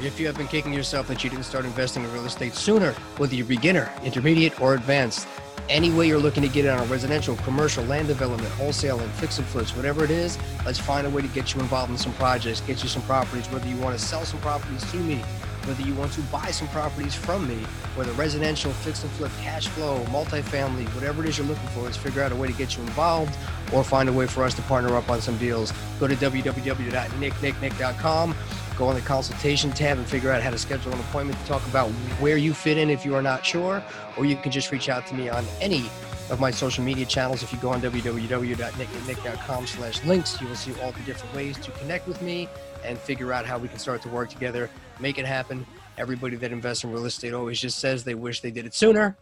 If 0.00 0.18
you 0.20 0.26
have 0.26 0.36
been 0.36 0.48
kicking 0.48 0.74
yourself 0.74 1.08
that 1.08 1.24
you 1.24 1.30
didn't 1.30 1.44
start 1.44 1.64
investing 1.64 2.04
in 2.04 2.12
real 2.12 2.26
estate 2.26 2.54
sooner, 2.54 2.92
whether 3.16 3.34
you're 3.34 3.46
beginner, 3.46 3.90
intermediate, 4.02 4.60
or 4.60 4.74
advanced, 4.74 5.26
any 5.70 5.90
way 5.90 6.06
you're 6.06 6.18
looking 6.18 6.42
to 6.42 6.48
get 6.48 6.66
it 6.66 6.68
on 6.68 6.80
a 6.80 6.84
residential, 6.84 7.36
commercial, 7.36 7.82
land 7.84 8.08
development, 8.08 8.52
wholesale, 8.54 9.00
and 9.00 9.10
fix 9.12 9.38
and 9.38 9.46
flips, 9.46 9.74
whatever 9.74 10.04
it 10.04 10.10
is, 10.10 10.38
let's 10.66 10.78
find 10.78 11.06
a 11.06 11.10
way 11.10 11.22
to 11.22 11.28
get 11.28 11.54
you 11.54 11.60
involved 11.60 11.90
in 11.90 11.96
some 11.96 12.12
projects, 12.14 12.60
get 12.62 12.82
you 12.82 12.88
some 12.88 13.00
properties, 13.02 13.46
whether 13.46 13.66
you 13.66 13.78
want 13.78 13.98
to 13.98 14.04
sell 14.04 14.26
some 14.26 14.40
properties 14.40 14.90
to 14.90 14.98
me, 14.98 15.16
whether 15.64 15.82
you 15.82 15.94
want 15.94 16.12
to 16.12 16.20
buy 16.22 16.50
some 16.50 16.68
properties 16.68 17.14
from 17.14 17.48
me, 17.48 17.56
whether 17.94 18.12
residential, 18.12 18.72
fix 18.72 19.02
and 19.04 19.12
flip, 19.12 19.32
cash 19.40 19.68
flow, 19.68 20.04
multifamily, 20.06 20.84
whatever 20.94 21.22
it 21.22 21.28
is 21.30 21.38
you're 21.38 21.46
looking 21.46 21.68
for, 21.68 21.80
let's 21.80 21.96
figure 21.96 22.22
out 22.22 22.30
a 22.30 22.36
way 22.36 22.46
to 22.46 22.54
get 22.54 22.76
you 22.76 22.82
involved 22.82 23.34
or 23.72 23.82
find 23.82 24.10
a 24.10 24.12
way 24.12 24.26
for 24.26 24.44
us 24.44 24.52
to 24.54 24.60
partner 24.62 24.94
up 24.96 25.08
on 25.08 25.22
some 25.22 25.38
deals. 25.38 25.72
Go 25.98 26.06
to 26.06 26.16
www.nicknicknick.com 26.16 28.34
go 28.76 28.88
on 28.88 28.94
the 28.94 29.00
consultation 29.00 29.70
tab 29.70 29.98
and 29.98 30.06
figure 30.06 30.30
out 30.30 30.42
how 30.42 30.50
to 30.50 30.58
schedule 30.58 30.92
an 30.92 31.00
appointment 31.00 31.38
to 31.40 31.46
talk 31.46 31.66
about 31.66 31.88
where 32.20 32.36
you 32.36 32.54
fit 32.54 32.78
in 32.78 32.90
if 32.90 33.04
you 33.04 33.14
are 33.14 33.22
not 33.22 33.44
sure, 33.44 33.82
or 34.16 34.24
you 34.24 34.36
can 34.36 34.52
just 34.52 34.70
reach 34.70 34.88
out 34.88 35.06
to 35.06 35.14
me 35.14 35.28
on 35.28 35.44
any 35.60 35.86
of 36.30 36.40
my 36.40 36.50
social 36.50 36.82
media 36.82 37.04
channels. 37.04 37.42
If 37.42 37.52
you 37.52 37.58
go 37.58 37.70
on 37.70 37.80
www.nicknick.com 37.80 39.66
slash 39.66 40.04
links, 40.04 40.40
you 40.40 40.48
will 40.48 40.56
see 40.56 40.72
all 40.80 40.92
the 40.92 41.00
different 41.00 41.34
ways 41.34 41.58
to 41.58 41.70
connect 41.72 42.08
with 42.08 42.20
me 42.22 42.48
and 42.84 42.98
figure 42.98 43.32
out 43.32 43.46
how 43.46 43.58
we 43.58 43.68
can 43.68 43.78
start 43.78 44.02
to 44.02 44.08
work 44.08 44.30
together, 44.30 44.70
make 45.00 45.18
it 45.18 45.26
happen. 45.26 45.66
Everybody 45.96 46.36
that 46.36 46.52
invests 46.52 46.84
in 46.84 46.92
real 46.92 47.06
estate 47.06 47.34
always 47.34 47.60
just 47.60 47.78
says 47.78 48.04
they 48.04 48.14
wish 48.14 48.40
they 48.40 48.50
did 48.50 48.66
it 48.66 48.74
sooner. 48.74 49.16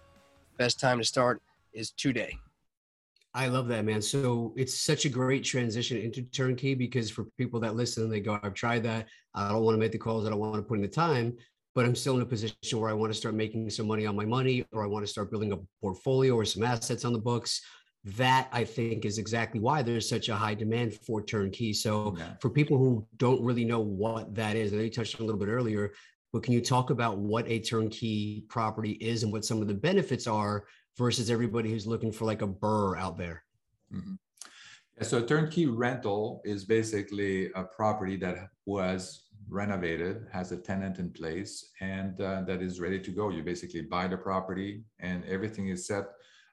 Best 0.56 0.80
time 0.80 0.98
to 0.98 1.04
start 1.04 1.42
is 1.72 1.90
today. 1.90 2.38
I 3.34 3.46
love 3.46 3.68
that, 3.68 3.84
man. 3.84 4.02
So 4.02 4.52
it's 4.56 4.78
such 4.78 5.06
a 5.06 5.08
great 5.08 5.42
transition 5.42 5.96
into 5.96 6.22
turnkey 6.22 6.74
because 6.74 7.10
for 7.10 7.24
people 7.38 7.60
that 7.60 7.74
listen, 7.74 8.10
they 8.10 8.20
go, 8.20 8.38
I've 8.42 8.54
tried 8.54 8.82
that. 8.82 9.08
I 9.34 9.48
don't 9.48 9.62
want 9.62 9.74
to 9.74 9.78
make 9.78 9.92
the 9.92 9.98
calls. 9.98 10.26
I 10.26 10.30
don't 10.30 10.38
want 10.38 10.56
to 10.56 10.62
put 10.62 10.76
in 10.76 10.82
the 10.82 10.88
time, 10.88 11.36
but 11.74 11.86
I'm 11.86 11.94
still 11.94 12.16
in 12.16 12.22
a 12.22 12.26
position 12.26 12.78
where 12.78 12.90
I 12.90 12.92
want 12.92 13.10
to 13.12 13.18
start 13.18 13.34
making 13.34 13.70
some 13.70 13.86
money 13.86 14.04
on 14.04 14.14
my 14.14 14.26
money 14.26 14.66
or 14.72 14.84
I 14.84 14.86
want 14.86 15.06
to 15.06 15.10
start 15.10 15.30
building 15.30 15.52
a 15.52 15.58
portfolio 15.80 16.34
or 16.34 16.44
some 16.44 16.62
assets 16.62 17.04
on 17.06 17.12
the 17.14 17.18
books. 17.18 17.62
That 18.04 18.48
I 18.52 18.64
think 18.64 19.04
is 19.04 19.18
exactly 19.18 19.60
why 19.60 19.80
there's 19.82 20.08
such 20.08 20.28
a 20.28 20.34
high 20.34 20.54
demand 20.54 20.94
for 21.06 21.22
turnkey. 21.22 21.72
So 21.72 22.16
yeah. 22.18 22.34
for 22.40 22.50
people 22.50 22.76
who 22.76 23.06
don't 23.16 23.40
really 23.40 23.64
know 23.64 23.80
what 23.80 24.34
that 24.34 24.56
is, 24.56 24.72
I 24.72 24.76
know 24.76 24.82
you 24.82 24.90
touched 24.90 25.14
on 25.14 25.22
a 25.22 25.24
little 25.24 25.38
bit 25.38 25.48
earlier, 25.48 25.92
but 26.32 26.42
can 26.42 26.52
you 26.52 26.60
talk 26.60 26.90
about 26.90 27.18
what 27.18 27.46
a 27.46 27.60
turnkey 27.60 28.44
property 28.48 28.92
is 28.92 29.22
and 29.22 29.32
what 29.32 29.44
some 29.44 29.62
of 29.62 29.68
the 29.68 29.74
benefits 29.74 30.26
are 30.26 30.64
versus 30.96 31.30
everybody 31.30 31.70
who's 31.70 31.86
looking 31.86 32.12
for 32.12 32.24
like 32.24 32.42
a 32.42 32.46
burr 32.46 32.96
out 32.96 33.16
there? 33.16 33.44
Mm-hmm. 33.92 34.14
So 35.00 35.24
turnkey 35.24 35.66
rental 35.66 36.42
is 36.44 36.64
basically 36.64 37.50
a 37.52 37.64
property 37.64 38.16
that 38.18 38.48
was 38.66 39.24
renovated, 39.48 40.26
has 40.32 40.52
a 40.52 40.56
tenant 40.56 40.98
in 40.98 41.10
place, 41.10 41.70
and 41.80 42.20
uh, 42.20 42.42
that 42.42 42.62
is 42.62 42.80
ready 42.80 43.00
to 43.00 43.10
go. 43.10 43.30
You 43.30 43.42
basically 43.42 43.82
buy 43.82 44.06
the 44.06 44.16
property 44.16 44.84
and 45.00 45.24
everything 45.24 45.68
is 45.68 45.86
set. 45.86 46.06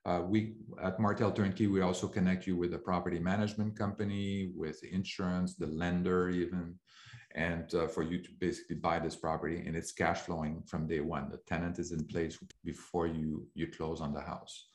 Uh, 0.06 0.22
we 0.26 0.56
at 0.82 1.00
Martel 1.00 1.32
Turnkey, 1.32 1.68
we 1.68 1.82
also 1.82 2.08
connect 2.08 2.48
you 2.48 2.56
with 2.56 2.74
a 2.74 2.78
property 2.78 3.20
management 3.20 3.78
company, 3.78 4.52
with 4.56 4.84
insurance, 4.84 5.56
the 5.56 5.68
lender, 5.68 6.30
even 6.30 6.76
and 7.36 7.74
uh, 7.76 7.88
for 7.88 8.04
you 8.04 8.22
to 8.22 8.30
basically 8.40 8.76
buy 8.76 9.00
this 9.00 9.16
property 9.16 9.64
and 9.66 9.76
it's 9.76 9.92
cash 9.92 10.20
flowing 10.22 10.64
from 10.66 10.88
day 10.88 11.00
one. 11.00 11.30
The 11.30 11.38
tenant 11.38 11.78
is 11.80 11.92
in 11.92 12.04
place 12.06 12.40
before 12.64 13.08
you 13.08 13.48
you 13.54 13.68
close 13.68 14.02
on 14.02 14.14
the 14.14 14.22
house. 14.22 14.66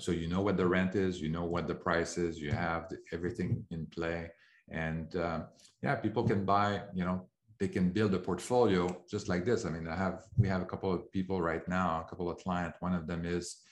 So 0.00 0.12
you 0.12 0.28
know 0.28 0.42
what 0.42 0.56
the 0.56 0.66
rent 0.66 0.94
is 0.96 1.20
you 1.20 1.30
know 1.30 1.44
what 1.44 1.66
the 1.66 1.74
price 1.74 2.18
is 2.18 2.40
you 2.40 2.52
have 2.52 2.88
the, 2.88 2.98
everything 3.12 3.64
in 3.70 3.86
play. 3.86 4.30
And 4.70 5.14
uh, 5.16 5.40
yeah 5.82 5.94
people 5.96 6.24
can 6.24 6.44
buy 6.44 6.82
you 6.94 7.04
know 7.04 7.26
they 7.58 7.68
can 7.68 7.90
build 7.90 8.12
a 8.14 8.18
portfolio 8.18 9.02
just 9.10 9.28
like 9.28 9.44
this. 9.46 9.64
I 9.64 9.70
mean 9.70 9.88
i 9.88 9.96
have 9.96 10.24
we 10.36 10.48
have 10.48 10.62
a 10.62 10.66
couple 10.66 10.92
of 10.92 11.10
people 11.10 11.40
right 11.40 11.66
now 11.68 12.04
a 12.04 12.08
couple 12.08 12.28
of 12.28 12.38
clients. 12.38 12.80
One 12.80 12.94
of 12.94 13.06
them 13.06 13.24
is 13.24 13.62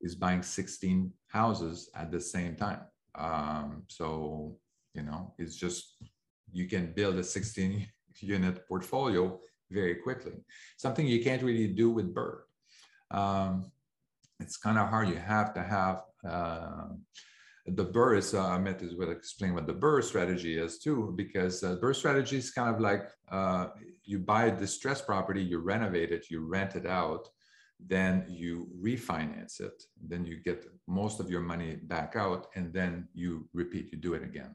is 0.00 0.14
buying 0.14 0.42
16 0.42 1.12
houses 1.28 1.90
at 1.94 2.10
the 2.10 2.20
same 2.20 2.54
time. 2.56 2.80
Um, 3.14 3.82
so 3.88 4.56
you 4.94 5.02
know 5.02 5.34
it's 5.38 5.56
just 5.56 5.96
you 6.52 6.66
can 6.68 6.92
build 6.92 7.16
a 7.16 7.24
16 7.24 7.86
unit 8.20 8.66
portfolio 8.68 9.38
very 9.70 9.96
quickly. 9.96 10.32
Something 10.76 11.06
you 11.06 11.22
can't 11.22 11.42
really 11.42 11.68
do 11.68 11.90
with 11.90 12.14
BRRRR. 12.14 12.40
Um, 13.10 13.72
it's 14.40 14.56
kind 14.56 14.78
of 14.78 14.88
hard. 14.88 15.08
You 15.08 15.16
have 15.16 15.54
to 15.54 15.62
have 15.62 16.02
uh, 16.28 16.88
the 17.66 17.84
BRRRR 17.84 18.18
is, 18.18 18.34
uh, 18.34 18.44
Amit 18.50 18.82
is 18.82 18.94
will 18.94 19.10
explain 19.10 19.54
what 19.54 19.66
the 19.66 19.74
BRRRR 19.74 20.04
strategy 20.04 20.58
is 20.58 20.78
too, 20.78 21.12
because 21.16 21.64
uh, 21.64 21.76
BRRRR 21.82 21.96
strategy 21.96 22.36
is 22.36 22.50
kind 22.50 22.72
of 22.72 22.80
like 22.80 23.08
uh, 23.30 23.68
you 24.04 24.18
buy 24.18 24.46
a 24.46 24.56
distressed 24.56 25.06
property, 25.06 25.42
you 25.42 25.58
renovate 25.58 26.12
it, 26.12 26.30
you 26.30 26.46
rent 26.46 26.76
it 26.76 26.86
out, 26.86 27.28
then 27.84 28.24
you 28.28 28.68
refinance 28.80 29.60
it, 29.60 29.82
then 30.00 30.24
you 30.24 30.36
get 30.42 30.64
most 30.86 31.18
of 31.18 31.28
your 31.28 31.40
money 31.40 31.76
back 31.82 32.14
out, 32.16 32.46
and 32.54 32.72
then 32.72 33.08
you 33.14 33.48
repeat, 33.52 33.90
you 33.92 33.98
do 33.98 34.14
it 34.14 34.22
again. 34.22 34.54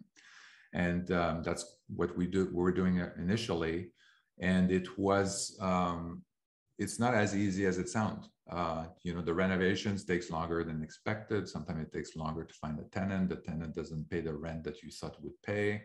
And 0.73 1.11
um, 1.11 1.43
that's 1.43 1.77
what 1.87 2.15
we 2.17 2.27
do. 2.27 2.49
We 2.53 2.63
are 2.69 2.73
doing 2.73 3.01
initially, 3.17 3.91
and 4.39 4.71
it 4.71 4.97
was 4.97 5.57
um, 5.59 6.23
it's 6.77 6.99
not 6.99 7.13
as 7.13 7.35
easy 7.35 7.65
as 7.65 7.77
it 7.77 7.89
sounds. 7.89 8.29
Uh, 8.49 8.85
you 9.03 9.13
know, 9.13 9.21
the 9.21 9.33
renovations 9.33 10.03
takes 10.03 10.29
longer 10.29 10.63
than 10.63 10.81
expected. 10.81 11.47
Sometimes 11.47 11.83
it 11.83 11.93
takes 11.93 12.15
longer 12.15 12.43
to 12.43 12.53
find 12.55 12.79
a 12.79 12.83
tenant. 12.83 13.29
The 13.29 13.35
tenant 13.35 13.75
doesn't 13.75 14.09
pay 14.09 14.21
the 14.21 14.33
rent 14.33 14.63
that 14.63 14.81
you 14.81 14.91
thought 14.91 15.21
would 15.23 15.41
pay. 15.43 15.83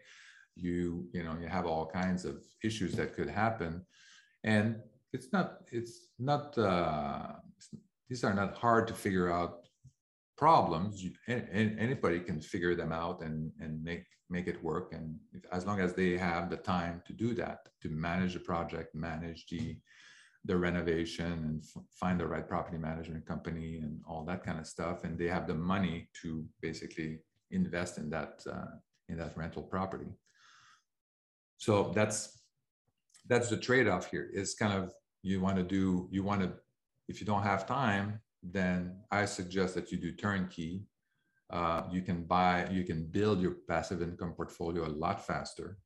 You, 0.55 1.07
you 1.13 1.23
know, 1.23 1.37
you 1.41 1.49
have 1.49 1.67
all 1.67 1.87
kinds 1.87 2.25
of 2.25 2.43
issues 2.65 2.95
that 2.95 3.15
could 3.15 3.29
happen, 3.29 3.85
and 4.45 4.77
it's 5.13 5.33
not, 5.33 5.59
it's 5.71 6.09
not. 6.19 6.57
Uh, 6.57 7.33
these 8.09 8.25
are 8.25 8.35
not 8.35 8.57
hard 8.57 8.87
to 8.89 8.95
figure 8.95 9.31
out 9.31 9.67
problems. 10.39 11.03
You, 11.03 11.13
anybody 11.29 12.21
can 12.21 12.41
figure 12.41 12.75
them 12.75 12.93
out 12.93 13.23
and 13.23 13.53
and 13.61 13.83
make 13.83 14.05
make 14.29 14.47
it 14.47 14.63
work. 14.63 14.93
And 14.93 15.19
if, 15.33 15.43
as 15.53 15.67
long 15.67 15.81
as 15.81 15.95
they 15.95 16.17
have 16.17 16.51
the 16.51 16.57
time 16.57 17.03
to 17.07 17.13
do 17.13 17.35
that, 17.35 17.69
to 17.83 17.89
manage 17.89 18.35
the 18.35 18.41
project, 18.41 18.95
manage 18.95 19.47
the 19.49 19.77
the 20.45 20.57
renovation 20.57 21.33
and 21.33 21.65
f- 21.65 21.83
find 21.91 22.21
the 22.21 22.27
right 22.27 22.49
property 22.49 22.79
management 22.79 23.27
company 23.27 23.79
and 23.79 24.01
all 24.07 24.25
that 24.25 24.45
kind 24.45 24.61
of 24.61 24.67
stuff 24.67 25.03
and 25.03 25.19
they 25.19 25.27
have 25.27 25.49
the 25.49 25.55
money 25.55 26.09
to 26.23 26.47
basically 26.63 27.19
invest 27.51 27.99
in 27.99 28.09
that 28.09 28.45
uh, 28.49 28.77
in 29.09 29.19
that 29.19 29.37
rental 29.37 29.61
property 29.65 30.07
so 31.57 31.93
that's 31.95 32.43
that's 33.29 33.49
the 33.49 33.57
trade-off 33.57 34.11
here. 34.11 34.31
It's 34.33 34.55
kind 34.55 34.73
of 34.73 34.93
you 35.23 35.41
want 35.41 35.57
to 35.57 35.63
do 35.63 36.09
you 36.11 36.23
want 36.23 36.43
to 36.43 36.53
if 37.09 37.21
you 37.21 37.27
don't 37.27 37.43
have 37.43 37.67
time 37.67 38.21
then 38.43 38.97
i 39.11 39.25
suggest 39.25 39.75
that 39.75 39.91
you 39.91 39.99
do 39.99 40.13
turnkey 40.13 40.85
uh, 41.51 41.83
you 41.91 42.03
can 42.03 42.25
buy 42.25 42.67
you 42.71 42.85
can 42.85 43.05
build 43.07 43.41
your 43.41 43.57
passive 43.69 44.03
income 44.03 44.33
portfolio 44.33 44.87
a 44.87 44.93
lot 45.05 45.25
faster 45.25 45.79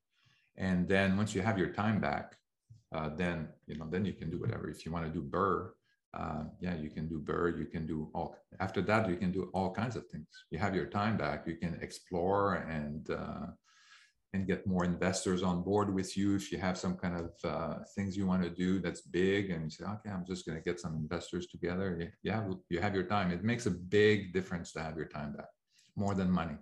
and 0.57 0.87
then 0.87 1.17
once 1.17 1.33
you 1.35 1.41
have 1.41 1.57
your 1.57 1.69
time 1.69 1.99
back 1.99 2.35
uh, 2.93 3.09
then 3.15 3.47
you 3.67 3.77
know 3.77 3.87
then 3.89 4.05
you 4.05 4.13
can 4.13 4.29
do 4.29 4.39
whatever. 4.39 4.69
If 4.69 4.85
you 4.85 4.91
want 4.91 5.05
to 5.05 5.11
do 5.11 5.21
BRRRR, 5.21 5.69
uh, 6.13 6.43
yeah, 6.59 6.75
you 6.75 6.89
can 6.89 7.07
do 7.07 7.19
BRRRR. 7.19 7.57
You 7.57 7.65
can 7.65 7.87
do 7.87 8.09
all. 8.13 8.35
After 8.59 8.81
that, 8.81 9.09
you 9.09 9.15
can 9.15 9.31
do 9.31 9.49
all 9.53 9.71
kinds 9.71 9.95
of 9.95 10.05
things. 10.07 10.27
You 10.49 10.59
have 10.59 10.75
your 10.75 10.87
time 10.87 11.17
back. 11.17 11.47
You 11.47 11.55
can 11.55 11.79
explore 11.81 12.55
and 12.55 13.09
uh, 13.09 13.47
and 14.33 14.47
get 14.47 14.65
more 14.65 14.85
investors 14.85 15.43
on 15.43 15.61
board 15.61 15.93
with 15.93 16.15
you. 16.15 16.35
If 16.35 16.51
you 16.51 16.57
have 16.57 16.77
some 16.77 16.95
kind 16.95 17.15
of 17.17 17.31
uh, 17.43 17.83
things 17.95 18.15
you 18.15 18.25
want 18.25 18.43
to 18.43 18.49
do 18.49 18.79
that's 18.79 19.01
big, 19.01 19.49
and 19.49 19.65
you 19.65 19.69
say, 19.69 19.83
okay, 19.83 20.09
I'm 20.09 20.25
just 20.25 20.45
going 20.45 20.57
to 20.57 20.63
get 20.63 20.79
some 20.79 20.95
investors 20.95 21.47
together. 21.47 21.99
Have 22.25 22.47
you 22.69 22.79
have 22.79 22.95
your 22.95 23.03
time. 23.03 23.31
It 23.31 23.43
makes 23.43 23.65
a 23.65 23.71
big 23.71 24.33
difference 24.33 24.71
to 24.73 24.81
have 24.81 24.95
your 24.95 25.07
time 25.07 25.33
back, 25.33 25.49
more 25.95 26.15
than 26.15 26.31
money. 26.31 26.55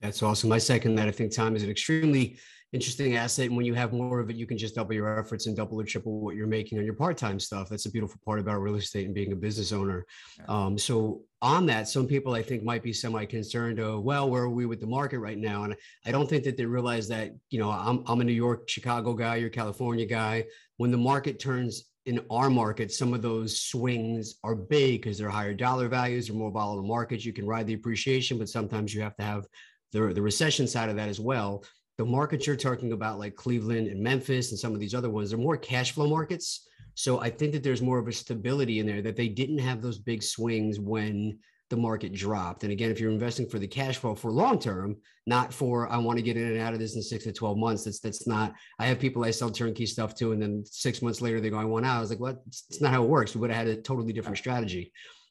That's 0.00 0.22
awesome. 0.22 0.50
I 0.52 0.58
second 0.58 0.94
that. 0.96 1.08
I 1.08 1.10
think 1.10 1.34
time 1.34 1.56
is 1.56 1.62
an 1.62 1.70
extremely 1.70 2.38
interesting 2.72 3.16
asset. 3.16 3.46
And 3.46 3.56
when 3.56 3.66
you 3.66 3.74
have 3.74 3.92
more 3.92 4.20
of 4.20 4.30
it, 4.30 4.36
you 4.36 4.46
can 4.46 4.56
just 4.56 4.76
double 4.76 4.94
your 4.94 5.18
efforts 5.18 5.46
and 5.46 5.56
double 5.56 5.80
or 5.80 5.84
triple 5.84 6.20
what 6.20 6.36
you're 6.36 6.46
making 6.46 6.78
on 6.78 6.84
your 6.84 6.94
part-time 6.94 7.40
stuff. 7.40 7.68
That's 7.68 7.86
a 7.86 7.90
beautiful 7.90 8.20
part 8.24 8.38
about 8.38 8.62
real 8.62 8.76
estate 8.76 9.06
and 9.06 9.14
being 9.14 9.32
a 9.32 9.36
business 9.36 9.72
owner. 9.72 10.06
Um, 10.48 10.78
so 10.78 11.22
on 11.42 11.66
that, 11.66 11.88
some 11.88 12.06
people 12.06 12.32
I 12.32 12.42
think 12.42 12.62
might 12.62 12.82
be 12.82 12.92
semi-concerned. 12.92 13.80
Oh, 13.80 13.98
well, 13.98 14.30
where 14.30 14.44
are 14.44 14.48
we 14.50 14.66
with 14.66 14.80
the 14.80 14.86
market 14.86 15.18
right 15.18 15.36
now? 15.36 15.64
And 15.64 15.74
I 16.06 16.12
don't 16.12 16.30
think 16.30 16.44
that 16.44 16.56
they 16.56 16.64
realize 16.64 17.08
that, 17.08 17.32
you 17.50 17.58
know, 17.58 17.70
I'm, 17.70 18.04
I'm 18.06 18.20
a 18.20 18.24
New 18.24 18.32
York, 18.32 18.68
Chicago 18.68 19.14
guy, 19.14 19.36
you're 19.36 19.50
California 19.50 20.06
guy. 20.06 20.44
When 20.76 20.92
the 20.92 20.96
market 20.96 21.40
turns 21.40 21.90
in 22.06 22.20
our 22.30 22.48
market, 22.48 22.92
some 22.92 23.12
of 23.12 23.20
those 23.20 23.60
swings 23.60 24.36
are 24.44 24.54
big 24.54 25.02
because 25.02 25.18
they're 25.18 25.28
higher 25.28 25.54
dollar 25.54 25.88
values 25.88 26.30
or 26.30 26.34
more 26.34 26.50
volatile 26.50 26.86
markets. 26.86 27.26
You 27.26 27.32
can 27.32 27.46
ride 27.46 27.66
the 27.66 27.74
appreciation, 27.74 28.38
but 28.38 28.48
sometimes 28.48 28.94
you 28.94 29.02
have 29.02 29.16
to 29.16 29.24
have 29.24 29.44
the, 29.92 30.12
the 30.14 30.22
recession 30.22 30.66
side 30.66 30.88
of 30.88 30.96
that 30.96 31.08
as 31.08 31.20
well 31.20 31.64
the 32.00 32.06
markets 32.06 32.46
you're 32.46 32.56
talking 32.56 32.92
about, 32.92 33.18
like 33.18 33.36
Cleveland 33.36 33.86
and 33.86 34.02
Memphis 34.02 34.52
and 34.52 34.58
some 34.58 34.72
of 34.72 34.80
these 34.80 34.94
other 34.94 35.10
ones, 35.10 35.28
they're 35.28 35.38
more 35.38 35.58
cash 35.58 35.92
flow 35.92 36.06
markets. 36.06 36.66
So 36.94 37.20
I 37.20 37.28
think 37.28 37.52
that 37.52 37.62
there's 37.62 37.82
more 37.82 37.98
of 37.98 38.08
a 38.08 38.12
stability 38.12 38.78
in 38.78 38.86
there 38.86 39.02
that 39.02 39.16
they 39.16 39.28
didn't 39.28 39.58
have 39.58 39.82
those 39.82 39.98
big 39.98 40.22
swings 40.22 40.80
when 40.80 41.38
the 41.68 41.76
market 41.76 42.14
dropped. 42.14 42.62
And 42.62 42.72
again, 42.72 42.90
if 42.90 42.98
you're 42.98 43.12
investing 43.12 43.46
for 43.46 43.58
the 43.58 43.66
cash 43.66 43.98
flow 43.98 44.14
for 44.14 44.32
long 44.32 44.58
term, 44.58 44.96
not 45.26 45.52
for 45.52 45.92
I 45.92 45.98
want 45.98 46.16
to 46.16 46.22
get 46.22 46.38
in 46.38 46.46
and 46.46 46.58
out 46.58 46.72
of 46.72 46.78
this 46.78 46.96
in 46.96 47.02
six 47.02 47.24
to 47.24 47.34
12 47.34 47.58
months. 47.58 47.84
That's 47.84 48.00
that's 48.00 48.26
not 48.26 48.54
I 48.78 48.86
have 48.86 48.98
people 48.98 49.22
I 49.22 49.30
sell 49.30 49.50
turnkey 49.50 49.84
stuff 49.84 50.14
to, 50.14 50.32
and 50.32 50.40
then 50.40 50.64
six 50.64 51.02
months 51.02 51.20
later 51.20 51.38
they 51.38 51.50
go, 51.50 51.58
I 51.58 51.66
want 51.66 51.84
out. 51.84 51.98
I 51.98 52.00
was 52.00 52.08
like, 52.08 52.18
what? 52.18 52.36
Well, 52.36 52.44
it's 52.46 52.80
not 52.80 52.92
how 52.92 53.04
it 53.04 53.10
works. 53.10 53.34
We 53.34 53.42
would 53.42 53.50
have 53.50 53.66
had 53.66 53.76
a 53.76 53.82
totally 53.82 54.14
different 54.14 54.38
strategy 54.38 54.90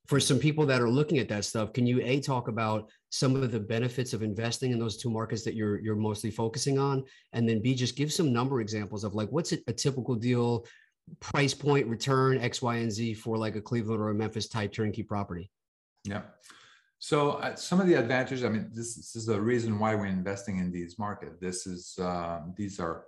for 0.09 0.19
some 0.19 0.39
people 0.39 0.65
that 0.65 0.81
are 0.81 0.89
looking 0.89 1.19
at 1.19 1.29
that 1.29 1.45
stuff, 1.45 1.71
can 1.71 1.85
you 1.85 2.01
a 2.03 2.19
talk 2.19 2.47
about 2.47 2.89
some 3.11 3.35
of 3.35 3.51
the 3.51 3.59
benefits 3.59 4.11
of 4.11 4.23
investing 4.23 4.71
in 4.71 4.79
those 4.79 4.97
two 4.97 5.11
markets 5.11 5.43
that 5.43 5.53
you're 5.53 5.79
you're 5.81 5.95
mostly 5.95 6.31
focusing 6.31 6.79
on, 6.79 7.03
and 7.33 7.47
then 7.47 7.61
b 7.61 7.75
just 7.75 7.95
give 7.95 8.11
some 8.11 8.33
number 8.33 8.59
examples 8.59 9.03
of 9.03 9.13
like 9.13 9.29
what's 9.29 9.51
a, 9.51 9.73
typical 9.73 10.15
deal, 10.15 10.65
price 11.19 11.53
point, 11.53 11.85
return 11.85 12.39
X, 12.39 12.59
Y, 12.59 12.77
and 12.77 12.91
Z 12.91 13.13
for 13.13 13.37
like 13.37 13.55
a 13.55 13.61
Cleveland 13.61 14.01
or 14.01 14.09
a 14.09 14.15
Memphis 14.15 14.47
type 14.47 14.73
turnkey 14.73 15.03
property. 15.03 15.51
Yeah. 16.03 16.23
So 16.97 17.33
uh, 17.33 17.53
some 17.53 17.79
of 17.79 17.85
the 17.85 17.93
advantages, 17.93 18.43
I 18.43 18.49
mean, 18.49 18.71
this, 18.73 18.95
this, 18.95 19.15
is 19.15 19.27
the 19.27 19.39
reason 19.39 19.77
why 19.77 19.93
we're 19.93 20.07
investing 20.07 20.57
in 20.57 20.71
these 20.71 20.97
markets. 20.97 21.37
This 21.39 21.67
is 21.67 21.99
um, 22.01 22.55
these 22.57 22.79
are 22.79 23.03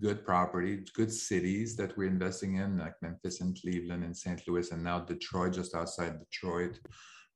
good 0.00 0.24
property, 0.24 0.84
good 0.94 1.12
cities 1.12 1.76
that 1.76 1.96
we're 1.96 2.08
investing 2.08 2.56
in, 2.56 2.78
like 2.78 2.94
Memphis 3.02 3.40
and 3.40 3.58
Cleveland 3.60 4.04
and 4.04 4.16
St. 4.16 4.40
Louis, 4.46 4.70
and 4.70 4.82
now 4.82 5.00
Detroit, 5.00 5.54
just 5.54 5.74
outside 5.74 6.18
Detroit. 6.18 6.78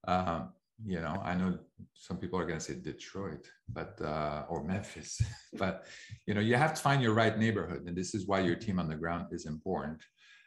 Um, 0.06 0.52
you 0.84 1.00
know, 1.00 1.20
I 1.22 1.34
know 1.34 1.58
some 1.94 2.16
people 2.16 2.38
are 2.38 2.46
going 2.46 2.58
to 2.58 2.64
say 2.64 2.74
Detroit, 2.74 3.46
but 3.68 4.00
uh, 4.02 4.44
or 4.48 4.64
Memphis, 4.64 5.20
but 5.54 5.84
you 6.26 6.34
know, 6.34 6.40
you 6.40 6.56
have 6.56 6.74
to 6.74 6.82
find 6.82 7.02
your 7.02 7.14
right 7.14 7.38
neighborhood, 7.38 7.84
and 7.86 7.96
this 7.96 8.14
is 8.14 8.26
why 8.26 8.40
your 8.40 8.56
team 8.56 8.78
on 8.78 8.88
the 8.88 8.94
ground 8.94 9.26
is 9.32 9.46
important. 9.46 10.00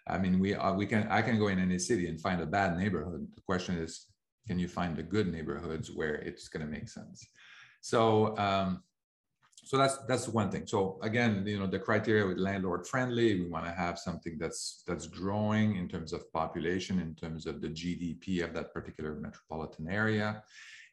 I 0.08 0.18
mean, 0.18 0.40
we 0.40 0.56
uh, 0.56 0.74
we 0.74 0.86
can 0.86 1.08
I 1.10 1.22
can 1.22 1.38
go 1.38 1.48
in 1.48 1.60
any 1.60 1.80
city 1.80 2.08
and 2.08 2.20
find 2.20 2.42
a 2.42 2.46
bad 2.46 2.78
neighborhood. 2.78 3.28
The 3.36 3.42
question 3.42 3.78
is, 3.78 4.08
can 4.48 4.60
you 4.60 4.68
find 4.68 4.98
the 4.98 5.04
good 5.04 5.32
neighborhoods 5.32 5.92
where 5.92 6.16
it's 6.16 6.48
going 6.48 6.66
to 6.66 6.72
make 6.72 6.90
sense? 6.90 7.26
So 7.82 8.36
um, 8.38 8.84
so 9.64 9.78
that's 9.78 9.98
that's 10.10 10.28
one 10.28 10.52
thing. 10.52 10.68
So 10.68 11.00
again 11.02 11.46
you 11.46 11.60
know 11.60 11.68
the 11.68 11.80
criteria 11.80 12.26
with 12.26 12.38
landlord 12.38 12.86
friendly 12.86 13.42
we 13.42 13.48
want 13.48 13.66
to 13.66 13.72
have 13.72 13.98
something 13.98 14.38
that's 14.38 14.84
that's 14.88 15.08
growing 15.08 15.78
in 15.78 15.88
terms 15.88 16.14
of 16.14 16.32
population 16.34 17.00
in 17.00 17.16
terms 17.16 17.46
of 17.46 17.62
the 17.62 17.70
gdp 17.70 18.44
of 18.44 18.54
that 18.54 18.74
particular 18.74 19.16
metropolitan 19.16 19.88
area. 19.88 20.44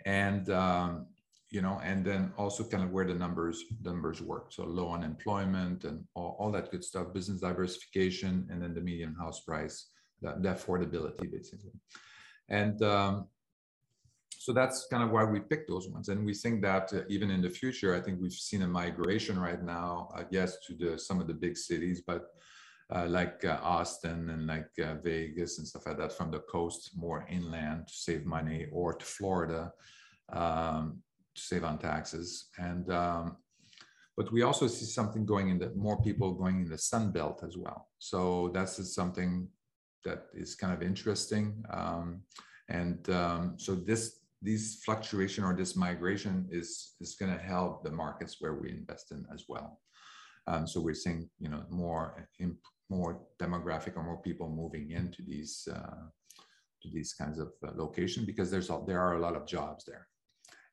And 0.06 0.48
um, 0.50 1.06
you 1.50 1.62
know 1.62 1.80
and 1.82 2.04
then 2.04 2.32
also 2.38 2.62
kind 2.62 2.84
of 2.84 2.90
where 2.90 3.06
the 3.06 3.14
numbers 3.14 3.64
numbers 3.82 4.22
work. 4.22 4.52
So 4.52 4.64
low 4.64 4.92
unemployment 4.92 5.84
and 5.84 6.04
all, 6.14 6.36
all 6.38 6.52
that 6.52 6.70
good 6.70 6.84
stuff 6.84 7.12
business 7.12 7.40
diversification 7.40 8.46
and 8.50 8.62
then 8.62 8.72
the 8.74 8.80
median 8.80 9.14
house 9.14 9.40
price 9.40 9.86
the, 10.22 10.36
the 10.38 10.50
affordability 10.50 11.30
basically. 11.30 11.72
And 12.48 12.82
um, 12.82 13.26
so 14.38 14.52
that's 14.52 14.86
kind 14.90 15.02
of 15.02 15.10
why 15.10 15.24
we 15.24 15.40
picked 15.40 15.68
those 15.68 15.88
ones. 15.88 16.08
And 16.08 16.24
we 16.24 16.34
think 16.34 16.62
that 16.62 16.92
uh, 16.92 17.02
even 17.08 17.30
in 17.30 17.42
the 17.42 17.50
future 17.50 17.94
i 17.94 18.00
think 18.00 18.20
we've 18.20 18.32
seen 18.32 18.62
a 18.62 18.68
migration 18.68 19.38
right 19.38 19.62
now 19.62 20.08
uh, 20.16 20.24
yes 20.30 20.58
to 20.66 20.74
the 20.74 20.98
some 20.98 21.20
of 21.20 21.26
the 21.26 21.34
big 21.34 21.56
cities 21.56 22.02
but 22.06 22.28
uh, 22.94 23.06
like 23.06 23.44
uh, 23.44 23.58
austin 23.62 24.30
and 24.30 24.46
like 24.46 24.70
uh, 24.82 24.94
vegas 25.02 25.58
and 25.58 25.66
stuff 25.66 25.86
like 25.86 25.98
that 25.98 26.12
from 26.12 26.30
the 26.30 26.40
coast 26.40 26.90
more 26.96 27.26
inland 27.30 27.86
to 27.86 27.94
save 27.94 28.24
money 28.24 28.66
or 28.72 28.94
to 28.94 29.04
florida 29.04 29.72
um, 30.32 31.02
to 31.34 31.42
save 31.42 31.64
on 31.64 31.78
taxes. 31.78 32.48
And 32.58 32.90
um, 32.92 33.36
but 34.16 34.32
we 34.32 34.42
also 34.42 34.66
see 34.66 34.84
something 34.84 35.24
going 35.24 35.48
in 35.48 35.58
the 35.58 35.70
more 35.74 36.02
people 36.02 36.32
going 36.32 36.60
in 36.60 36.68
the 36.68 36.78
sun 36.78 37.10
belt 37.10 37.42
as 37.46 37.56
well. 37.56 37.88
So 37.98 38.50
that's 38.52 38.94
something 38.94 39.48
that 40.04 40.26
is 40.34 40.54
kind 40.54 40.72
of 40.72 40.82
interesting 40.82 41.62
um, 41.70 42.22
and 42.70 43.10
um, 43.10 43.54
so 43.58 43.74
this 43.74 44.19
these 44.42 44.80
fluctuation 44.84 45.44
or 45.44 45.54
this 45.54 45.76
migration 45.76 46.46
is 46.50 46.94
is 47.00 47.14
going 47.14 47.32
to 47.32 47.42
help 47.42 47.84
the 47.84 47.90
markets 47.90 48.36
where 48.40 48.54
we 48.54 48.70
invest 48.70 49.12
in 49.12 49.26
as 49.34 49.44
well. 49.48 49.80
Um, 50.46 50.66
so 50.66 50.80
we're 50.80 50.94
seeing 50.94 51.28
you 51.38 51.48
know 51.48 51.62
more 51.70 52.28
more 52.88 53.20
demographic 53.40 53.96
or 53.96 54.02
more 54.02 54.20
people 54.22 54.48
moving 54.48 54.90
into 54.90 55.22
these 55.22 55.68
uh, 55.72 56.04
to 56.82 56.88
these 56.92 57.12
kinds 57.12 57.38
of 57.38 57.52
uh, 57.66 57.72
location 57.76 58.24
because 58.24 58.50
there's 58.50 58.70
a, 58.70 58.80
there 58.86 59.00
are 59.00 59.16
a 59.16 59.20
lot 59.20 59.36
of 59.36 59.46
jobs 59.46 59.84
there, 59.84 60.06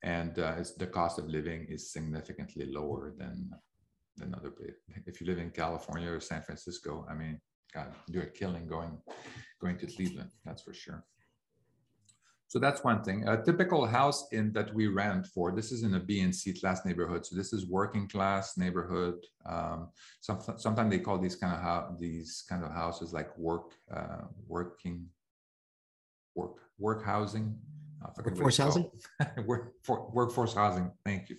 and 0.03 0.39
uh, 0.39 0.55
the 0.77 0.87
cost 0.87 1.19
of 1.19 1.27
living 1.27 1.67
is 1.69 1.91
significantly 1.91 2.65
lower 2.65 3.13
than 3.17 3.51
another 4.21 4.49
place. 4.49 4.75
If 5.05 5.19
you 5.19 5.27
live 5.27 5.39
in 5.39 5.51
California 5.51 6.09
or 6.09 6.19
San 6.19 6.41
Francisco, 6.41 7.05
I 7.09 7.13
mean, 7.13 7.39
God, 7.73 7.93
you're 8.07 8.25
killing 8.25 8.67
going 8.67 8.97
going 9.61 9.77
to 9.79 9.87
Cleveland. 9.87 10.31
That's 10.45 10.63
for 10.63 10.73
sure. 10.73 11.03
So 12.49 12.59
that's 12.59 12.81
one 12.83 13.03
thing. 13.03 13.27
A 13.27 13.43
typical 13.43 13.85
house 13.85 14.27
in 14.31 14.53
that 14.53 14.73
we 14.73 14.87
rent 14.87 15.27
for, 15.27 15.51
this 15.51 15.73
is 15.73 15.83
in 15.83 15.95
a 15.95 15.99
B 15.99 16.21
and 16.21 16.33
C 16.33 16.53
class 16.53 16.85
neighborhood. 16.85 17.25
So 17.25 17.35
this 17.35 17.51
is 17.51 17.67
working 17.67 18.07
class 18.07 18.57
neighborhood. 18.57 19.15
Um, 19.45 19.89
some, 20.21 20.39
sometimes 20.57 20.89
they 20.89 20.99
call 20.99 21.19
these 21.19 21.35
kind 21.35 21.53
of 21.53 21.61
how 21.61 21.95
these 21.99 22.45
kind 22.47 22.63
of 22.63 22.71
houses 22.71 23.11
like 23.11 23.37
work, 23.37 23.73
uh, 23.93 24.23
working, 24.47 25.07
work, 26.35 26.55
work 26.79 27.03
housing. 27.03 27.57
Workforce 28.23 28.57
housing? 28.63 28.89
work, 29.45 29.73
for, 29.83 30.09
workforce 30.13 30.53
housing. 30.53 30.89
Thank 31.05 31.29
you. 31.29 31.35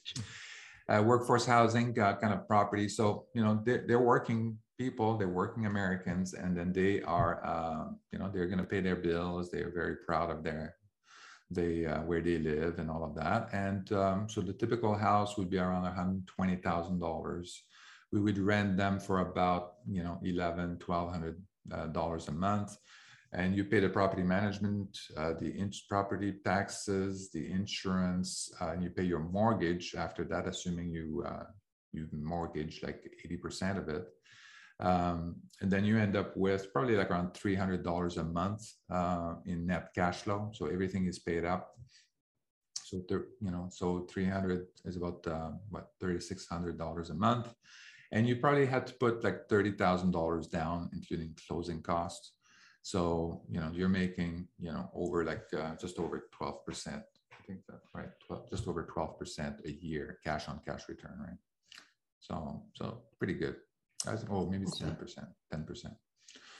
Uh, 0.90 1.02
workforce 1.02 1.46
housing 1.46 1.98
uh, 1.98 2.16
kind 2.16 2.34
of 2.34 2.46
property. 2.46 2.86
So, 2.86 3.26
you 3.34 3.42
know, 3.42 3.62
they're, 3.64 3.84
they're 3.86 3.98
working 3.98 4.58
people, 4.78 5.16
they're 5.16 5.28
working 5.28 5.64
Americans, 5.64 6.34
and 6.34 6.56
then 6.56 6.72
they 6.72 7.00
are, 7.02 7.44
uh, 7.46 7.92
you 8.12 8.18
know, 8.18 8.30
they're 8.32 8.46
going 8.46 8.58
to 8.58 8.64
pay 8.64 8.80
their 8.80 8.96
bills. 8.96 9.50
They're 9.50 9.72
very 9.74 9.96
proud 10.06 10.30
of 10.30 10.44
their 10.44 10.76
they 11.50 11.86
uh, 11.86 12.02
where 12.02 12.20
they 12.20 12.38
live 12.38 12.78
and 12.78 12.90
all 12.90 13.04
of 13.04 13.14
that. 13.14 13.48
And 13.52 13.90
um, 13.92 14.28
so 14.28 14.40
the 14.40 14.52
typical 14.52 14.94
house 14.94 15.36
would 15.36 15.50
be 15.50 15.58
around 15.58 15.84
$120,000. 15.84 17.48
We 18.12 18.20
would 18.20 18.38
rent 18.38 18.76
them 18.76 18.98
for 18.98 19.20
about, 19.20 19.74
you 19.86 20.02
know, 20.02 20.18
11, 20.22 20.80
1200 20.84 21.42
uh, 21.72 21.86
dollars 21.88 22.28
a 22.28 22.32
month. 22.32 22.76
And 23.32 23.54
you 23.54 23.64
pay 23.64 23.80
the 23.80 23.90
property 23.90 24.22
management, 24.22 24.98
uh, 25.16 25.34
the 25.38 25.50
in- 25.50 25.72
property 25.88 26.34
taxes, 26.44 27.30
the 27.30 27.50
insurance, 27.50 28.50
uh, 28.60 28.70
and 28.70 28.82
you 28.82 28.88
pay 28.88 29.02
your 29.02 29.20
mortgage 29.20 29.94
after 29.94 30.24
that, 30.24 30.46
assuming 30.46 30.90
you 30.90 31.24
uh, 31.26 31.44
you 31.92 32.06
mortgage 32.12 32.82
like 32.82 33.02
80% 33.26 33.78
of 33.78 33.88
it. 33.88 34.06
Um, 34.80 35.36
and 35.60 35.70
then 35.70 35.84
you 35.84 35.98
end 35.98 36.16
up 36.16 36.36
with 36.36 36.72
probably 36.72 36.96
like 36.96 37.10
around 37.10 37.34
$300 37.34 38.16
a 38.16 38.24
month 38.24 38.72
uh, 38.90 39.34
in 39.46 39.66
net 39.66 39.88
cash 39.94 40.22
flow. 40.22 40.50
So 40.54 40.66
everything 40.66 41.06
is 41.06 41.18
paid 41.18 41.44
up. 41.44 41.74
So, 42.84 43.02
you 43.10 43.50
know, 43.50 43.68
so 43.70 44.06
300 44.10 44.66
is 44.84 44.96
about 44.96 45.26
uh, 45.26 45.50
what, 45.68 45.88
$3,600 46.02 47.10
a 47.10 47.14
month. 47.14 47.52
And 48.12 48.26
you 48.26 48.36
probably 48.36 48.64
had 48.66 48.86
to 48.86 48.94
put 48.94 49.22
like 49.22 49.48
$30,000 49.48 50.50
down, 50.50 50.88
including 50.94 51.36
closing 51.46 51.82
costs. 51.82 52.32
So, 52.82 53.42
you 53.50 53.60
know, 53.60 53.70
you're 53.74 53.90
making, 53.90 54.48
you 54.58 54.72
know, 54.72 54.90
over 54.94 55.24
like 55.24 55.44
uh, 55.52 55.74
just 55.74 55.98
over 55.98 56.28
12%. 56.40 56.54
I 56.88 57.02
think 57.46 57.60
that, 57.68 57.80
right? 57.94 58.08
12, 58.26 58.48
just 58.48 58.68
over 58.68 58.84
12% 58.84 59.66
a 59.66 59.72
year 59.84 60.18
cash 60.24 60.48
on 60.48 60.60
cash 60.66 60.88
return, 60.88 61.18
right? 61.20 61.36
So, 62.20 62.62
so 62.74 63.02
pretty 63.18 63.34
good. 63.34 63.56
As, 64.06 64.24
oh, 64.30 64.46
maybe 64.46 64.64
it's 64.64 64.78
ten 64.78 64.94
percent, 64.94 65.26
ten 65.50 65.64
percent. 65.64 65.94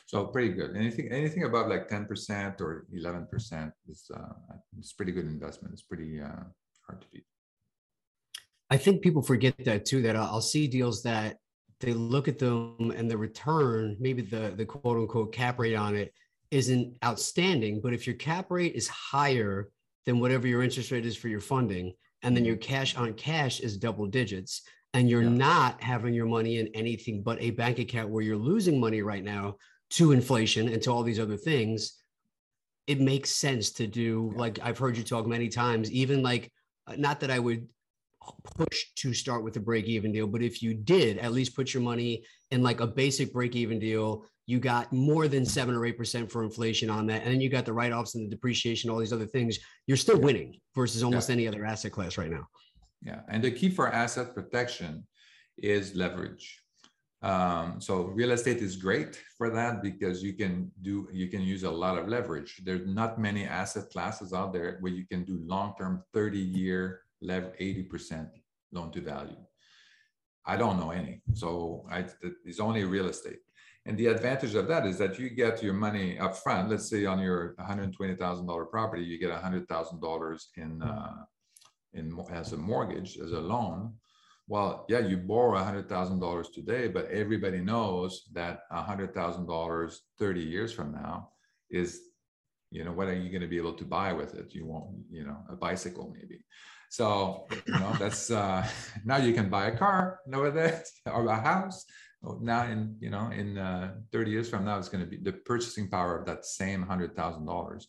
So 0.07 0.25
pretty 0.27 0.55
good. 0.55 0.77
Anything 0.77 1.13
anything 1.13 1.45
above 1.45 1.69
like 1.69 1.89
ten 1.89 2.07
percent 2.07 2.61
or 2.61 2.87
eleven 2.93 3.27
percent 3.31 3.73
is 3.89 4.11
uh, 4.15 4.57
it's 4.79 4.93
pretty 4.93 5.13
good 5.13 5.27
investment. 5.27 5.73
It's 5.73 5.83
pretty 5.83 6.21
uh, 6.21 6.45
hard 6.87 7.03
to 7.03 7.07
beat. 7.13 7.25
I 8.71 8.77
think 8.77 9.03
people 9.03 9.23
forget 9.23 9.55
that 9.65 9.85
too. 9.85 10.03
That 10.03 10.17
I'll 10.17 10.41
see 10.41 10.67
deals 10.67 11.03
that 11.03 11.37
they 11.81 11.93
look 11.93 12.27
at 12.27 12.39
them 12.39 12.93
and 12.97 13.09
the 13.09 13.17
return, 13.17 13.97
maybe 14.01 14.23
the 14.23 14.53
the 14.57 14.65
quote 14.65 14.97
unquote 14.97 15.33
cap 15.33 15.59
rate 15.59 15.77
on 15.77 15.95
it 15.95 16.13
isn't 16.51 16.97
outstanding. 17.05 17.81
But 17.81 17.93
if 17.93 18.07
your 18.07 18.17
cap 18.17 18.51
rate 18.51 18.75
is 18.75 18.89
higher 18.89 19.69
than 20.07 20.19
whatever 20.19 20.49
your 20.49 20.63
interest 20.63 20.91
rate 20.91 21.07
is 21.07 21.17
for 21.17 21.29
your 21.29 21.41
funding, 21.41 21.93
and 22.23 22.37
then 22.37 22.45
your 22.45 22.57
cash 22.57 22.97
on 22.97 23.13
cash 23.15 23.61
is 23.61 23.77
double 23.77 24.07
digits, 24.07 24.63
and 24.95 25.09
you're 25.09 25.23
yeah. 25.23 25.29
not 25.29 25.83
having 25.83 26.15
your 26.15 26.27
money 26.27 26.59
in 26.59 26.69
anything 26.69 27.23
but 27.23 27.41
a 27.41 27.51
bank 27.51 27.79
account 27.79 28.11
where 28.11 28.23
you're 28.23 28.37
losing 28.37 28.81
money 28.81 29.03
right 29.03 29.25
now 29.25 29.55
to 29.91 30.13
inflation 30.13 30.69
and 30.69 30.83
to 30.83 30.91
all 30.91 31.03
these 31.03 31.21
other 31.21 31.37
things 31.37 31.95
it 32.87 33.01
makes 33.01 33.31
sense 33.31 33.71
to 33.71 33.87
do 33.87 34.31
yeah. 34.33 34.41
like 34.41 34.59
i've 34.63 34.79
heard 34.79 34.97
you 34.97 35.05
talk 35.05 35.27
many 35.27 35.49
times 35.49 35.91
even 35.91 36.23
like 36.23 36.51
uh, 36.87 36.95
not 36.97 37.21
that 37.21 37.31
i 37.31 37.39
would 37.39 37.67
push 38.57 38.87
to 38.97 39.15
start 39.15 39.43
with 39.43 39.57
a 39.57 39.61
break 39.61 39.87
even 39.87 40.13
deal 40.13 40.27
but 40.27 40.43
if 40.43 40.63
you 40.63 40.75
did 40.75 41.19
at 41.19 41.33
least 41.33 41.57
put 41.57 41.73
your 41.73 41.83
money 41.83 42.23
in 42.51 42.63
like 42.63 42.81
a 42.81 42.87
basic 42.87 43.33
break 43.33 43.57
even 43.57 43.79
deal 43.79 44.25
you 44.47 44.59
got 44.59 44.91
more 44.93 45.29
than 45.29 45.45
7 45.45 45.75
or 45.75 45.81
8% 45.81 46.31
for 46.31 46.43
inflation 46.43 46.89
on 46.89 47.07
that 47.07 47.23
and 47.23 47.33
then 47.33 47.41
you 47.41 47.51
got 47.51 47.67
the 47.67 47.73
write-offs 47.73 48.15
and 48.15 48.27
the 48.27 48.31
depreciation 48.35 48.91
all 48.91 48.99
these 48.99 49.13
other 49.13 49.27
things 49.27 49.59
you're 49.87 49.97
still 49.97 50.19
winning 50.19 50.59
versus 50.75 51.03
almost 51.03 51.29
yeah. 51.29 51.35
any 51.35 51.49
other 51.49 51.65
asset 51.65 51.93
class 51.93 52.19
right 52.19 52.31
now 52.31 52.47
yeah, 53.03 53.21
and 53.29 53.43
the 53.43 53.51
key 53.51 53.71
for 53.71 53.93
asset 53.93 54.35
protection 54.35 55.07
is 55.57 55.95
leverage. 55.95 56.63
Um, 57.21 57.81
so 57.81 58.03
real 58.03 58.31
estate 58.31 58.59
is 58.59 58.77
great 58.77 59.21
for 59.37 59.51
that 59.51 59.83
because 59.83 60.23
you 60.23 60.35
can 60.35 60.71
do 60.83 61.09
you 61.13 61.27
can 61.27 61.43
use 61.43 61.65
a 61.65 61.71
lot 61.71 61.99
of 61.99 62.07
leverage. 62.09 62.61
There's 62.65 62.87
not 62.87 63.19
many 63.19 63.45
asset 63.45 63.91
classes 63.91 64.33
out 64.33 64.53
there 64.53 64.79
where 64.81 64.93
you 64.93 65.05
can 65.05 65.25
do 65.25 65.41
long-term 65.45 66.05
30-year 66.15 67.01
lever 67.21 67.53
80% 67.61 68.31
loan 68.73 68.93
to 68.93 69.01
value. 69.01 69.37
I 70.47 70.57
don't 70.57 70.79
know 70.79 70.93
any. 70.93 71.21
So 71.35 71.85
I, 71.91 72.07
it's 72.45 72.61
only 72.61 72.85
real 72.85 73.09
estate. 73.09 73.41
And 73.85 73.99
the 73.99 74.07
advantage 74.07 74.55
of 74.55 74.69
that 74.69 74.87
is 74.87 74.99
that 74.99 75.19
you 75.19 75.31
get 75.31 75.63
your 75.63 75.75
money 75.75 76.19
up 76.19 76.37
front. 76.37 76.69
Let's 76.69 76.89
say 76.89 77.05
on 77.05 77.19
your 77.21 77.55
$120,000 77.59 78.71
property, 78.71 79.03
you 79.03 79.19
get 79.19 79.31
$100,000 79.31 80.45
in 80.57 80.83
uh, 80.83 81.15
in 81.95 82.19
as 82.31 82.53
a 82.53 82.57
mortgage, 82.57 83.19
as 83.19 83.33
a 83.33 83.41
loan, 83.41 83.95
well, 84.49 84.87
yeah, 84.89 85.01
you 85.01 85.19
borrow 85.19 85.59
$100,000 85.59 86.53
today, 86.53 86.89
but 86.89 87.07
everybody 87.11 87.61
knows 87.61 88.29
that 88.33 88.61
$100,000 88.73 89.97
30 90.19 90.41
years 90.41 90.73
from 90.73 90.93
now 90.93 91.29
is, 91.71 92.01
you 92.71 92.83
know, 92.83 92.93
what 92.93 93.09
are 93.09 93.15
you 93.15 93.29
going 93.29 93.43
to 93.43 93.47
be 93.47 93.59
able 93.59 93.75
to 93.75 93.85
buy 93.85 94.15
with 94.15 94.35
it? 94.35 94.55
You 94.55 94.65
won't, 94.65 94.97
you 95.11 95.25
know, 95.27 95.37
a 95.51 95.57
bicycle 95.57 96.15
maybe. 96.19 96.43
So, 96.89 97.47
you 97.67 97.75
know, 97.75 97.93
that's 97.99 98.31
uh, 98.31 98.67
now 99.05 99.19
you 99.19 99.35
can 99.35 99.51
buy 99.51 99.67
a 99.67 99.77
car 99.77 100.21
nowadays 100.27 100.91
or 101.07 101.27
a 101.27 101.39
house. 101.39 101.85
Oh, 102.25 102.39
now, 102.41 102.65
in 102.65 102.97
you 103.01 103.11
know, 103.11 103.31
in 103.31 103.59
uh, 103.59 103.95
30 104.13 104.31
years 104.31 104.49
from 104.49 104.65
now, 104.65 104.79
it's 104.79 104.89
going 104.89 105.05
to 105.05 105.11
be 105.11 105.19
the 105.19 105.33
purchasing 105.33 105.89
power 105.89 106.19
of 106.19 106.27
that 106.27 106.47
same 106.47 106.83
hundred 106.83 107.15
thousand 107.15 107.47
dollars 107.47 107.87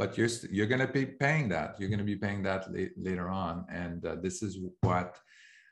but 0.00 0.16
you're 0.16 0.34
you're 0.50 0.72
going 0.74 0.86
to 0.88 0.92
be 1.00 1.04
paying 1.04 1.46
that. 1.50 1.68
You're 1.78 1.92
going 1.94 2.06
to 2.06 2.12
be 2.14 2.20
paying 2.26 2.42
that 2.44 2.62
later 3.08 3.28
on, 3.28 3.66
and 3.84 3.98
uh, 4.06 4.16
this 4.26 4.42
is 4.46 4.52
what 4.80 5.10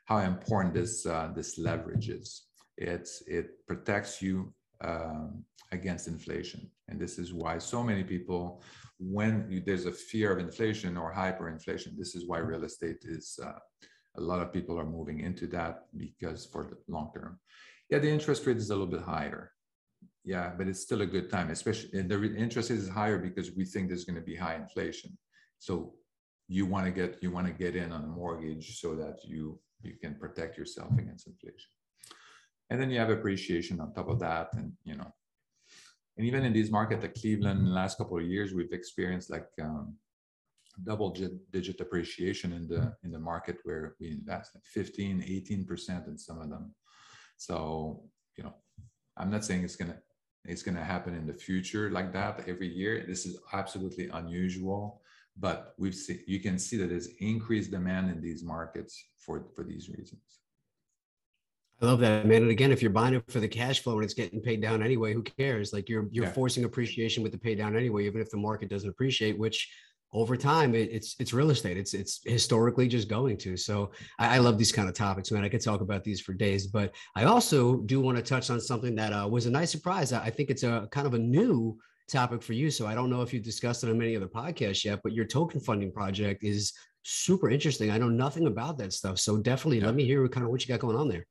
how 0.05 0.19
important 0.19 0.75
this 0.75 0.93
uh, 1.15 1.29
this 1.37 1.57
leverage 1.57 2.09
is. 2.19 2.29
It's 2.77 3.13
it 3.39 3.47
protects 3.69 4.21
you 4.21 4.53
um, 4.89 5.43
against 5.71 6.07
inflation, 6.07 6.61
and 6.87 6.99
this 7.03 7.17
is 7.17 7.33
why 7.33 7.57
so 7.57 7.79
many 7.89 8.03
people, 8.03 8.61
when 8.99 9.33
you, 9.49 9.59
there's 9.65 9.87
a 9.87 9.99
fear 10.11 10.31
of 10.31 10.39
inflation 10.47 10.95
or 10.95 11.11
hyperinflation, 11.11 11.97
this 11.97 12.13
is 12.17 12.27
why 12.27 12.37
real 12.37 12.63
estate 12.63 13.01
is. 13.17 13.25
Uh, 13.43 13.59
a 14.17 14.21
lot 14.31 14.41
of 14.43 14.53
people 14.53 14.77
are 14.79 14.95
moving 14.97 15.19
into 15.21 15.45
that 15.47 15.85
because 15.95 16.45
for 16.51 16.63
the 16.69 16.77
long 16.93 17.09
term, 17.15 17.39
yeah, 17.89 17.99
the 17.99 18.13
interest 18.17 18.45
rate 18.45 18.57
is 18.57 18.69
a 18.69 18.75
little 18.75 18.93
bit 18.95 19.01
higher, 19.01 19.53
yeah, 20.23 20.51
but 20.57 20.67
it's 20.67 20.81
still 20.81 21.01
a 21.01 21.05
good 21.05 21.29
time, 21.29 21.49
especially 21.49 21.97
and 21.99 22.09
the 22.09 22.35
interest 22.35 22.71
is 22.71 22.89
higher 22.89 23.17
because 23.17 23.51
we 23.55 23.65
think 23.65 23.87
there's 23.87 24.05
going 24.05 24.15
to 24.15 24.21
be 24.21 24.35
high 24.35 24.55
inflation. 24.55 25.17
So 25.59 25.93
you 26.47 26.65
want 26.65 26.85
to 26.85 26.91
get 26.91 27.17
you 27.21 27.31
want 27.31 27.47
to 27.47 27.53
get 27.53 27.75
in 27.75 27.91
on 27.91 28.03
a 28.03 28.07
mortgage 28.07 28.79
so 28.79 28.95
that 28.95 29.17
you 29.23 29.59
you 29.81 29.93
can 30.01 30.15
protect 30.15 30.57
yourself 30.57 30.91
against 30.97 31.27
inflation. 31.27 31.71
And 32.69 32.79
then 32.81 32.91
you 32.91 32.99
have 32.99 33.09
appreciation 33.09 33.79
on 33.79 33.93
top 33.93 34.09
of 34.09 34.19
that, 34.19 34.49
and 34.53 34.73
you 34.83 34.95
know, 34.95 35.11
and 36.17 36.27
even 36.27 36.43
in 36.43 36.53
these 36.53 36.69
markets, 36.69 37.01
like 37.01 37.15
Cleveland, 37.15 37.73
last 37.73 37.97
couple 37.97 38.17
of 38.17 38.25
years, 38.25 38.53
we've 38.53 38.73
experienced 38.73 39.31
like 39.31 39.47
um, 39.61 39.95
double 40.83 41.15
digit 41.51 41.79
appreciation 41.79 42.53
in 42.53 42.67
the 42.67 42.93
in 43.03 43.11
the 43.11 43.19
market 43.19 43.57
where 43.63 43.95
we 43.99 44.11
invest, 44.11 44.51
like 44.53 44.65
15, 44.65 45.23
18 45.25 45.65
percent 45.65 46.07
in 46.07 46.17
some 46.17 46.39
of 46.41 46.49
them. 46.49 46.75
So 47.37 48.03
you 48.37 48.43
know, 48.43 48.53
I'm 49.17 49.31
not 49.31 49.45
saying 49.45 49.63
it's 49.63 49.75
gonna 49.75 49.97
it's 50.49 50.63
going 50.63 50.75
to 50.75 50.83
happen 50.83 51.15
in 51.15 51.27
the 51.27 51.33
future 51.33 51.89
like 51.91 52.11
that 52.13 52.43
every 52.47 52.67
year. 52.67 53.05
This 53.07 53.25
is 53.25 53.37
absolutely 53.53 54.09
unusual, 54.09 55.01
but 55.37 55.73
we've 55.77 55.95
seen 55.95 56.19
you 56.27 56.39
can 56.39 56.57
see 56.57 56.77
that 56.77 56.89
there's 56.89 57.09
increased 57.19 57.71
demand 57.71 58.09
in 58.09 58.21
these 58.21 58.43
markets 58.43 59.05
for 59.19 59.45
for 59.55 59.63
these 59.63 59.89
reasons. 59.89 60.21
I 61.81 61.85
love 61.85 61.99
that, 62.01 62.25
man. 62.25 62.41
And 62.41 62.51
again, 62.51 62.73
if 62.73 62.81
you're 62.81 62.91
buying 62.91 63.13
it 63.13 63.23
for 63.29 63.39
the 63.39 63.47
cash 63.47 63.81
flow 63.81 63.95
and 63.95 64.03
it's 64.03 64.13
getting 64.13 64.41
paid 64.41 64.61
down 64.61 64.83
anyway, 64.83 65.13
who 65.13 65.23
cares? 65.23 65.71
Like 65.71 65.87
you're 65.87 66.07
you're 66.11 66.25
yeah. 66.25 66.31
forcing 66.31 66.65
appreciation 66.65 67.23
with 67.23 67.31
the 67.31 67.37
pay 67.37 67.55
down 67.55 67.77
anyway, 67.77 68.05
even 68.05 68.19
if 68.19 68.29
the 68.29 68.37
market 68.37 68.69
doesn't 68.69 68.89
appreciate, 68.89 69.37
which 69.37 69.71
over 70.11 70.35
time 70.35 70.73
it, 70.73 70.89
it's 70.91 71.15
it's 71.19 71.33
real 71.33 71.51
estate. 71.51 71.77
It's 71.77 71.93
it's 71.93 72.21
historically 72.25 72.87
just 72.87 73.07
going 73.07 73.37
to. 73.37 73.55
So 73.55 73.91
I, 74.17 74.35
I, 74.35 74.37
love 74.39 74.57
these 74.57 74.71
kind 74.71 74.89
of 74.89 74.95
topics 74.95 75.31
man. 75.31 75.43
I 75.43 75.49
could 75.49 75.63
talk 75.63 75.81
about 75.81 76.03
these 76.03 76.21
for 76.21 76.33
days 76.33 76.67
but 76.67 76.93
i 77.15 77.23
also 77.23 77.77
do 77.77 77.99
want 77.99 78.17
to 78.17 78.23
touch 78.23 78.49
on 78.49 78.59
something 78.59 78.95
that 78.95 79.13
uh, 79.13 79.27
was 79.27 79.45
a 79.45 79.51
nice 79.51 79.71
surprise. 79.71 80.13
I 80.13 80.29
think 80.29 80.49
it's 80.49 80.63
a 80.63 80.87
kind 80.91 81.07
of 81.07 81.13
a 81.13 81.19
new 81.19 81.77
topic 82.07 82.41
for 82.41 82.53
you 82.53 82.71
so 82.71 82.87
i 82.87 82.95
don't 82.95 83.11
know 83.11 83.21
if 83.21 83.31
you've 83.31 83.43
discussed 83.43 83.83
it 83.83 83.89
on 83.89 83.95
many 83.95 84.15
other 84.15 84.27
podcasts 84.27 84.83
yet 84.83 84.99
but 85.03 85.13
your 85.13 85.25
token 85.25 85.59
funding 85.59 85.91
project 85.91 86.43
is 86.43 86.73
super 87.03 87.49
interesting. 87.49 87.91
I 87.91 87.99
know 87.99 88.09
nothing 88.09 88.47
about 88.47 88.77
that 88.79 88.93
stuff 88.93 89.19
so 89.19 89.37
definitely 89.37 89.79
yeah. 89.79 89.85
let 89.85 89.95
me 89.95 90.05
hear 90.05 90.27
kind 90.27 90.43
of 90.43 90.51
what 90.51 90.61
you 90.61 90.67
got 90.67 90.79
going 90.79 90.97
on 90.97 91.07
there 91.07 91.25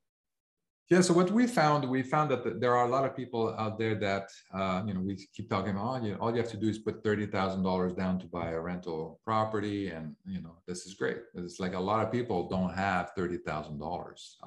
Yeah. 0.91 1.03
So 1.03 1.12
what 1.12 1.30
we 1.30 1.47
found, 1.47 1.89
we 1.89 2.03
found 2.03 2.30
that 2.30 2.61
there 2.61 2.74
are 2.74 2.86
a 2.86 2.91
lot 2.91 3.05
of 3.05 3.14
people 3.14 3.55
out 3.59 3.78
there 3.78 3.95
that, 3.97 4.30
uh, 4.55 4.82
you 4.86 4.95
know, 4.95 5.01
we 5.01 5.16
keep 5.34 5.51
talking 5.51 5.72
about, 5.72 6.01
oh, 6.01 6.05
you 6.05 6.12
know, 6.12 6.18
all 6.18 6.30
you 6.30 6.39
have 6.39 6.51
to 6.51 6.57
do 6.57 6.68
is 6.68 6.78
put 6.78 7.05
thirty 7.05 7.26
thousand 7.26 7.62
dollars 7.62 7.93
down 7.93 8.18
to 8.20 8.26
buy 8.26 8.51
a 8.51 8.61
rental 8.61 9.20
property, 9.24 9.89
and 9.89 10.16
you 10.24 10.41
know, 10.41 10.57
this 10.66 10.86
is 10.86 10.95
great. 10.95 11.18
It's 11.34 11.61
like 11.61 11.74
a 11.74 11.80
lot 11.80 12.05
of 12.05 12.11
people 12.11 12.49
don't 12.49 12.72
have 12.72 13.11
thirty 13.16 13.36
thousand 13.36 13.74
um, 13.74 13.78
dollars, 13.80 14.39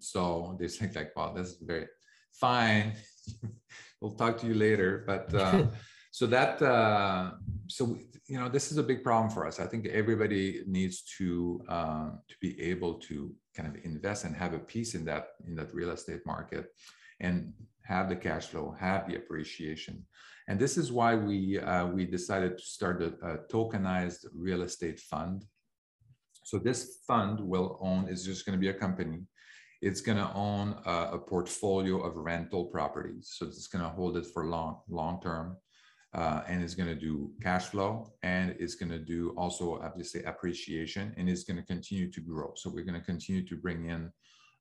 so 0.00 0.56
they 0.60 0.68
think 0.68 0.94
like, 1.00 1.16
wow, 1.16 1.32
this 1.32 1.48
is 1.48 1.58
very 1.62 1.86
fine. 2.32 2.92
we'll 4.00 4.12
talk 4.12 4.38
to 4.38 4.46
you 4.46 4.54
later, 4.54 5.04
but. 5.06 5.32
Uh, 5.34 5.66
so 6.10 6.26
that 6.26 6.60
uh, 6.62 7.30
so 7.68 7.96
you 8.26 8.38
know 8.40 8.48
this 8.48 8.72
is 8.72 8.78
a 8.78 8.82
big 8.82 9.02
problem 9.02 9.30
for 9.30 9.46
us 9.46 9.60
i 9.60 9.66
think 9.66 9.86
everybody 9.86 10.62
needs 10.66 11.02
to 11.02 11.60
uh, 11.68 12.10
to 12.28 12.34
be 12.40 12.60
able 12.60 12.94
to 12.94 13.32
kind 13.58 13.76
of 13.76 13.84
invest 13.84 14.24
and 14.24 14.36
have 14.36 14.54
a 14.54 14.66
piece 14.72 14.94
in 14.94 15.04
that 15.04 15.24
in 15.46 15.54
that 15.56 15.74
real 15.74 15.90
estate 15.90 16.24
market 16.24 16.66
and 17.20 17.52
have 17.84 18.08
the 18.08 18.16
cash 18.16 18.46
flow 18.46 18.76
have 18.78 19.08
the 19.08 19.16
appreciation. 19.16 20.06
And 20.46 20.58
this 20.58 20.78
is 20.78 20.92
why 20.92 21.14
we 21.14 21.58
uh, 21.58 21.86
we 21.86 22.04
decided 22.06 22.52
to 22.58 22.64
start 22.64 23.02
a, 23.02 23.10
a, 23.30 23.38
tokenized 23.54 24.22
real 24.46 24.62
estate 24.62 25.00
fund. 25.00 25.44
So 26.44 26.58
this 26.58 26.80
fund 27.06 27.40
will 27.40 27.78
own 27.82 28.08
is 28.08 28.24
just 28.24 28.46
going 28.46 28.56
to 28.56 28.64
be 28.66 28.68
a 28.68 28.80
company. 28.86 29.20
It's 29.82 30.00
going 30.00 30.18
to 30.18 30.32
own 30.34 30.76
a, 30.86 30.96
a 31.18 31.18
portfolio 31.18 31.96
of 32.06 32.16
rental 32.16 32.64
properties. 32.66 33.34
So 33.34 33.46
it's 33.46 33.68
going 33.72 33.84
to 33.84 33.90
hold 33.90 34.16
it 34.16 34.26
for 34.32 34.46
long 34.46 34.80
long 34.88 35.20
term 35.20 35.56
uh, 36.18 36.42
and 36.48 36.62
it's 36.64 36.74
going 36.74 36.88
to 36.88 37.00
do 37.08 37.30
cash 37.40 37.66
flow 37.66 38.12
and 38.24 38.56
it's 38.58 38.74
going 38.74 38.90
to 38.90 38.98
do 38.98 39.32
also 39.36 39.80
obviously 39.80 40.20
appreciation 40.24 41.14
and 41.16 41.28
it's 41.28 41.44
going 41.44 41.56
to 41.56 41.62
continue 41.62 42.10
to 42.10 42.20
grow. 42.20 42.52
So 42.56 42.70
we're 42.70 42.88
going 42.90 43.00
to 43.00 43.06
continue 43.06 43.46
to 43.46 43.54
bring 43.54 43.88
in 43.88 44.10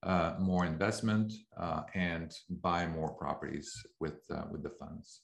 uh, 0.03 0.35
more 0.39 0.65
investment 0.65 1.33
uh, 1.59 1.81
and 1.95 2.31
buy 2.61 2.85
more 2.85 3.09
properties 3.09 3.67
with 3.99 4.19
uh, 4.29 4.45
with 4.51 4.61
the 4.61 4.69
funds. 4.69 5.21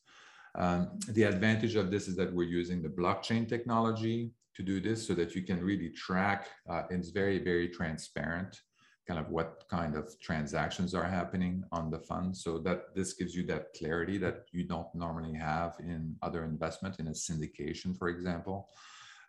Um, 0.55 0.99
the 1.09 1.23
advantage 1.23 1.75
of 1.75 1.91
this 1.91 2.07
is 2.07 2.15
that 2.15 2.34
we're 2.34 2.55
using 2.61 2.81
the 2.81 2.89
blockchain 2.89 3.47
technology 3.47 4.31
to 4.55 4.63
do 4.63 4.79
this 4.79 5.05
so 5.07 5.13
that 5.13 5.36
you 5.36 5.43
can 5.43 5.63
really 5.63 5.89
track. 5.89 6.47
Uh, 6.67 6.84
it's 6.89 7.09
very 7.09 7.38
very 7.38 7.67
transparent 7.69 8.59
kind 9.07 9.19
of 9.19 9.29
what 9.29 9.63
kind 9.69 9.95
of 9.95 10.17
transactions 10.19 10.95
are 10.95 11.03
happening 11.03 11.63
on 11.71 11.89
the 11.89 11.99
fund. 11.99 12.35
So 12.35 12.57
that 12.59 12.95
this 12.95 13.13
gives 13.13 13.35
you 13.35 13.43
that 13.47 13.73
clarity 13.77 14.17
that 14.19 14.45
you 14.51 14.63
don't 14.63 14.93
normally 14.95 15.33
have 15.33 15.75
in 15.79 16.15
other 16.21 16.43
investment 16.43 16.99
in 16.99 17.07
a 17.07 17.11
syndication 17.11 17.97
for 17.97 18.09
example. 18.09 18.69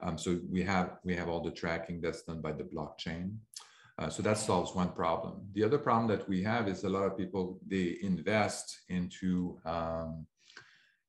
Um, 0.01 0.19
so 0.19 0.41
we 0.51 0.63
have 0.63 0.99
we 1.05 1.15
have 1.17 1.29
all 1.29 1.41
the 1.41 1.51
tracking 1.51 2.01
that's 2.01 2.23
done 2.23 2.41
by 2.41 2.53
the 2.53 2.65
blockchain. 2.65 3.37
Uh, 3.99 4.09
so 4.09 4.23
that 4.23 4.39
solves 4.39 4.75
one 4.75 4.91
problem. 4.91 5.47
The 5.53 5.63
other 5.63 5.79
problem 5.79 6.09
that 6.09 6.29
we 6.29 6.43
have 6.43 6.67
is 6.69 6.83
a 6.83 6.89
lot 6.89 7.05
of 7.05 7.17
people 7.17 7.61
they 7.67 7.99
invest 8.03 8.81
into 8.89 9.59
um, 9.65 10.27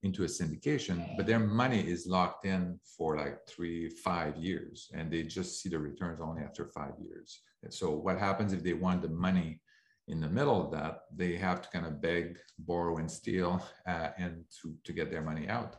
into 0.03 0.23
a 0.23 0.27
syndication, 0.27 1.17
but 1.17 1.25
their 1.25 1.39
money 1.39 1.81
is 1.81 2.05
locked 2.05 2.45
in 2.45 2.79
for 2.95 3.17
like 3.17 3.39
three, 3.47 3.89
five 3.89 4.37
years, 4.37 4.91
and 4.93 5.11
they 5.11 5.23
just 5.23 5.61
see 5.61 5.69
the 5.69 5.79
returns 5.79 6.21
only 6.21 6.43
after 6.43 6.67
five 6.67 6.93
years. 7.01 7.41
So, 7.73 7.91
what 7.91 8.19
happens 8.19 8.53
if 8.53 8.63
they 8.63 8.73
want 8.73 9.01
the 9.01 9.09
money 9.09 9.61
in 10.07 10.19
the 10.19 10.29
middle 10.29 10.63
of 10.63 10.71
that? 10.71 11.01
They 11.15 11.35
have 11.35 11.61
to 11.61 11.69
kind 11.69 11.85
of 11.85 12.01
beg, 12.01 12.37
borrow, 12.59 12.97
and 12.97 13.09
steal, 13.09 13.65
uh, 13.87 14.09
and 14.17 14.43
to 14.61 14.75
to 14.83 14.93
get 14.93 15.11
their 15.11 15.21
money 15.21 15.47
out. 15.47 15.77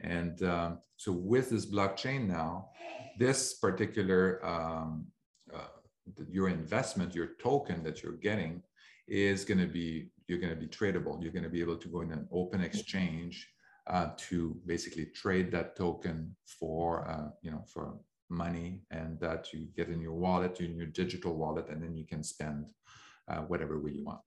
And 0.00 0.42
um, 0.42 0.78
so, 0.96 1.12
with 1.12 1.50
this 1.50 1.66
blockchain 1.66 2.26
now, 2.26 2.68
this 3.18 3.54
particular 3.54 4.44
um, 4.44 5.06
uh, 5.52 5.68
your 6.28 6.48
investment, 6.48 7.14
your 7.14 7.30
token 7.40 7.82
that 7.82 8.02
you're 8.02 8.12
getting, 8.12 8.62
is 9.08 9.44
going 9.44 9.60
to 9.60 9.66
be 9.66 10.10
you're 10.26 10.38
going 10.38 10.54
to 10.54 10.60
be 10.60 10.66
tradable. 10.66 11.22
You're 11.22 11.32
going 11.32 11.44
to 11.44 11.50
be 11.50 11.60
able 11.60 11.76
to 11.76 11.88
go 11.88 12.00
in 12.00 12.12
an 12.12 12.26
open 12.32 12.62
exchange 12.62 13.48
uh, 13.86 14.08
to 14.16 14.56
basically 14.66 15.06
trade 15.06 15.50
that 15.52 15.76
token 15.76 16.34
for 16.46 17.08
uh, 17.08 17.28
you 17.42 17.50
know 17.50 17.62
for 17.66 17.94
money 18.30 18.82
and 18.90 19.18
that 19.20 19.52
you 19.52 19.68
get 19.76 19.88
in 19.88 20.00
your 20.00 20.14
wallet 20.14 20.60
in 20.60 20.76
your 20.76 20.86
digital 20.86 21.34
wallet 21.36 21.68
and 21.68 21.82
then 21.82 21.96
you 21.96 22.06
can 22.06 22.22
spend 22.22 22.66
uh, 23.28 23.40
whatever 23.50 23.80
way 23.80 23.92
you 23.92 24.04
want. 24.04 24.20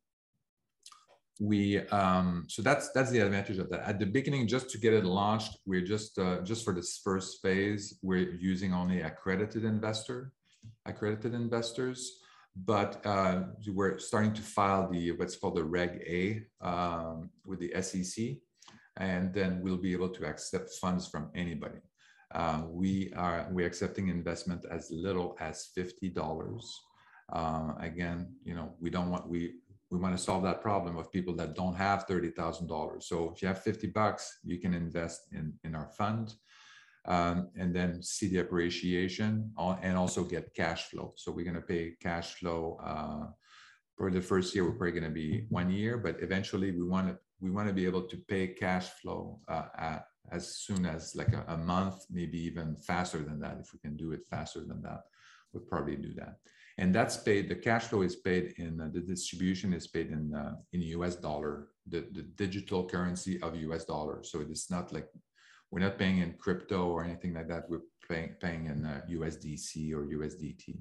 We 1.39 1.79
um, 1.89 2.45
so 2.47 2.61
that's 2.61 2.91
that's 2.93 3.11
the 3.11 3.19
advantage 3.19 3.59
of 3.59 3.69
that. 3.69 3.81
At 3.87 3.99
the 3.99 4.05
beginning 4.05 4.47
just 4.47 4.69
to 4.71 4.77
get 4.79 4.93
it 4.93 5.05
launched 5.05 5.57
we're 5.65 5.85
just 5.85 6.17
uh, 6.17 6.41
just 6.41 6.65
for 6.65 6.73
this 6.73 6.99
first 7.03 7.41
phase 7.41 7.99
we're 8.01 8.31
using 8.31 8.73
only 8.73 9.01
accredited 9.01 9.63
investor 9.63 10.31
accredited 10.85 11.33
investors. 11.33 12.19
But 12.65 13.05
uh, 13.05 13.43
we're 13.67 13.99
starting 13.99 14.33
to 14.33 14.41
file 14.41 14.89
the 14.89 15.11
what's 15.11 15.35
called 15.35 15.57
the 15.57 15.63
reg 15.63 16.01
a 16.07 16.41
um, 16.59 17.29
with 17.45 17.59
the 17.59 17.71
sec 17.81 18.37
and 18.97 19.33
then 19.33 19.61
we'll 19.61 19.77
be 19.77 19.93
able 19.93 20.09
to 20.09 20.25
accept 20.25 20.71
funds 20.81 21.07
from 21.07 21.29
anybody. 21.35 21.77
Uh, 22.37 22.61
we 22.81 23.11
are 23.15 23.47
we're 23.53 23.65
accepting 23.71 24.07
investment 24.09 24.61
as 24.69 24.83
little 24.91 25.29
as 25.39 25.55
fifty 25.77 26.09
dollars. 26.21 26.63
Uh, 27.37 27.69
again, 27.89 28.19
you 28.47 28.55
know, 28.57 28.67
we 28.83 28.89
don't 28.95 29.09
want 29.13 29.27
we 29.33 29.39
we 29.91 29.97
want 30.03 30.13
to 30.15 30.23
solve 30.27 30.43
that 30.43 30.61
problem 30.61 30.93
of 30.97 31.11
people 31.11 31.35
that 31.35 31.55
don't 31.55 31.75
have 31.75 31.99
thirty 32.03 32.31
thousand 32.39 32.67
dollars. 32.67 33.07
So 33.09 33.31
if 33.31 33.41
you 33.41 33.47
have 33.47 33.63
fifty 33.69 33.87
bucks, 33.87 34.23
you 34.49 34.57
can 34.63 34.73
invest 34.85 35.19
in 35.37 35.45
in 35.65 35.71
our 35.79 35.89
fund. 35.99 36.27
Um, 37.17 37.37
and 37.61 37.73
then 37.73 38.03
see 38.03 38.27
the 38.27 38.39
appreciation 38.39 39.31
and 39.81 39.95
also 39.97 40.21
get 40.25 40.53
cash 40.53 40.89
flow. 40.89 41.13
So 41.15 41.31
we're 41.31 41.49
going 41.49 41.63
to 41.63 41.73
pay 41.75 41.95
cash 42.07 42.35
flow 42.35 42.77
uh, 42.83 43.27
for 43.97 44.11
the 44.11 44.21
first 44.21 44.53
year. 44.53 44.65
We're 44.65 44.77
probably 44.79 44.99
going 44.99 45.13
to 45.13 45.19
be 45.25 45.45
one 45.47 45.69
year, 45.71 45.97
but 45.97 46.15
eventually 46.21 46.69
we 46.71 46.83
want 46.83 47.07
to 47.07 47.17
we 47.39 47.49
want 47.49 47.67
to 47.69 47.73
be 47.73 47.85
able 47.85 48.05
to 48.11 48.17
pay 48.33 48.43
cash 48.47 48.87
flow 48.99 49.39
uh, 49.47 49.67
at, 49.77 50.03
as 50.31 50.55
soon 50.55 50.85
as 50.85 51.15
like 51.15 51.33
a, 51.33 51.43
a, 51.47 51.57
month, 51.57 52.05
maybe 52.09 52.39
even 52.39 52.75
faster 52.75 53.19
than 53.19 53.39
that. 53.39 53.57
If 53.61 53.73
we 53.73 53.79
can 53.79 53.95
do 53.95 54.11
it 54.11 54.25
faster 54.29 54.59
than 54.59 54.81
that, 54.81 55.03
we'll 55.53 55.63
probably 55.63 55.95
do 55.95 56.13
that. 56.15 56.37
And 56.77 56.93
that's 56.93 57.17
paid. 57.17 57.49
The 57.49 57.55
cash 57.55 57.85
flow 57.85 58.01
is 58.01 58.15
paid 58.15 58.53
in 58.57 58.79
uh, 58.79 58.89
the 58.93 58.99
distribution 58.99 59.73
is 59.73 59.87
paid 59.87 60.11
in 60.11 60.33
uh, 60.35 60.55
in 60.73 60.81
US 60.81 61.15
dollar, 61.15 61.69
the, 61.87 62.05
the 62.11 62.21
digital 62.21 62.87
currency 62.87 63.41
of 63.41 63.55
US 63.55 63.85
dollar. 63.85 64.23
So 64.23 64.41
it's 64.41 64.69
not 64.69 64.93
like 64.93 65.07
we're 65.71 65.79
not 65.79 65.97
paying 65.97 66.19
in 66.19 66.33
crypto 66.33 66.87
or 66.87 67.03
anything 67.03 67.33
like 67.33 67.47
that. 67.47 67.69
We're 67.69 67.87
paying 68.07 68.35
paying 68.39 68.65
in 68.67 68.83
USDC 69.09 69.93
uh, 69.93 69.97
or 69.97 70.05
USDT, 70.05 70.77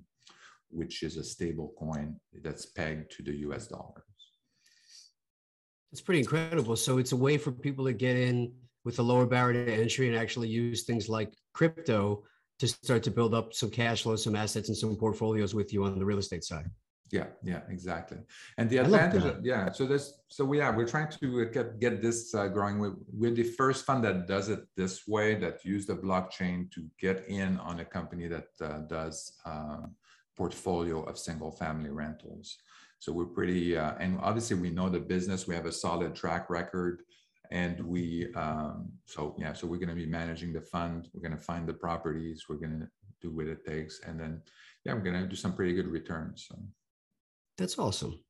which 0.68 1.02
is 1.02 1.16
a 1.16 1.24
stable 1.24 1.72
coin 1.78 2.20
that's 2.42 2.66
pegged 2.66 3.10
to 3.12 3.22
the 3.22 3.36
US 3.48 3.68
dollar. 3.68 4.04
It's 5.92 6.02
pretty 6.02 6.20
incredible. 6.20 6.76
So 6.76 6.98
it's 6.98 7.12
a 7.12 7.16
way 7.16 7.38
for 7.38 7.52
people 7.52 7.86
to 7.86 7.94
get 7.94 8.16
in 8.16 8.52
with 8.86 9.00
a 9.00 9.02
lower 9.02 9.26
barrier 9.26 9.66
to 9.66 9.74
entry 9.74 10.06
and 10.08 10.16
actually 10.16 10.48
use 10.48 10.84
things 10.84 11.08
like 11.08 11.34
crypto 11.52 12.22
to 12.60 12.68
start 12.68 13.02
to 13.02 13.10
build 13.10 13.34
up 13.34 13.52
some 13.52 13.68
cash 13.68 14.04
flow, 14.04 14.14
some 14.16 14.36
assets, 14.36 14.68
and 14.68 14.78
some 14.78 14.96
portfolios 14.96 15.54
with 15.54 15.72
you 15.74 15.84
on 15.84 15.98
the 15.98 16.04
real 16.04 16.18
estate 16.18 16.44
side. 16.44 16.70
Yeah, 17.10 17.26
yeah, 17.42 17.60
exactly. 17.68 18.18
And 18.58 18.70
the 18.70 18.78
advantage, 18.78 19.24
of, 19.24 19.44
yeah. 19.44 19.70
So 19.72 19.86
this, 19.86 20.04
so 20.28 20.44
we 20.44 20.60
are 20.60 20.74
we're 20.76 20.88
trying 20.88 21.08
to 21.08 21.46
get 21.46 21.78
get 21.78 22.00
this 22.00 22.34
uh, 22.34 22.48
growing. 22.48 22.78
We're, 22.78 22.96
we're 23.12 23.34
the 23.34 23.44
first 23.60 23.84
fund 23.84 24.02
that 24.04 24.26
does 24.26 24.48
it 24.48 24.60
this 24.76 25.06
way, 25.06 25.34
that 25.36 25.64
use 25.64 25.86
the 25.86 25.94
blockchain 25.94 26.70
to 26.72 26.80
get 26.98 27.24
in 27.28 27.58
on 27.58 27.80
a 27.80 27.84
company 27.84 28.26
that 28.28 28.48
uh, 28.60 28.78
does 28.88 29.32
uh, 29.44 29.82
portfolio 30.36 31.02
of 31.02 31.18
single 31.18 31.50
family 31.50 31.90
rentals. 31.90 32.56
So 32.98 33.12
we're 33.12 33.26
pretty, 33.26 33.76
uh, 33.76 33.92
and 34.00 34.18
obviously 34.22 34.56
we 34.56 34.70
know 34.70 34.88
the 34.88 35.00
business. 35.00 35.46
We 35.46 35.54
have 35.54 35.66
a 35.66 35.72
solid 35.72 36.14
track 36.14 36.50
record, 36.50 37.02
and 37.50 37.80
we, 37.80 38.32
um, 38.34 38.88
so 39.06 39.34
yeah, 39.38 39.52
so 39.52 39.66
we're 39.66 39.78
going 39.78 39.88
to 39.88 39.94
be 39.94 40.06
managing 40.06 40.52
the 40.52 40.60
fund. 40.60 41.08
We're 41.12 41.26
going 41.26 41.38
to 41.38 41.44
find 41.44 41.66
the 41.66 41.74
properties. 41.74 42.44
We're 42.48 42.56
going 42.56 42.80
to 42.80 42.88
do 43.20 43.30
what 43.34 43.46
it 43.46 43.64
takes, 43.64 44.00
and 44.06 44.18
then 44.18 44.42
yeah, 44.84 44.94
we're 44.94 45.00
going 45.00 45.20
to 45.20 45.26
do 45.26 45.36
some 45.36 45.54
pretty 45.54 45.74
good 45.74 45.88
returns. 45.88 46.46
So. 46.48 46.58
That's 47.58 47.78
awesome. 47.78 48.20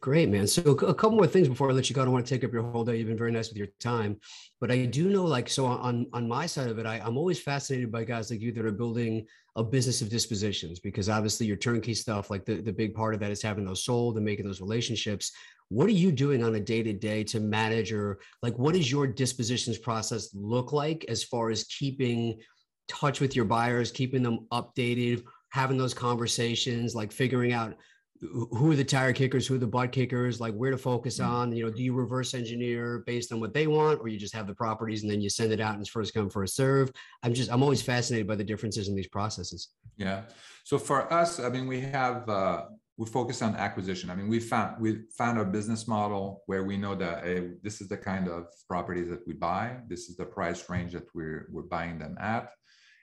Great, 0.00 0.28
man. 0.28 0.46
So 0.46 0.62
a 0.62 0.94
couple 0.94 1.16
more 1.16 1.26
things 1.26 1.48
before 1.48 1.70
I 1.70 1.72
let 1.72 1.90
you 1.90 1.94
go. 1.94 2.02
I 2.02 2.04
don't 2.04 2.14
want 2.14 2.24
to 2.24 2.32
take 2.32 2.44
up 2.44 2.52
your 2.52 2.62
whole 2.62 2.84
day. 2.84 2.96
You've 2.96 3.08
been 3.08 3.18
very 3.18 3.32
nice 3.32 3.48
with 3.48 3.58
your 3.58 3.66
time, 3.80 4.16
but 4.60 4.70
I 4.70 4.84
do 4.84 5.08
know, 5.08 5.24
like, 5.24 5.48
so 5.48 5.66
on 5.66 6.06
on 6.12 6.28
my 6.28 6.46
side 6.46 6.68
of 6.68 6.78
it, 6.78 6.86
I, 6.86 7.00
I'm 7.00 7.18
always 7.18 7.40
fascinated 7.40 7.90
by 7.90 8.04
guys 8.04 8.30
like 8.30 8.40
you 8.40 8.52
that 8.52 8.64
are 8.64 8.70
building 8.70 9.26
a 9.56 9.64
business 9.64 10.00
of 10.00 10.08
dispositions 10.08 10.78
because 10.78 11.08
obviously 11.08 11.46
your 11.46 11.56
turnkey 11.56 11.94
stuff, 11.94 12.30
like 12.30 12.44
the 12.44 12.60
the 12.60 12.72
big 12.72 12.94
part 12.94 13.12
of 13.14 13.18
that 13.20 13.32
is 13.32 13.42
having 13.42 13.64
those 13.64 13.82
sold 13.82 14.14
and 14.16 14.24
making 14.24 14.46
those 14.46 14.60
relationships. 14.60 15.32
What 15.68 15.88
are 15.88 16.00
you 16.04 16.12
doing 16.12 16.44
on 16.44 16.54
a 16.54 16.60
day 16.60 16.84
to 16.84 16.92
day 16.92 17.24
to 17.24 17.40
manage 17.40 17.92
or 17.92 18.20
like 18.40 18.56
what 18.56 18.74
does 18.74 18.92
your 18.92 19.08
dispositions 19.08 19.78
process 19.78 20.32
look 20.32 20.72
like 20.72 21.06
as 21.08 21.24
far 21.24 21.50
as 21.50 21.64
keeping 21.64 22.38
touch 22.86 23.20
with 23.20 23.34
your 23.34 23.46
buyers, 23.46 23.90
keeping 23.90 24.22
them 24.22 24.46
updated, 24.52 25.24
having 25.50 25.76
those 25.76 25.92
conversations, 25.92 26.94
like 26.94 27.10
figuring 27.10 27.52
out 27.52 27.74
who 28.20 28.72
are 28.72 28.76
the 28.76 28.84
tire 28.84 29.12
kickers, 29.12 29.46
who 29.46 29.54
are 29.54 29.58
the 29.58 29.66
butt 29.66 29.92
kickers, 29.92 30.40
like 30.40 30.54
where 30.54 30.70
to 30.70 30.78
focus 30.78 31.18
mm-hmm. 31.18 31.30
on. 31.30 31.52
You 31.52 31.64
know, 31.64 31.70
do 31.70 31.82
you 31.82 31.92
reverse 31.92 32.34
engineer 32.34 33.04
based 33.06 33.32
on 33.32 33.40
what 33.40 33.54
they 33.54 33.66
want, 33.66 34.00
or 34.00 34.08
you 34.08 34.18
just 34.18 34.34
have 34.34 34.46
the 34.46 34.54
properties 34.54 35.02
and 35.02 35.10
then 35.10 35.20
you 35.20 35.30
send 35.30 35.52
it 35.52 35.60
out 35.60 35.72
and 35.72 35.80
it's 35.80 35.90
first 35.90 36.14
come 36.14 36.28
first 36.28 36.56
serve? 36.56 36.90
I'm 37.22 37.34
just 37.34 37.50
I'm 37.50 37.62
always 37.62 37.82
fascinated 37.82 38.26
by 38.26 38.36
the 38.36 38.44
differences 38.44 38.88
in 38.88 38.96
these 38.96 39.08
processes. 39.08 39.68
Yeah. 39.96 40.22
So 40.64 40.78
for 40.78 41.12
us, 41.12 41.40
I 41.40 41.48
mean, 41.48 41.66
we 41.66 41.80
have 41.80 42.28
uh, 42.28 42.64
we 42.98 43.06
focus 43.06 43.42
on 43.42 43.54
acquisition. 43.54 44.10
I 44.10 44.16
mean, 44.16 44.28
we 44.28 44.40
found 44.40 44.80
we 44.80 45.02
found 45.16 45.38
a 45.38 45.44
business 45.44 45.86
model 45.86 46.42
where 46.46 46.64
we 46.64 46.76
know 46.76 46.96
that 46.96 47.24
hey, 47.24 47.50
this 47.62 47.80
is 47.80 47.88
the 47.88 47.96
kind 47.96 48.28
of 48.28 48.46
properties 48.66 49.08
that 49.10 49.26
we 49.26 49.34
buy. 49.34 49.76
This 49.86 50.08
is 50.08 50.16
the 50.16 50.24
price 50.24 50.68
range 50.68 50.92
that 50.92 51.06
we're 51.14 51.48
we're 51.52 51.62
buying 51.62 51.98
them 51.98 52.16
at, 52.20 52.50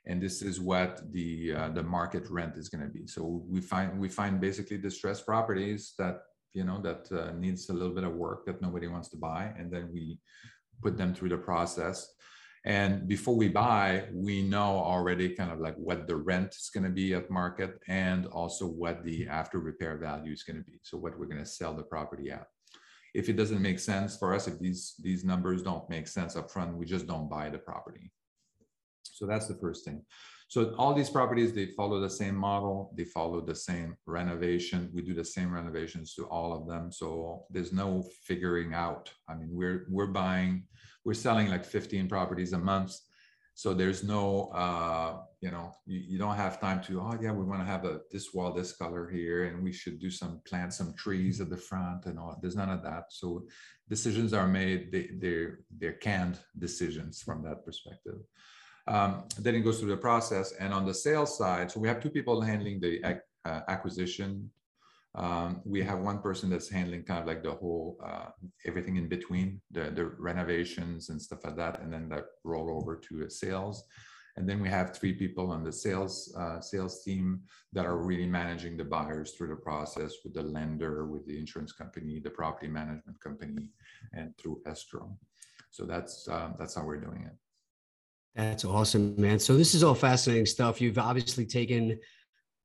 and 0.08 0.22
this 0.22 0.42
is 0.42 0.60
what 0.60 1.02
the 1.12 1.54
uh, 1.54 1.70
the 1.70 1.84
market 1.84 2.30
rent 2.30 2.56
is 2.58 2.70
going 2.70 2.84
to 2.84 2.90
be. 2.90 3.08
So 3.08 3.44
we 3.48 3.62
find 3.62 4.00
we 4.00 4.10
find 4.10 4.40
basically 4.40 4.78
distressed 4.78 5.26
properties 5.26 5.94
that 5.98 6.22
you 6.54 6.64
know 6.64 6.82
that 6.82 7.12
uh, 7.12 7.32
needs 7.34 7.70
a 7.70 7.74
little 7.74 7.94
bit 7.94 8.04
of 8.04 8.14
work 8.14 8.46
that 8.46 8.62
nobody 8.62 8.88
wants 8.88 9.10
to 9.10 9.18
buy, 9.18 9.54
and 9.58 9.72
then 9.72 9.90
we 9.94 10.20
put 10.82 10.98
them 10.98 11.14
through 11.14 11.30
the 11.30 11.38
process 11.38 12.16
and 12.66 13.08
before 13.08 13.36
we 13.36 13.48
buy, 13.48 14.06
we 14.12 14.42
know 14.42 14.78
already 14.80 15.30
kind 15.30 15.52
of 15.52 15.60
like 15.60 15.76
what 15.76 16.08
the 16.08 16.16
rent 16.16 16.56
is 16.56 16.72
going 16.74 16.84
to 16.84 16.90
be 16.90 17.14
at 17.14 17.30
market 17.30 17.78
and 17.88 18.26
also 18.26 18.66
what 18.66 19.04
the 19.04 19.28
after 19.28 19.60
repair 19.60 19.98
value 19.98 20.34
is 20.34 20.42
going 20.42 20.58
to 20.58 20.64
be. 20.64 20.80
So 20.82 20.98
what 20.98 21.18
we're 21.18 21.28
going 21.28 21.44
to 21.44 21.46
sell 21.46 21.76
the 21.76 21.84
property 21.84 22.32
at. 22.32 22.48
If 23.14 23.30
it 23.30 23.38
doesn't 23.38 23.62
make 23.62 23.80
sense 23.80 24.18
for 24.18 24.34
us, 24.34 24.48
if 24.48 24.58
these, 24.60 24.96
these 25.00 25.24
numbers 25.24 25.62
don't 25.62 25.88
make 25.92 26.08
sense 26.08 26.36
up 26.36 26.50
front, 26.50 26.76
we 26.76 26.88
just 26.88 27.06
don't 27.06 27.30
buy 27.30 27.50
the 27.52 27.60
property. 27.60 28.12
So 29.14 29.26
that's 29.26 29.48
the 29.48 29.56
first 29.56 29.86
thing. 29.86 30.04
So 30.48 30.76
all 30.78 30.94
these 30.94 31.10
properties, 31.10 31.54
they 31.54 31.68
follow 31.68 32.00
the 32.00 32.10
same 32.10 32.36
model. 32.36 32.92
They 32.96 33.06
follow 33.06 33.42
the 33.42 33.56
same 33.56 33.98
renovation. 34.06 34.92
We 34.94 35.02
do 35.02 35.16
the 35.16 35.26
same 35.26 35.52
renovations 35.52 36.14
to 36.16 36.26
all 36.26 36.54
of 36.54 36.68
them. 36.68 36.92
So 36.92 37.46
there's 37.50 37.74
no 37.74 38.04
figuring 38.24 38.74
out. 38.74 39.12
I 39.28 39.36
mean, 39.36 39.50
we're 39.52 39.88
we're 39.90 40.08
buying 40.08 40.66
we're 41.04 41.14
selling 41.14 41.50
like 41.50 41.66
15 41.66 42.08
properties 42.10 42.54
a 42.54 42.58
month 42.58 42.96
so 43.58 43.74
there's 43.74 44.04
no 44.04 44.50
uh, 44.54 45.22
you 45.40 45.50
know 45.50 45.74
you, 45.86 46.02
you, 46.10 46.18
don't 46.18 46.36
have 46.36 46.60
time 46.60 46.84
to 46.84 47.00
oh 47.00 47.18
yeah 47.22 47.32
we 47.32 47.46
want 47.46 47.62
to 47.62 47.66
have 47.66 47.86
a 47.86 48.02
this 48.12 48.34
wall 48.34 48.52
this 48.52 48.74
color 48.74 49.10
here 49.10 49.46
and 49.46 49.64
we 49.64 49.72
should 49.72 49.98
do 49.98 50.12
some 50.12 50.42
plant 50.46 50.74
some 50.74 50.94
trees 50.96 51.40
at 51.40 51.50
the 51.50 51.58
front 51.58 52.06
and 52.06 52.20
all 52.20 52.38
there's 52.42 52.58
none 52.58 52.70
of 52.70 52.84
that 52.84 53.06
so 53.10 53.46
decisions 53.90 54.34
are 54.34 54.48
made 54.48 54.92
they, 54.92 55.10
they're 55.20 55.60
they're 55.80 55.94
canned 55.94 56.38
decisions 56.60 57.22
from 57.22 57.42
that 57.44 57.66
perspective 57.66 58.20
um, 58.88 59.24
then 59.40 59.56
it 59.56 59.62
goes 59.62 59.80
through 59.80 59.90
the 59.90 59.98
process. 59.98 60.54
And 60.60 60.74
on 60.74 60.86
the 60.86 60.94
sales 60.94 61.38
side 61.38 61.72
so 61.72 61.80
we 61.80 61.88
have 61.88 62.02
two 62.02 62.10
people 62.10 62.42
handling 62.42 62.80
the 62.80 63.20
uh, 63.46 63.62
acquisition. 63.68 64.50
Um, 65.16 65.62
we 65.64 65.82
have 65.82 66.00
one 66.00 66.20
person 66.20 66.50
that's 66.50 66.70
handling 66.70 67.04
kind 67.04 67.22
of 67.22 67.26
like 67.26 67.42
the 67.42 67.54
whole 67.54 67.98
uh, 68.06 68.30
everything 68.66 68.98
in 68.98 69.08
between 69.08 69.62
the, 69.72 69.92
the 69.92 70.06
renovations 70.06 71.10
and 71.10 71.22
stuff 71.22 71.46
like 71.46 71.56
that 71.56 71.82
and 71.82 71.92
then 71.92 72.10
that 72.10 72.26
roll 72.44 72.70
over 72.70 72.98
to 72.98 73.30
sales. 73.30 73.86
And 74.38 74.50
then 74.50 74.62
we 74.62 74.68
have 74.68 74.94
three 74.94 75.14
people 75.14 75.50
on 75.52 75.64
the 75.64 75.72
sales 75.72 76.36
uh, 76.38 76.60
sales 76.60 77.02
team 77.04 77.40
that 77.72 77.86
are 77.86 77.98
really 77.98 78.26
managing 78.26 78.76
the 78.76 78.84
buyers 78.84 79.32
through 79.32 79.48
the 79.48 79.56
process 79.56 80.16
with 80.26 80.34
the 80.34 80.44
lender 80.44 81.06
with 81.06 81.26
the 81.26 81.40
insurance 81.40 81.72
company 81.72 82.20
the 82.20 82.30
property 82.30 82.68
management 82.68 83.18
company 83.22 83.70
and 84.12 84.38
through 84.38 84.62
escrow. 84.66 85.18
So 85.72 85.86
that's 85.86 86.28
uh, 86.28 86.50
that's 86.60 86.76
how 86.76 86.84
we're 86.84 87.00
doing 87.00 87.24
it 87.24 87.38
that's 88.36 88.66
awesome 88.66 89.16
man. 89.18 89.40
So 89.40 89.56
this 89.56 89.74
is 89.74 89.84
all 89.84 89.96
fascinating 89.96 90.46
stuff. 90.46 90.82
You've 90.82 90.98
obviously 90.98 91.46
taken 91.46 91.98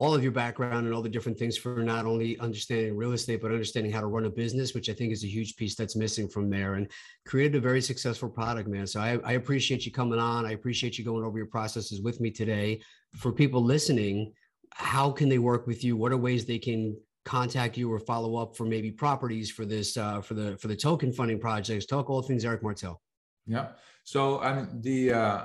all 0.00 0.14
of 0.14 0.22
your 0.22 0.32
background 0.32 0.86
and 0.86 0.94
all 0.94 1.02
the 1.02 1.08
different 1.08 1.38
things 1.38 1.56
for 1.56 1.82
not 1.82 2.06
only 2.06 2.38
understanding 2.38 2.96
real 2.96 3.12
estate 3.12 3.42
but 3.42 3.52
understanding 3.52 3.92
how 3.92 4.00
to 4.00 4.06
run 4.06 4.24
a 4.24 4.30
business 4.30 4.72
which 4.72 4.88
i 4.88 4.94
think 4.94 5.12
is 5.12 5.24
a 5.24 5.26
huge 5.26 5.56
piece 5.56 5.74
that's 5.74 5.94
missing 5.94 6.26
from 6.26 6.48
there 6.48 6.76
and 6.76 6.90
created 7.26 7.54
a 7.56 7.60
very 7.60 7.82
successful 7.82 8.28
product 8.28 8.66
man. 8.66 8.86
So 8.86 8.98
I, 8.98 9.18
I, 9.24 9.32
appreciate 9.32 9.84
you 9.84 9.92
coming 9.92 10.18
on. 10.18 10.46
I 10.46 10.52
appreciate 10.52 10.96
you 10.98 11.04
going 11.04 11.22
over 11.22 11.36
your 11.36 11.48
processes 11.48 12.00
with 12.00 12.18
me 12.18 12.30
today. 12.30 12.80
For 13.14 13.30
people 13.30 13.62
listening 13.62 14.32
how 14.72 15.10
can 15.10 15.28
they 15.28 15.38
work 15.38 15.66
with 15.66 15.82
you? 15.84 15.96
What 15.96 16.12
are 16.12 16.16
ways 16.16 16.46
they 16.46 16.58
can 16.58 16.96
contact 17.24 17.76
you 17.76 17.92
or 17.92 17.98
follow 17.98 18.36
up 18.36 18.56
for 18.56 18.64
maybe 18.64 18.90
properties 18.90 19.50
for 19.50 19.66
this 19.66 19.96
uh, 19.96 20.20
for 20.22 20.34
the 20.34 20.56
for 20.56 20.68
the 20.68 20.76
token 20.76 21.12
funding 21.12 21.38
projects? 21.38 21.86
Talk 21.86 22.08
all 22.08 22.22
things 22.22 22.44
eric 22.44 22.62
martel. 22.62 23.02
Yeah 23.46 23.68
so 24.04 24.40
i 24.40 24.54
mean 24.54 24.80
the 24.80 25.12
uh 25.12 25.44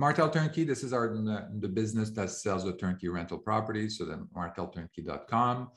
Martel 0.00 0.30
Turnkey, 0.30 0.64
this 0.64 0.82
is 0.82 0.94
our 0.94 1.08
the 1.64 1.68
business 1.68 2.08
that 2.12 2.30
sells 2.30 2.64
the 2.64 2.72
turnkey 2.72 3.08
rental 3.08 3.36
properties. 3.36 3.98
So 3.98 4.06
then 4.06 4.28
martelturnkey.com. 4.34 5.68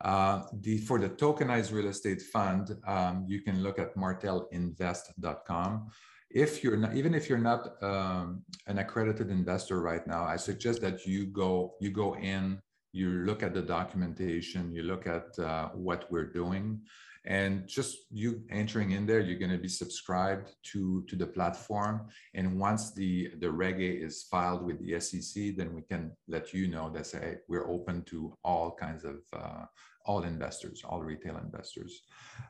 Uh, 0.00 0.42
the, 0.60 0.78
for 0.78 1.00
the 1.00 1.08
tokenized 1.08 1.72
real 1.72 1.88
estate 1.88 2.22
fund, 2.22 2.76
um, 2.86 3.24
you 3.26 3.40
can 3.42 3.60
look 3.60 3.80
at 3.80 3.96
martelinvest.com. 3.96 5.90
If 6.30 6.62
you're 6.62 6.76
not, 6.76 6.94
even 6.94 7.12
if 7.12 7.28
you're 7.28 7.46
not 7.50 7.82
um, 7.82 8.44
an 8.68 8.78
accredited 8.78 9.30
investor 9.30 9.80
right 9.80 10.06
now, 10.06 10.22
I 10.22 10.36
suggest 10.36 10.80
that 10.82 11.04
you 11.04 11.26
go 11.26 11.74
you 11.80 11.90
go 11.90 12.14
in, 12.14 12.62
you 12.92 13.08
look 13.28 13.42
at 13.42 13.52
the 13.52 13.62
documentation, 13.62 14.72
you 14.72 14.84
look 14.84 15.08
at 15.08 15.36
uh, 15.40 15.70
what 15.70 16.06
we're 16.08 16.32
doing 16.32 16.82
and 17.24 17.66
just 17.68 17.98
you 18.10 18.42
entering 18.50 18.92
in 18.92 19.06
there 19.06 19.20
you're 19.20 19.38
going 19.38 19.50
to 19.50 19.58
be 19.58 19.68
subscribed 19.68 20.54
to 20.64 21.04
to 21.08 21.16
the 21.16 21.26
platform. 21.26 22.08
And 22.34 22.58
once 22.58 22.92
the 22.92 23.30
the 23.38 23.50
Reg 23.50 23.80
A 23.80 23.90
is 24.06 24.24
filed 24.24 24.62
with 24.64 24.78
the 24.80 24.98
sec 25.00 25.56
then 25.56 25.74
we 25.74 25.82
can 25.82 26.12
let 26.28 26.52
you 26.52 26.68
know 26.68 26.90
that 26.90 27.06
say 27.06 27.38
we're 27.48 27.68
open 27.68 28.02
to 28.04 28.36
all 28.44 28.72
kinds 28.72 29.04
of 29.04 29.18
uh, 29.32 29.64
all 30.04 30.24
investors 30.24 30.82
all 30.84 31.00
retail 31.02 31.36
investors. 31.38 32.02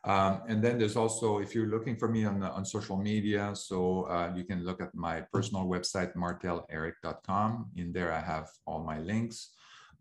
Um, 0.05 0.41
and 0.49 0.65
then 0.65 0.79
there's 0.79 0.97
also 0.97 1.39
if 1.39 1.55
you're 1.55 1.67
looking 1.67 1.97
for 1.97 2.09
me 2.09 2.25
on 2.25 2.43
on 2.43 2.65
social 2.65 2.97
media 2.97 3.55
so 3.55 4.05
uh, 4.05 4.33
you 4.35 4.45
can 4.45 4.65
look 4.65 4.81
at 4.81 4.95
my 4.95 5.21
personal 5.33 5.67
website 5.67 6.15
marteleric.com 6.17 7.71
in 7.77 7.93
there 7.93 8.13
i 8.13 8.21
have 8.21 8.49
all 8.67 8.83
my 8.83 8.99
links 8.99 9.51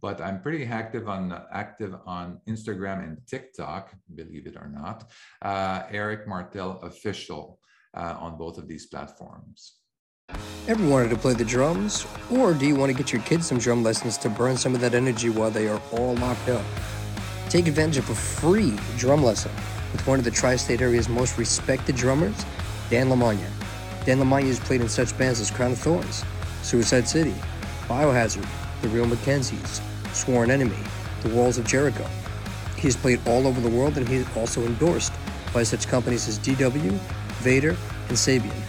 but 0.01 0.19
I'm 0.19 0.41
pretty 0.41 0.65
active 0.65 1.07
on 1.07 1.39
active 1.51 1.95
on 2.05 2.41
Instagram 2.47 3.03
and 3.03 3.17
TikTok, 3.27 3.93
believe 4.15 4.47
it 4.47 4.55
or 4.55 4.67
not. 4.67 5.09
Uh, 5.41 5.83
Eric 5.91 6.27
Martel 6.27 6.79
official 6.81 7.59
uh, 7.95 8.15
on 8.19 8.37
both 8.37 8.57
of 8.57 8.67
these 8.67 8.87
platforms. 8.87 9.75
Ever 10.67 10.87
wanted 10.87 11.09
to 11.09 11.17
play 11.17 11.33
the 11.33 11.43
drums, 11.43 12.05
or 12.31 12.53
do 12.53 12.65
you 12.65 12.75
want 12.75 12.91
to 12.91 12.97
get 12.97 13.11
your 13.11 13.21
kids 13.23 13.47
some 13.47 13.57
drum 13.57 13.83
lessons 13.83 14.17
to 14.19 14.29
burn 14.29 14.55
some 14.55 14.73
of 14.73 14.81
that 14.81 14.93
energy 14.93 15.29
while 15.29 15.51
they 15.51 15.67
are 15.67 15.81
all 15.91 16.15
locked 16.15 16.49
up? 16.49 16.65
Take 17.49 17.67
advantage 17.67 17.97
of 17.97 18.09
a 18.09 18.15
free 18.15 18.77
drum 18.97 19.23
lesson 19.23 19.51
with 19.91 20.05
one 20.07 20.19
of 20.19 20.25
the 20.25 20.31
tri-state 20.31 20.81
area's 20.81 21.09
most 21.09 21.37
respected 21.37 21.95
drummers, 21.95 22.45
Dan 22.89 23.09
Lamagna. 23.09 23.49
Dan 24.05 24.19
Lamagna 24.19 24.47
has 24.47 24.59
played 24.59 24.81
in 24.81 24.87
such 24.87 25.17
bands 25.17 25.41
as 25.41 25.51
Crown 25.51 25.73
of 25.73 25.79
Thorns, 25.79 26.23
Suicide 26.61 27.07
City, 27.07 27.35
Biohazard, 27.87 28.47
The 28.81 28.87
Real 28.87 29.05
McKenzies, 29.05 29.81
Sworn 30.14 30.51
Enemy, 30.51 30.78
The 31.22 31.30
Walls 31.30 31.57
of 31.57 31.66
Jericho. 31.66 32.05
He's 32.78 32.95
played 32.95 33.20
all 33.28 33.47
over 33.47 33.62
the 33.62 33.70
world 33.70 33.97
and 33.97 34.07
he's 34.07 34.26
also 34.36 34.66
endorsed 34.66 35.14
by 35.53 35.64
such 35.64 35.88
companies 35.88 36.28
as 36.28 36.39
DW, 36.39 36.91
Vater, 37.41 37.76
and 38.09 38.18
Sabian. 38.18 38.62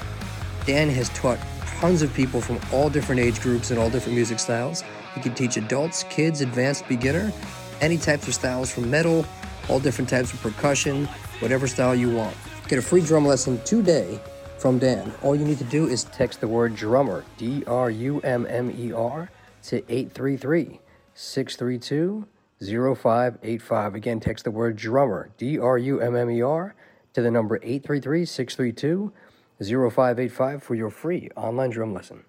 Dan 0.66 0.88
has 0.90 1.08
taught 1.10 1.38
tons 1.80 2.02
of 2.02 2.12
people 2.14 2.40
from 2.40 2.60
all 2.72 2.88
different 2.88 3.20
age 3.20 3.40
groups 3.40 3.70
and 3.70 3.78
all 3.78 3.90
different 3.90 4.14
music 4.14 4.38
styles. 4.38 4.84
He 5.14 5.20
can 5.20 5.34
teach 5.34 5.56
adults, 5.56 6.04
kids, 6.04 6.40
advanced, 6.40 6.86
beginner, 6.88 7.32
any 7.80 7.98
types 7.98 8.28
of 8.28 8.34
styles 8.34 8.70
from 8.70 8.90
metal, 8.90 9.26
all 9.68 9.80
different 9.80 10.08
types 10.08 10.32
of 10.32 10.40
percussion, 10.40 11.06
whatever 11.40 11.66
style 11.66 11.94
you 11.94 12.14
want. 12.14 12.36
Get 12.68 12.78
a 12.78 12.82
free 12.82 13.00
drum 13.00 13.26
lesson 13.26 13.60
today 13.64 14.20
from 14.58 14.78
Dan. 14.78 15.12
All 15.22 15.34
you 15.34 15.44
need 15.44 15.58
to 15.58 15.64
do 15.64 15.88
is 15.88 16.04
text 16.04 16.40
the 16.40 16.48
word 16.48 16.76
drummer, 16.76 17.24
D 17.36 17.64
R 17.66 17.90
U 17.90 18.20
M 18.20 18.46
M 18.48 18.70
E 18.78 18.92
R, 18.92 19.28
to 19.64 19.78
833 19.88 20.78
632 21.14 22.26
0585. 22.60 23.94
Again, 23.94 24.20
text 24.20 24.44
the 24.44 24.50
word 24.50 24.76
drummer, 24.76 25.30
D 25.36 25.58
R 25.58 25.78
U 25.78 26.00
M 26.00 26.16
M 26.16 26.30
E 26.30 26.42
R, 26.42 26.74
to 27.14 27.22
the 27.22 27.30
number 27.30 27.56
833 27.56 28.24
632 28.24 29.12
0585 29.60 30.62
for 30.62 30.74
your 30.74 30.90
free 30.90 31.28
online 31.36 31.70
drum 31.70 31.92
lesson. 31.92 32.24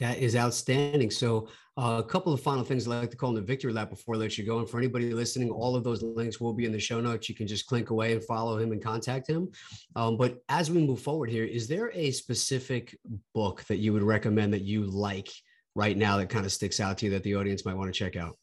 That 0.00 0.18
is 0.18 0.34
outstanding. 0.34 1.10
So, 1.10 1.48
uh, 1.76 2.02
a 2.02 2.02
couple 2.02 2.32
of 2.32 2.40
final 2.40 2.64
things 2.64 2.86
I'd 2.86 2.96
like 2.96 3.10
to 3.10 3.16
call 3.16 3.30
in 3.30 3.34
the 3.36 3.42
victory 3.42 3.72
lap 3.72 3.90
before 3.90 4.14
I 4.14 4.18
let 4.18 4.38
you 4.38 4.44
go. 4.44 4.58
And 4.58 4.68
for 4.68 4.78
anybody 4.78 5.12
listening, 5.12 5.50
all 5.50 5.76
of 5.76 5.84
those 5.84 6.02
links 6.02 6.40
will 6.40 6.54
be 6.54 6.64
in 6.64 6.72
the 6.72 6.80
show 6.80 7.00
notes. 7.00 7.28
You 7.28 7.34
can 7.34 7.46
just 7.46 7.66
click 7.66 7.90
away 7.90 8.12
and 8.12 8.24
follow 8.24 8.58
him 8.58 8.72
and 8.72 8.82
contact 8.82 9.28
him. 9.28 9.50
Um, 9.96 10.16
but 10.16 10.42
as 10.48 10.70
we 10.70 10.84
move 10.86 11.00
forward 11.00 11.30
here, 11.30 11.44
is 11.44 11.68
there 11.68 11.90
a 11.94 12.10
specific 12.10 12.98
book 13.34 13.64
that 13.64 13.78
you 13.78 13.92
would 13.92 14.02
recommend 14.02 14.52
that 14.54 14.62
you 14.62 14.84
like 14.84 15.30
right 15.74 15.96
now 15.96 16.16
that 16.18 16.28
kind 16.28 16.44
of 16.44 16.52
sticks 16.52 16.80
out 16.80 16.98
to 16.98 17.06
you 17.06 17.12
that 17.12 17.22
the 17.22 17.36
audience 17.36 17.64
might 17.64 17.76
want 17.76 17.92
to 17.92 17.98
check 17.98 18.16
out? 18.16 18.36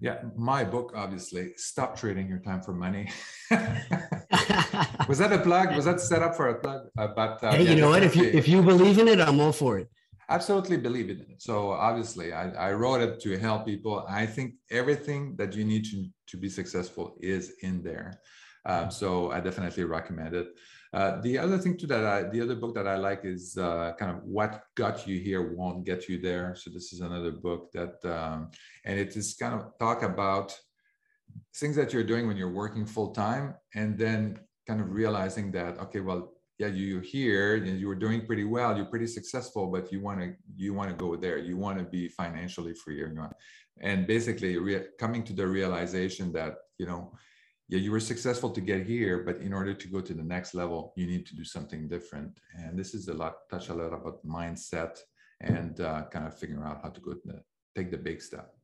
Yeah, 0.00 0.22
my 0.36 0.62
book, 0.62 0.92
obviously, 0.94 1.52
Stop 1.56 1.96
Trading 1.96 2.28
Your 2.28 2.38
Time 2.38 2.60
for 2.60 2.72
Money. 2.72 3.10
was 5.08 5.18
that 5.18 5.32
a 5.32 5.38
plug? 5.38 5.74
Was 5.74 5.86
that 5.86 6.00
set 6.00 6.22
up 6.22 6.34
for 6.34 6.48
a 6.48 6.58
plug? 6.60 6.88
Uh, 6.98 7.08
but 7.08 7.42
uh, 7.42 7.52
hey, 7.52 7.64
yeah, 7.64 7.70
you 7.70 7.80
know 7.80 7.90
what? 7.90 8.02
If 8.02 8.14
you 8.14 8.24
if 8.24 8.46
you 8.46 8.62
believe 8.62 8.98
in 8.98 9.08
it, 9.08 9.20
I'm 9.20 9.40
all 9.40 9.52
for 9.52 9.78
it. 9.78 9.88
Absolutely 10.28 10.76
believe 10.76 11.08
in 11.08 11.20
it. 11.20 11.40
So 11.40 11.70
obviously, 11.70 12.32
I, 12.34 12.50
I 12.50 12.72
wrote 12.72 13.00
it 13.00 13.20
to 13.20 13.38
help 13.38 13.64
people. 13.64 14.04
I 14.08 14.26
think 14.26 14.54
everything 14.70 15.34
that 15.36 15.54
you 15.54 15.64
need 15.64 15.84
to 15.86 16.08
to 16.26 16.36
be 16.36 16.50
successful 16.50 17.16
is 17.20 17.54
in 17.62 17.82
there. 17.82 18.20
Um, 18.66 18.90
so 18.90 19.30
I 19.30 19.40
definitely 19.40 19.84
recommend 19.84 20.34
it. 20.34 20.48
Uh, 20.96 21.20
the 21.20 21.36
other 21.36 21.58
thing 21.58 21.76
too 21.76 21.86
that 21.86 22.06
I, 22.06 22.22
the 22.22 22.40
other 22.40 22.54
book 22.54 22.74
that 22.74 22.88
I 22.88 22.96
like 22.96 23.22
is 23.24 23.58
uh, 23.58 23.92
kind 23.98 24.10
of 24.10 24.24
what 24.24 24.62
got 24.76 25.06
you 25.06 25.20
here 25.20 25.54
won't 25.54 25.84
get 25.84 26.08
you 26.08 26.16
there. 26.18 26.56
So 26.56 26.70
this 26.70 26.90
is 26.94 27.00
another 27.00 27.32
book 27.32 27.70
that, 27.72 27.96
um, 28.06 28.50
and 28.86 28.98
it 28.98 29.14
is 29.14 29.34
kind 29.34 29.54
of 29.54 29.78
talk 29.78 30.02
about 30.02 30.58
things 31.56 31.76
that 31.76 31.92
you're 31.92 32.10
doing 32.12 32.26
when 32.26 32.38
you're 32.38 32.58
working 32.64 32.86
full 32.86 33.10
time 33.12 33.54
and 33.74 33.98
then 33.98 34.38
kind 34.66 34.80
of 34.80 34.90
realizing 34.90 35.52
that 35.52 35.78
okay 35.78 36.00
well 36.00 36.32
yeah 36.58 36.68
you're 36.68 37.02
here 37.02 37.56
and 37.56 37.78
you 37.78 37.86
were 37.86 37.94
doing 38.06 38.24
pretty 38.26 38.44
well 38.44 38.74
you're 38.76 38.86
pretty 38.86 39.06
successful 39.06 39.66
but 39.66 39.92
you 39.92 40.00
want 40.00 40.18
to 40.18 40.34
you 40.56 40.72
want 40.72 40.88
to 40.88 40.96
go 40.96 41.14
there 41.14 41.38
you 41.38 41.56
want 41.56 41.78
to 41.78 41.84
be 41.84 42.08
financially 42.08 42.74
free 42.74 43.02
and, 43.04 43.18
and 43.80 44.06
basically 44.06 44.56
re- 44.56 44.86
coming 44.98 45.22
to 45.22 45.32
the 45.32 45.46
realization 45.46 46.32
that 46.32 46.54
you 46.78 46.86
know 46.86 47.12
yeah 47.68 47.78
you 47.78 47.90
were 47.90 48.00
successful 48.00 48.50
to 48.50 48.60
get 48.60 48.86
here 48.86 49.22
but 49.24 49.38
in 49.38 49.52
order 49.52 49.74
to 49.74 49.88
go 49.88 50.00
to 50.00 50.14
the 50.14 50.22
next 50.22 50.54
level 50.54 50.92
you 50.96 51.06
need 51.06 51.26
to 51.26 51.34
do 51.34 51.44
something 51.44 51.88
different 51.88 52.38
and 52.56 52.78
this 52.78 52.94
is 52.94 53.08
a 53.08 53.14
lot 53.14 53.48
touch 53.50 53.68
a 53.68 53.74
lot 53.74 53.92
about 53.92 54.24
mindset 54.26 54.98
and 55.40 55.80
uh, 55.80 56.04
kind 56.10 56.26
of 56.26 56.38
figuring 56.38 56.64
out 56.64 56.80
how 56.82 56.88
to 56.88 57.00
go 57.00 57.12
to 57.12 57.20
the, 57.24 57.42
take 57.74 57.90
the 57.90 57.98
big 57.98 58.22
step 58.22 58.56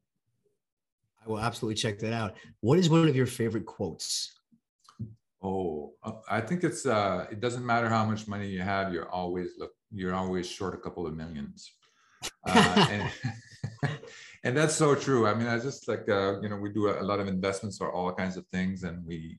I 1.24 1.28
will 1.28 1.40
absolutely 1.40 1.76
check 1.76 1.98
that 2.00 2.12
out. 2.12 2.34
What 2.60 2.78
is 2.78 2.90
one 2.90 3.08
of 3.08 3.14
your 3.14 3.26
favorite 3.26 3.66
quotes? 3.66 4.32
Oh, 5.42 5.92
uh, 6.02 6.12
I 6.28 6.40
think 6.40 6.64
it's 6.64 6.86
uh 6.86 7.26
it 7.30 7.40
doesn't 7.40 7.64
matter 7.64 7.88
how 7.88 8.04
much 8.04 8.28
money 8.28 8.48
you 8.48 8.60
have, 8.60 8.92
you're 8.92 9.10
always 9.10 9.50
look 9.58 9.72
you're 9.92 10.14
always 10.14 10.48
short 10.48 10.74
a 10.74 10.78
couple 10.78 11.06
of 11.06 11.14
millions. 11.14 11.70
Uh, 12.46 12.86
and, 12.90 13.10
and 14.44 14.56
that's 14.56 14.74
so 14.74 14.94
true. 14.94 15.26
I 15.26 15.34
mean, 15.34 15.46
I 15.46 15.58
just 15.58 15.88
like 15.88 16.08
uh, 16.08 16.40
you 16.40 16.48
know, 16.48 16.56
we 16.56 16.70
do 16.70 16.88
a, 16.88 17.02
lot 17.02 17.20
of 17.20 17.28
investments 17.28 17.78
for 17.78 17.92
all 17.92 18.12
kinds 18.12 18.36
of 18.36 18.46
things 18.48 18.84
and 18.84 19.04
we 19.06 19.38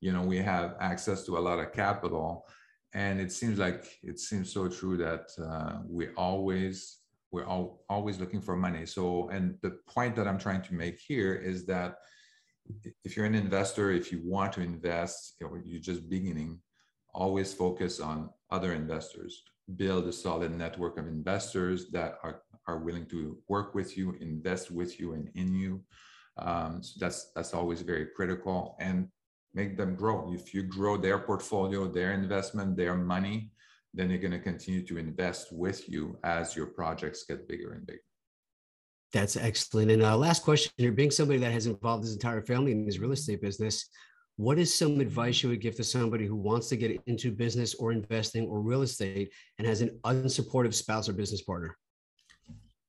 you 0.00 0.12
know, 0.12 0.22
we 0.22 0.38
have 0.38 0.76
access 0.80 1.24
to 1.26 1.38
a 1.38 1.40
lot 1.40 1.58
of 1.58 1.72
capital 1.72 2.46
and 2.94 3.20
it 3.20 3.32
seems 3.32 3.58
like 3.58 3.98
it 4.02 4.18
seems 4.18 4.52
so 4.52 4.68
true 4.68 4.96
that 4.96 5.28
uh, 5.42 5.80
we 5.86 6.08
always 6.16 6.98
we're 7.30 7.44
all, 7.44 7.84
always 7.88 8.18
looking 8.18 8.40
for 8.40 8.56
money. 8.56 8.86
So, 8.86 9.28
and 9.28 9.56
the 9.62 9.78
point 9.86 10.16
that 10.16 10.26
I'm 10.26 10.38
trying 10.38 10.62
to 10.62 10.74
make 10.74 10.98
here 10.98 11.34
is 11.34 11.66
that 11.66 11.96
if 13.04 13.16
you're 13.16 13.26
an 13.26 13.34
investor, 13.34 13.90
if 13.90 14.10
you 14.12 14.20
want 14.24 14.52
to 14.54 14.62
invest, 14.62 15.34
or 15.42 15.60
you're 15.64 15.80
just 15.80 16.08
beginning, 16.08 16.60
always 17.12 17.52
focus 17.52 18.00
on 18.00 18.30
other 18.50 18.72
investors. 18.72 19.42
Build 19.76 20.06
a 20.06 20.12
solid 20.12 20.56
network 20.56 20.98
of 20.98 21.06
investors 21.06 21.90
that 21.90 22.18
are, 22.22 22.42
are 22.68 22.78
willing 22.78 23.06
to 23.06 23.38
work 23.48 23.74
with 23.74 23.96
you, 23.96 24.14
invest 24.20 24.70
with 24.70 25.00
you, 25.00 25.14
and 25.14 25.30
in 25.34 25.54
you. 25.54 25.82
Um, 26.36 26.82
so 26.82 26.92
that's 27.00 27.32
that's 27.34 27.54
always 27.54 27.80
very 27.82 28.06
critical, 28.14 28.76
and 28.78 29.08
make 29.54 29.76
them 29.76 29.96
grow. 29.96 30.32
If 30.32 30.54
you 30.54 30.62
grow 30.62 30.96
their 30.96 31.18
portfolio, 31.18 31.88
their 31.88 32.12
investment, 32.12 32.76
their 32.76 32.94
money, 32.94 33.50
then 33.94 34.08
they're 34.08 34.18
going 34.18 34.32
to 34.32 34.38
continue 34.38 34.86
to 34.86 34.98
invest 34.98 35.50
with 35.50 35.88
you 35.88 36.16
as 36.22 36.54
your 36.54 36.66
projects 36.66 37.24
get 37.24 37.48
bigger 37.48 37.72
and 37.72 37.86
bigger. 37.86 38.00
That's 39.12 39.36
excellent. 39.36 39.90
And 39.90 40.02
uh, 40.02 40.16
last 40.16 40.44
question 40.44 40.70
here, 40.76 40.92
being 40.92 41.10
somebody 41.10 41.38
that 41.40 41.52
has 41.52 41.66
involved 41.66 42.04
his 42.04 42.12
entire 42.12 42.42
family 42.42 42.72
in 42.72 42.84
his 42.84 42.98
real 42.98 43.12
estate 43.12 43.40
business, 43.40 43.88
what 44.36 44.58
is 44.58 44.72
some 44.72 45.00
advice 45.00 45.42
you 45.42 45.48
would 45.48 45.62
give 45.62 45.76
to 45.76 45.84
somebody 45.84 46.26
who 46.26 46.36
wants 46.36 46.68
to 46.68 46.76
get 46.76 47.00
into 47.06 47.32
business 47.32 47.74
or 47.74 47.90
investing 47.90 48.46
or 48.46 48.60
real 48.60 48.82
estate 48.82 49.32
and 49.58 49.66
has 49.66 49.80
an 49.80 49.98
unsupportive 50.04 50.74
spouse 50.74 51.08
or 51.08 51.14
business 51.14 51.42
partner? 51.42 51.74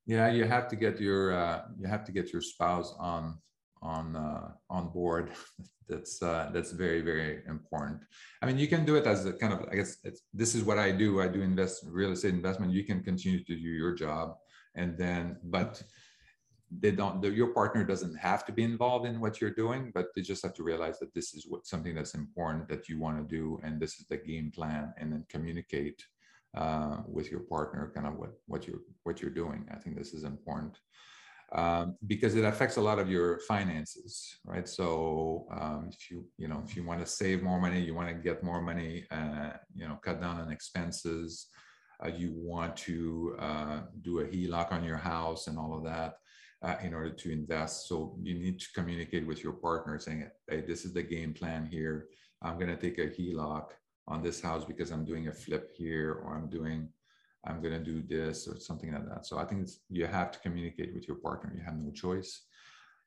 Yeah, 0.09 0.31
you 0.31 0.45
have 0.45 0.67
to 0.69 0.75
get 0.75 0.99
your 0.99 1.33
uh, 1.33 1.61
you 1.79 1.85
have 1.87 2.03
to 2.05 2.11
get 2.11 2.33
your 2.33 2.41
spouse 2.41 2.95
on 2.99 3.37
on 3.83 4.15
uh, 4.15 4.47
on 4.67 4.89
board. 4.89 5.29
That's 5.87 6.21
uh, 6.21 6.51
that's 6.53 6.71
very 6.71 7.01
very 7.01 7.41
important. 7.47 8.01
I 8.43 8.45
mean 8.45 8.59
you 8.59 8.67
can 8.67 8.85
do 8.85 8.95
it 8.95 9.07
as 9.07 9.25
a 9.25 9.33
kind 9.33 9.53
of 9.53 9.67
i 9.71 9.75
guess 9.75 9.97
this 10.41 10.53
is 10.53 10.63
what 10.63 10.77
i 10.77 10.91
do. 10.91 11.19
I 11.19 11.27
do 11.27 11.41
invest 11.41 11.83
real 11.87 12.11
estate 12.11 12.35
investment. 12.35 12.71
You 12.71 12.83
can 12.83 13.01
continue 13.01 13.43
to 13.43 13.55
do 13.55 13.69
your 13.81 13.95
job 13.95 14.35
and 14.75 14.95
then 14.99 15.37
but 15.43 15.81
they 16.81 16.91
don't 16.91 17.23
the, 17.23 17.29
your 17.31 17.51
partner 17.59 17.83
doesn't 17.83 18.15
have 18.15 18.45
to 18.45 18.51
be 18.51 18.63
involved 18.63 19.07
in 19.07 19.19
what 19.19 19.41
you're 19.41 19.59
doing 19.63 19.91
but 19.95 20.05
they 20.15 20.21
just 20.21 20.43
have 20.43 20.53
to 20.53 20.61
realize 20.61 20.99
that 20.99 21.11
this 21.15 21.33
is 21.33 21.47
what 21.47 21.65
something 21.65 21.95
that's 21.95 22.13
important 22.13 22.69
that 22.69 22.87
you 22.87 22.99
want 22.99 23.17
to 23.17 23.35
do 23.35 23.59
and 23.63 23.79
this 23.79 23.93
is 23.99 24.05
the 24.05 24.17
game 24.17 24.51
plan 24.51 24.93
and 24.99 25.11
then 25.11 25.25
communicate 25.27 25.99
uh, 26.55 26.97
with 27.07 27.29
your 27.31 27.41
partner 27.41 27.91
kind 27.93 28.07
of 28.07 28.15
what 28.15 28.31
what 28.47 28.67
you're 28.67 28.81
what 29.03 29.21
you're 29.21 29.31
doing 29.31 29.65
i 29.71 29.75
think 29.75 29.95
this 29.95 30.13
is 30.13 30.23
important 30.23 30.77
um, 31.51 31.95
because 32.05 32.35
it 32.35 32.45
affects 32.45 32.77
a 32.77 32.81
lot 32.81 32.99
of 32.99 33.09
your 33.09 33.39
finances, 33.39 34.37
right? 34.45 34.67
So 34.67 35.47
um, 35.51 35.89
if 35.91 36.11
you 36.11 36.25
you 36.37 36.47
know 36.47 36.61
if 36.65 36.75
you 36.75 36.83
want 36.83 36.99
to 36.99 37.07
save 37.07 37.41
more 37.41 37.59
money, 37.59 37.81
you 37.81 37.95
want 37.95 38.09
to 38.09 38.13
get 38.13 38.43
more 38.43 38.61
money, 38.61 39.05
uh, 39.09 39.51
you 39.73 39.87
know, 39.87 39.97
cut 40.03 40.21
down 40.21 40.39
on 40.39 40.51
expenses. 40.51 41.47
Uh, 42.03 42.09
you 42.09 42.31
want 42.35 42.77
to 42.77 43.35
uh, 43.39 43.81
do 44.01 44.19
a 44.19 44.25
HELOC 44.25 44.71
on 44.71 44.83
your 44.83 44.97
house 44.97 45.47
and 45.47 45.57
all 45.57 45.75
of 45.75 45.83
that 45.83 46.13
uh, 46.61 46.75
in 46.81 46.93
order 46.93 47.09
to 47.09 47.31
invest. 47.31 47.89
So 47.89 48.15
you 48.21 48.35
need 48.35 48.59
to 48.59 48.67
communicate 48.73 49.25
with 49.25 49.43
your 49.43 49.53
partner, 49.53 49.97
saying, 49.99 50.29
"Hey, 50.47 50.61
this 50.61 50.85
is 50.85 50.93
the 50.93 51.03
game 51.03 51.33
plan 51.33 51.65
here. 51.65 52.09
I'm 52.43 52.59
going 52.59 52.69
to 52.69 52.77
take 52.77 52.99
a 52.99 53.07
HELOC 53.07 53.71
on 54.09 54.21
this 54.21 54.41
house 54.41 54.65
because 54.65 54.91
I'm 54.91 55.05
doing 55.05 55.27
a 55.27 55.31
flip 55.31 55.71
here, 55.77 56.13
or 56.23 56.35
I'm 56.35 56.49
doing." 56.49 56.89
I'm 57.45 57.61
going 57.61 57.73
to 57.73 57.79
do 57.79 58.01
this 58.01 58.47
or 58.47 58.59
something 58.59 58.91
like 58.91 59.07
that. 59.07 59.25
So 59.25 59.37
I 59.37 59.45
think 59.45 59.69
you 59.89 60.05
have 60.05 60.31
to 60.31 60.39
communicate 60.39 60.93
with 60.93 61.07
your 61.07 61.17
partner. 61.17 61.53
You 61.55 61.63
have 61.63 61.77
no 61.77 61.91
choice. 61.91 62.41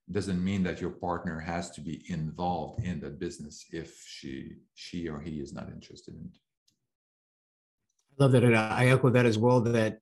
It 0.08 0.14
Doesn't 0.14 0.42
mean 0.42 0.62
that 0.62 0.80
your 0.80 0.90
partner 0.90 1.38
has 1.38 1.70
to 1.72 1.80
be 1.80 2.04
involved 2.08 2.82
in 2.84 3.00
that 3.00 3.18
business 3.18 3.66
if 3.72 4.02
she 4.06 4.56
she 4.74 5.08
or 5.08 5.20
he 5.20 5.40
is 5.40 5.52
not 5.52 5.68
interested 5.68 6.14
in 6.14 6.22
it. 6.22 6.38
I 8.18 8.24
love 8.24 8.32
that, 8.32 8.44
and 8.44 8.56
I 8.56 8.86
echo 8.86 9.10
that 9.10 9.26
as 9.26 9.38
well. 9.38 9.60
That 9.60 9.98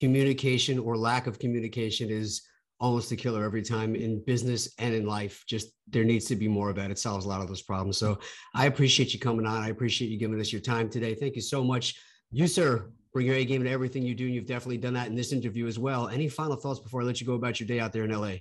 communication 0.00 0.78
or 0.78 0.96
lack 0.96 1.26
of 1.26 1.38
communication 1.38 2.10
is 2.10 2.42
almost 2.84 3.10
a 3.12 3.16
killer 3.16 3.42
every 3.44 3.62
time 3.62 3.94
in 3.94 4.22
business 4.24 4.74
and 4.78 4.94
in 4.94 5.06
life. 5.06 5.42
Just 5.48 5.68
there 5.88 6.04
needs 6.04 6.26
to 6.26 6.36
be 6.36 6.48
more 6.48 6.68
of 6.68 6.76
that. 6.76 6.90
It 6.90 6.98
solves 6.98 7.24
a 7.24 7.28
lot 7.28 7.40
of 7.40 7.48
those 7.48 7.62
problems. 7.62 7.96
So 7.96 8.18
I 8.54 8.66
appreciate 8.66 9.14
you 9.14 9.18
coming 9.18 9.46
on. 9.46 9.62
I 9.62 9.68
appreciate 9.68 10.10
you 10.10 10.18
giving 10.18 10.38
us 10.38 10.52
your 10.52 10.60
time 10.60 10.90
today. 10.90 11.14
Thank 11.14 11.34
you 11.34 11.40
so 11.40 11.64
much. 11.64 11.98
You, 12.30 12.46
sir, 12.46 12.90
bring 13.14 13.26
your 13.26 13.36
A 13.36 13.44
game 13.46 13.64
to 13.64 13.70
everything 13.70 14.02
you 14.02 14.14
do. 14.14 14.26
And 14.26 14.34
you've 14.34 14.46
definitely 14.46 14.76
done 14.76 14.92
that 14.94 15.06
in 15.06 15.14
this 15.14 15.32
interview 15.32 15.66
as 15.66 15.78
well. 15.78 16.08
Any 16.08 16.28
final 16.28 16.56
thoughts 16.56 16.78
before 16.78 17.00
I 17.00 17.04
let 17.04 17.22
you 17.22 17.26
go 17.26 17.34
about 17.34 17.58
your 17.58 17.66
day 17.66 17.80
out 17.80 17.94
there 17.94 18.04
in 18.04 18.10
LA? 18.10 18.34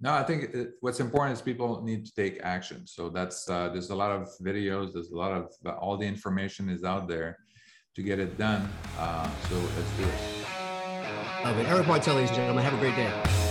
No, 0.00 0.14
I 0.14 0.22
think 0.22 0.54
it, 0.54 0.70
what's 0.80 1.00
important 1.00 1.36
is 1.36 1.42
people 1.42 1.82
need 1.82 2.06
to 2.06 2.14
take 2.14 2.40
action. 2.42 2.86
So 2.86 3.10
that's 3.10 3.48
uh, 3.50 3.68
there's 3.68 3.90
a 3.90 3.94
lot 3.94 4.12
of 4.12 4.28
videos, 4.42 4.94
there's 4.94 5.10
a 5.10 5.16
lot 5.16 5.32
of 5.32 5.52
all 5.78 5.98
the 5.98 6.06
information 6.06 6.70
is 6.70 6.84
out 6.84 7.06
there 7.06 7.38
to 7.96 8.02
get 8.02 8.18
it 8.18 8.38
done. 8.38 8.66
Uh, 8.98 9.28
so 9.48 9.56
let's 9.56 9.90
do 9.98 10.04
it. 10.04 10.44
Love 11.44 11.58
it. 11.58 11.68
Eric 11.68 11.86
Martel, 11.86 12.14
ladies 12.14 12.30
and 12.30 12.38
gentlemen, 12.38 12.64
have 12.64 12.72
a 12.72 12.78
great 12.78 12.96
day. 12.96 13.43